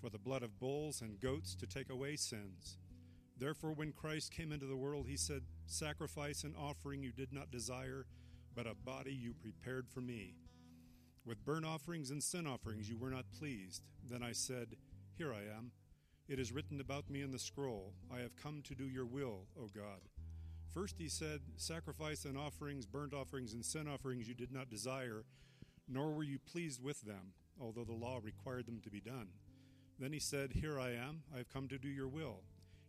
for 0.00 0.10
the 0.10 0.18
blood 0.18 0.42
of 0.42 0.60
bulls 0.60 1.00
and 1.00 1.20
goats 1.20 1.54
to 1.56 1.66
take 1.66 1.90
away 1.90 2.14
sins. 2.16 2.76
Therefore, 3.38 3.72
when 3.72 3.92
Christ 3.92 4.30
came 4.30 4.52
into 4.52 4.66
the 4.66 4.76
world, 4.76 5.06
he 5.08 5.16
said, 5.16 5.42
Sacrifice 5.66 6.44
and 6.44 6.54
offering 6.56 7.02
you 7.02 7.10
did 7.10 7.32
not 7.32 7.50
desire, 7.50 8.06
but 8.54 8.66
a 8.66 8.74
body 8.74 9.12
you 9.12 9.32
prepared 9.32 9.88
for 9.88 10.00
me. 10.00 10.34
With 11.24 11.44
burnt 11.44 11.64
offerings 11.64 12.10
and 12.10 12.22
sin 12.22 12.46
offerings 12.46 12.88
you 12.88 12.96
were 12.96 13.10
not 13.10 13.30
pleased. 13.38 13.82
Then 14.08 14.22
I 14.22 14.32
said, 14.32 14.76
Here 15.16 15.32
I 15.32 15.42
am. 15.56 15.70
It 16.28 16.38
is 16.38 16.52
written 16.52 16.80
about 16.80 17.10
me 17.10 17.22
in 17.22 17.30
the 17.30 17.38
scroll, 17.38 17.92
I 18.12 18.20
have 18.20 18.36
come 18.36 18.62
to 18.62 18.74
do 18.74 18.88
your 18.88 19.06
will, 19.06 19.46
O 19.58 19.68
God. 19.74 20.00
First 20.72 20.96
he 20.98 21.08
said, 21.08 21.40
Sacrifice 21.56 22.24
and 22.24 22.38
offerings, 22.38 22.86
burnt 22.86 23.12
offerings, 23.12 23.52
and 23.52 23.64
sin 23.64 23.86
offerings 23.86 24.28
you 24.28 24.34
did 24.34 24.52
not 24.52 24.70
desire, 24.70 25.24
nor 25.88 26.12
were 26.12 26.22
you 26.22 26.38
pleased 26.38 26.82
with 26.82 27.02
them, 27.02 27.34
although 27.60 27.84
the 27.84 27.92
law 27.92 28.18
required 28.22 28.66
them 28.66 28.80
to 28.82 28.90
be 28.90 29.00
done. 29.00 29.28
Then 29.98 30.12
he 30.12 30.18
said, 30.18 30.52
Here 30.52 30.80
I 30.80 30.90
am, 30.90 31.22
I 31.34 31.38
have 31.38 31.52
come 31.52 31.68
to 31.68 31.78
do 31.78 31.88
your 31.88 32.08
will. 32.08 32.40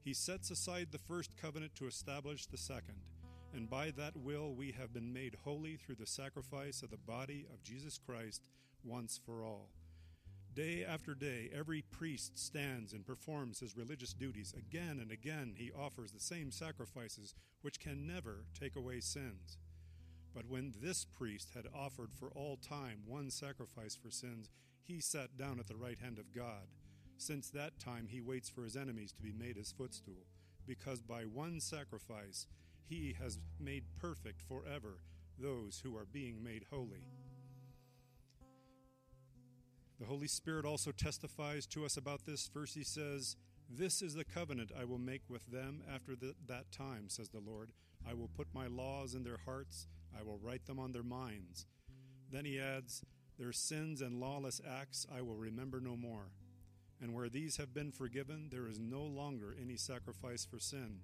He 0.04 0.14
sets 0.14 0.50
aside 0.50 0.90
the 0.92 0.98
first 0.98 1.36
covenant 1.36 1.76
to 1.76 1.88
establish 1.88 2.46
the 2.46 2.58
second, 2.58 3.02
and 3.54 3.70
by 3.70 3.92
that 3.92 4.18
will 4.18 4.54
we 4.54 4.72
have 4.72 4.94
been 4.94 5.14
made 5.14 5.38
holy 5.44 5.78
through 5.78 5.96
the 5.96 6.08
sacrifice 6.08 6.82
of 6.82 6.90
the 6.90 6.98
body 6.98 7.46
of 7.54 7.64
Jesus 7.64 7.98
Christ 7.98 8.42
once 8.84 9.20
for 9.24 9.44
all. 9.44 9.70
Day 10.54 10.86
after 10.88 11.16
day, 11.16 11.50
every 11.56 11.82
priest 11.82 12.38
stands 12.38 12.94
and 12.94 13.06
performs 13.06 13.60
his 13.60 13.76
religious 13.76 14.14
duties. 14.14 14.54
Again 14.56 15.00
and 15.02 15.12
again, 15.12 15.54
he 15.58 15.72
offers 15.72 16.12
the 16.12 16.20
same 16.20 16.52
sacrifices 16.52 17.34
which 17.62 17.80
can 17.80 18.06
never 18.06 18.46
take 18.60 18.76
away 18.76 19.00
sins. 19.00 19.58
But 20.34 20.48
when 20.48 20.74
this 20.82 21.06
priest 21.06 21.50
had 21.56 21.66
offered 21.74 22.14
for 22.14 22.30
all 22.36 22.58
time 22.58 23.00
one 23.08 23.32
sacrifice 23.32 23.96
for 23.96 24.12
sins, 24.12 24.50
he 24.84 25.00
sat 25.00 25.38
down 25.38 25.60
at 25.60 25.68
the 25.68 25.76
right 25.76 25.98
hand 25.98 26.20
of 26.20 26.34
God. 26.36 26.68
Since 27.18 27.50
that 27.52 27.80
time, 27.80 28.08
he 28.10 28.22
waits 28.22 28.50
for 28.50 28.64
his 28.64 28.76
enemies 28.76 29.14
to 29.14 29.22
be 29.22 29.32
made 29.32 29.56
his 29.56 29.72
footstool, 29.72 30.26
because 30.68 31.02
by 31.02 31.22
one 31.24 31.62
sacrifice, 31.62 32.48
he 32.88 33.16
has 33.22 33.40
made 33.60 33.84
perfect 34.00 34.42
forever 34.42 35.00
those 35.40 35.82
who 35.84 35.96
are 35.98 36.06
being 36.06 36.44
made 36.44 36.66
holy. 36.70 37.08
The 40.00 40.06
Holy 40.06 40.28
Spirit 40.28 40.66
also 40.66 40.92
testifies 40.92 41.66
to 41.68 41.86
us 41.86 41.98
about 41.98 42.26
this. 42.26 42.48
First, 42.48 42.76
he 42.76 42.84
says, 42.84 43.36
This 43.70 44.02
is 44.02 44.14
the 44.14 44.26
covenant 44.26 44.72
I 44.78 44.86
will 44.86 44.98
make 44.98 45.22
with 45.30 45.46
them 45.48 45.82
after 45.94 46.16
the, 46.16 46.36
that 46.48 46.72
time, 46.72 47.06
says 47.08 47.30
the 47.30 47.40
Lord. 47.40 47.72
I 48.08 48.14
will 48.14 48.30
put 48.36 48.48
my 48.54 48.68
laws 48.68 49.14
in 49.16 49.24
their 49.24 49.40
hearts, 49.46 49.88
I 50.18 50.24
will 50.24 50.38
write 50.38 50.66
them 50.66 50.80
on 50.80 50.92
their 50.92 51.04
minds. 51.04 51.66
Then 52.32 52.46
he 52.46 52.60
adds, 52.60 53.04
Their 53.40 53.54
sins 53.54 54.02
and 54.02 54.20
lawless 54.20 54.60
acts 54.68 55.08
I 55.14 55.22
will 55.22 55.38
remember 55.38 55.80
no 55.80 55.96
more. 55.96 56.32
And 57.02 57.14
where 57.14 57.30
these 57.30 57.58
have 57.58 57.74
been 57.74 57.92
forgiven, 57.92 58.50
there 58.52 58.68
is 58.68 58.80
no 58.80 59.04
longer 59.04 59.56
any 59.60 59.78
sacrifice 59.78 60.46
for 60.46 60.60
sin. 60.60 61.00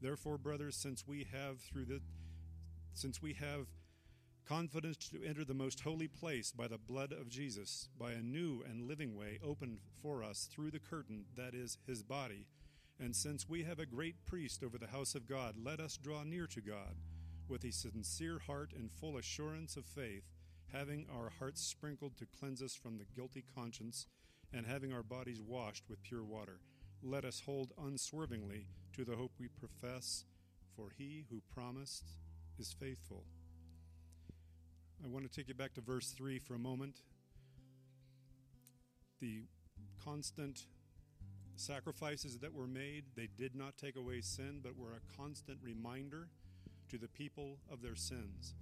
Therefore, 0.00 0.38
brothers, 0.38 0.76
since 0.76 1.06
we 1.06 1.26
have 1.32 1.60
through 1.60 1.86
the 1.86 2.00
since 2.92 3.20
we 3.20 3.34
have 3.34 3.66
confidence 4.46 4.96
to 4.96 5.22
enter 5.22 5.44
the 5.44 5.52
most 5.52 5.80
holy 5.80 6.08
place 6.08 6.52
by 6.52 6.68
the 6.68 6.78
blood 6.78 7.12
of 7.12 7.28
Jesus, 7.28 7.88
by 7.98 8.12
a 8.12 8.22
new 8.22 8.62
and 8.68 8.86
living 8.86 9.16
way 9.16 9.38
opened 9.44 9.78
for 10.00 10.22
us 10.22 10.48
through 10.50 10.70
the 10.70 10.78
curtain 10.78 11.24
that 11.36 11.52
is 11.52 11.78
his 11.86 12.02
body. 12.02 12.46
And 12.98 13.14
since 13.14 13.48
we 13.48 13.64
have 13.64 13.78
a 13.78 13.86
great 13.86 14.24
priest 14.24 14.62
over 14.62 14.78
the 14.78 14.86
house 14.86 15.14
of 15.14 15.28
God, 15.28 15.56
let 15.62 15.80
us 15.80 15.98
draw 15.98 16.22
near 16.22 16.46
to 16.46 16.60
God 16.60 16.96
with 17.48 17.64
a 17.64 17.72
sincere 17.72 18.38
heart 18.38 18.72
and 18.74 18.90
full 18.90 19.16
assurance 19.16 19.76
of 19.76 19.84
faith, 19.84 20.24
having 20.72 21.06
our 21.12 21.30
hearts 21.38 21.60
sprinkled 21.60 22.16
to 22.16 22.26
cleanse 22.26 22.62
us 22.62 22.74
from 22.74 22.98
the 22.98 23.04
guilty 23.14 23.44
conscience, 23.54 24.06
and 24.52 24.64
having 24.64 24.92
our 24.92 25.02
bodies 25.02 25.42
washed 25.42 25.84
with 25.88 26.02
pure 26.02 26.24
water. 26.24 26.60
Let 27.02 27.24
us 27.24 27.42
hold 27.44 27.72
unswervingly 27.82 28.66
to 28.94 29.04
the 29.04 29.16
hope 29.16 29.32
we 29.38 29.48
profess, 29.48 30.24
for 30.74 30.88
he 30.96 31.24
who 31.30 31.40
promised 31.54 32.04
is 32.58 32.72
faithful. 32.72 33.24
I 35.04 35.08
want 35.08 35.30
to 35.30 35.30
take 35.30 35.48
you 35.48 35.54
back 35.54 35.74
to 35.74 35.80
verse 35.80 36.10
3 36.10 36.38
for 36.38 36.54
a 36.54 36.58
moment. 36.58 37.00
The 39.20 39.42
constant 40.02 40.66
sacrifices 41.56 42.38
that 42.38 42.52
were 42.52 42.66
made, 42.66 43.04
they 43.14 43.28
did 43.38 43.54
not 43.54 43.76
take 43.76 43.96
away 43.96 44.20
sin, 44.20 44.60
but 44.62 44.76
were 44.76 44.92
a 44.92 45.16
constant 45.16 45.58
reminder 45.62 46.28
to 46.88 46.98
the 46.98 47.08
people 47.08 47.58
of 47.70 47.82
their 47.82 47.96
sins. 47.96 48.54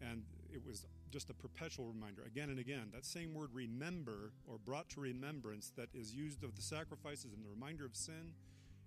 And 0.00 0.24
it 0.52 0.64
was 0.66 0.86
just 1.12 1.30
a 1.30 1.34
perpetual 1.34 1.86
reminder, 1.86 2.22
again 2.26 2.48
and 2.48 2.58
again. 2.58 2.88
That 2.92 3.04
same 3.04 3.34
word 3.34 3.50
remember, 3.52 4.32
or 4.46 4.58
brought 4.58 4.88
to 4.90 5.00
remembrance, 5.00 5.70
that 5.76 5.88
is 5.94 6.14
used 6.14 6.42
of 6.42 6.56
the 6.56 6.62
sacrifices 6.62 7.32
and 7.34 7.44
the 7.44 7.50
reminder 7.50 7.84
of 7.84 7.94
sin, 7.94 8.32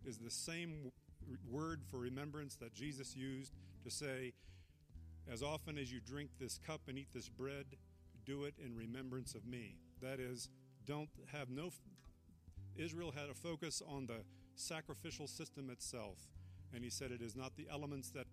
is 0.04 0.18
the 0.18 0.32
same 0.32 0.92
word 1.50 1.82
for 1.90 2.00
remembrance 2.00 2.56
that 2.56 2.74
Jesus 2.74 3.16
used 3.16 3.54
to 3.84 3.92
say, 3.92 4.34
as 5.32 5.42
often 5.42 5.78
as 5.78 5.92
you 5.92 6.00
drink 6.00 6.32
this 6.40 6.60
cup 6.66 6.82
and 6.88 6.98
eat 6.98 7.08
this 7.14 7.30
bread, 7.30 7.66
do 8.26 8.46
it 8.46 8.56
in 8.64 8.76
remembrance 8.76 9.36
of 9.36 9.46
me. 9.46 9.76
That 10.02 10.20
is, 10.20 10.50
don't 10.86 11.10
have 11.32 11.50
no. 11.50 11.70
Israel 12.76 13.12
had 13.16 13.30
a 13.30 13.34
focus 13.34 13.82
on 13.88 14.08
the 14.08 14.24
sacrificial 14.56 15.28
system 15.28 15.70
itself, 15.70 16.18
and 16.74 16.84
he 16.84 16.90
said 16.90 17.12
it 17.12 17.22
is 17.22 17.36
not 17.36 17.56
the 17.56 17.68
elements 17.72 18.10
that 18.12 18.28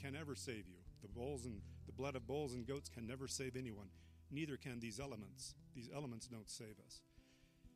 can 0.00 0.14
ever 0.14 0.34
save 0.34 0.68
you. 0.68 0.78
The 1.02 1.08
bulls 1.08 1.44
and 1.44 1.60
blood 1.96 2.16
of 2.16 2.26
bulls 2.26 2.54
and 2.54 2.66
goats 2.66 2.88
can 2.88 3.06
never 3.06 3.28
save 3.28 3.56
anyone. 3.56 3.88
Neither 4.30 4.56
can 4.56 4.80
these 4.80 5.00
elements. 5.00 5.54
These 5.74 5.90
elements 5.94 6.26
don't 6.26 6.48
save 6.50 6.76
us. 6.84 7.00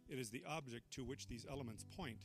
It 0.09 0.19
is 0.19 0.31
the 0.31 0.43
object 0.49 0.91
to 0.93 1.05
which 1.05 1.29
these 1.29 1.47
elements 1.51 1.85
point, 1.97 2.25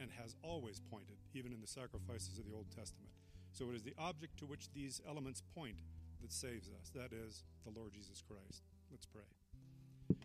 and 0.00 0.10
has 0.22 0.36
always 0.42 0.80
pointed, 0.90 1.16
even 1.34 1.52
in 1.52 1.60
the 1.60 1.66
sacrifices 1.66 2.38
of 2.38 2.46
the 2.46 2.54
Old 2.54 2.66
Testament. 2.70 3.10
So 3.52 3.70
it 3.70 3.74
is 3.74 3.82
the 3.82 3.94
object 3.98 4.38
to 4.38 4.46
which 4.46 4.72
these 4.72 5.00
elements 5.08 5.42
point 5.54 5.76
that 6.22 6.32
saves 6.32 6.68
us. 6.68 6.90
That 6.94 7.12
is 7.12 7.42
the 7.64 7.78
Lord 7.78 7.92
Jesus 7.92 8.22
Christ. 8.22 8.62
Let's 8.90 9.06
pray. 9.06 10.16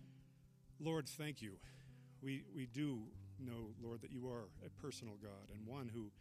Lord, 0.80 1.08
thank 1.08 1.42
you. 1.42 1.54
We, 2.22 2.44
we 2.56 2.68
do 2.68 3.00
know, 3.40 3.74
Lord, 3.82 4.02
that 4.02 4.12
you 4.12 4.28
are 4.28 4.46
a 4.66 4.70
personal 4.82 5.16
God 5.22 5.50
and 5.54 5.66
one 5.66 5.90
who 5.94 6.12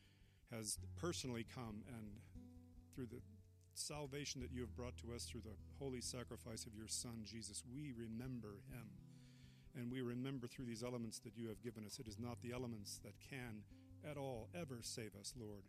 has 0.51 0.79
personally 1.01 1.47
come 1.55 1.83
and 1.89 2.07
through 2.95 3.07
the 3.07 3.21
salvation 3.75 4.41
that 4.41 4.53
you 4.53 4.61
have 4.61 4.77
brought 4.77 4.97
to 4.99 5.15
us 5.15 5.25
through 5.25 5.43
the 5.43 5.57
holy 5.79 6.01
sacrifice 6.01 6.67
of 6.67 6.75
your 6.75 6.89
Son, 6.89 7.23
Jesus, 7.25 7.63
we 7.73 7.93
remember 7.97 8.61
him. 8.71 8.87
And 9.75 9.91
we 9.91 10.03
remember 10.03 10.47
through 10.47 10.67
these 10.67 10.83
elements 10.83 11.19
that 11.21 11.37
you 11.37 11.49
have 11.49 11.63
given 11.63 11.85
us. 11.87 11.99
It 11.99 12.07
is 12.07 12.19
not 12.19 12.43
the 12.43 12.53
elements 12.53 13.01
that 13.05 13.15
can 13.31 13.63
at 14.09 14.17
all 14.17 14.49
ever 14.55 14.79
save 14.83 15.15
us, 15.19 15.33
Lord, 15.39 15.63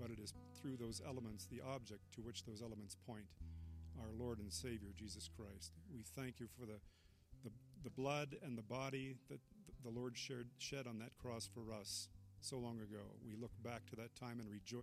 but 0.00 0.10
it 0.10 0.18
is 0.20 0.32
through 0.60 0.76
those 0.76 1.02
elements, 1.04 1.46
the 1.46 1.60
object 1.60 2.12
to 2.14 2.20
which 2.20 2.44
those 2.44 2.62
elements 2.62 2.96
point, 3.06 3.26
our 4.00 4.12
Lord 4.16 4.38
and 4.38 4.52
Savior, 4.52 4.90
Jesus 4.96 5.28
Christ. 5.28 5.72
We 5.92 6.04
thank 6.14 6.38
you 6.38 6.46
for 6.46 6.66
the, 6.66 6.78
the, 7.42 7.50
the 7.82 7.90
blood 7.90 8.36
and 8.44 8.56
the 8.56 8.62
body 8.62 9.16
that 9.28 9.40
the 9.82 9.90
Lord 9.90 10.16
shared, 10.16 10.48
shed 10.58 10.86
on 10.86 10.98
that 11.00 11.16
cross 11.18 11.48
for 11.52 11.72
us 11.72 12.08
so 12.40 12.58
long 12.58 12.78
ago. 12.78 13.02
We 13.26 13.34
look 13.40 13.52
back 13.64 13.86
to 13.90 13.96
that 13.96 14.14
time 14.14 14.38
and 14.40 14.48
rejoice. 14.48 14.82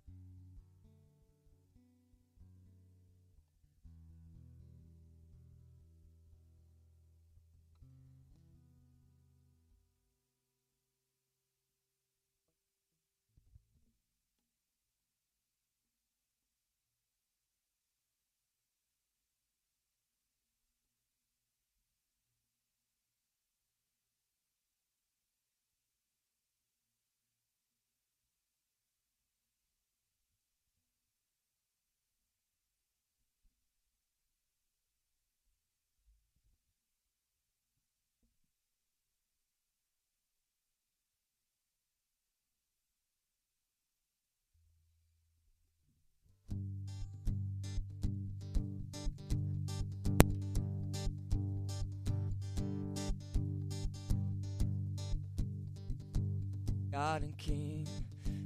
God 56.96 57.20
and 57.24 57.36
King. 57.36 57.86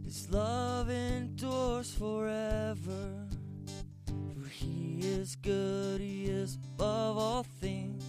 His 0.05 0.29
love 0.29 0.91
endures 0.91 1.95
forever. 1.95 3.29
For 4.07 4.49
he 4.49 4.99
is 5.03 5.37
good, 5.37 6.01
he 6.01 6.25
is 6.25 6.59
above 6.75 7.17
all 7.17 7.45
things. 7.45 8.03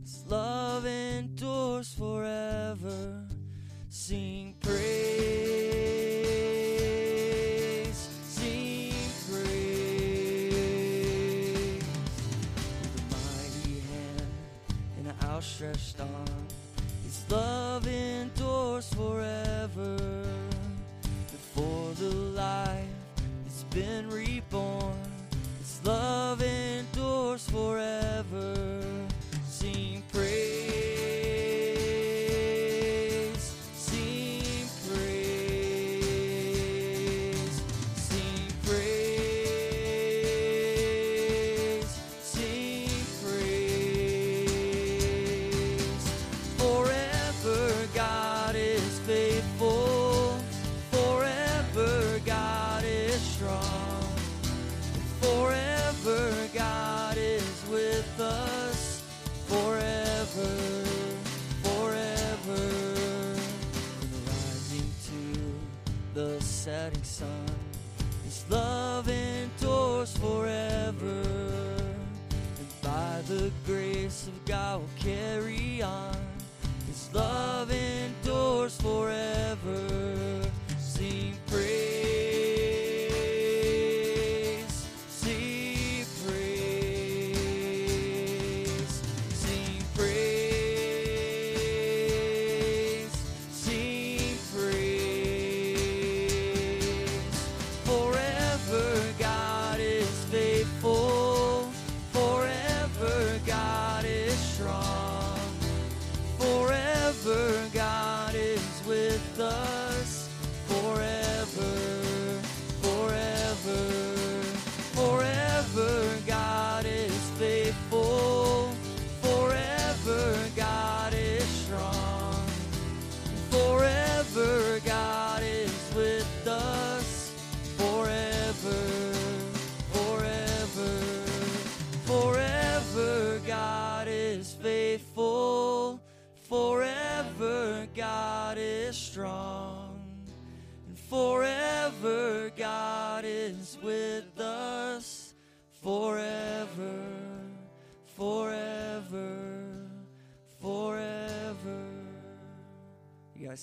His 0.00 0.24
love 0.26 0.86
endures 0.86 1.92
forever. 1.92 3.28
Sing 3.90 4.54
praise, 4.58 4.78
sing 8.22 8.94
praise. 9.28 10.24
With 12.80 12.96
a 12.96 13.02
mighty 13.12 13.80
hand 13.80 14.32
and 14.96 15.08
an 15.08 15.16
outstretched 15.24 16.00
arm, 16.00 16.46
his 17.02 17.22
love 17.30 17.86
endures 17.86 18.88
forever 18.94 19.43
before 19.74 20.04
the 21.98 22.10
life 22.36 22.86
has 23.44 23.64
been 23.70 24.08
reborn. 24.08 24.94
This 25.58 25.80
love 25.84 26.40
endures 26.42 27.48
forever. 27.50 28.03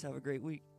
Have 0.03 0.15
a 0.15 0.19
great 0.19 0.41
week. 0.41 0.70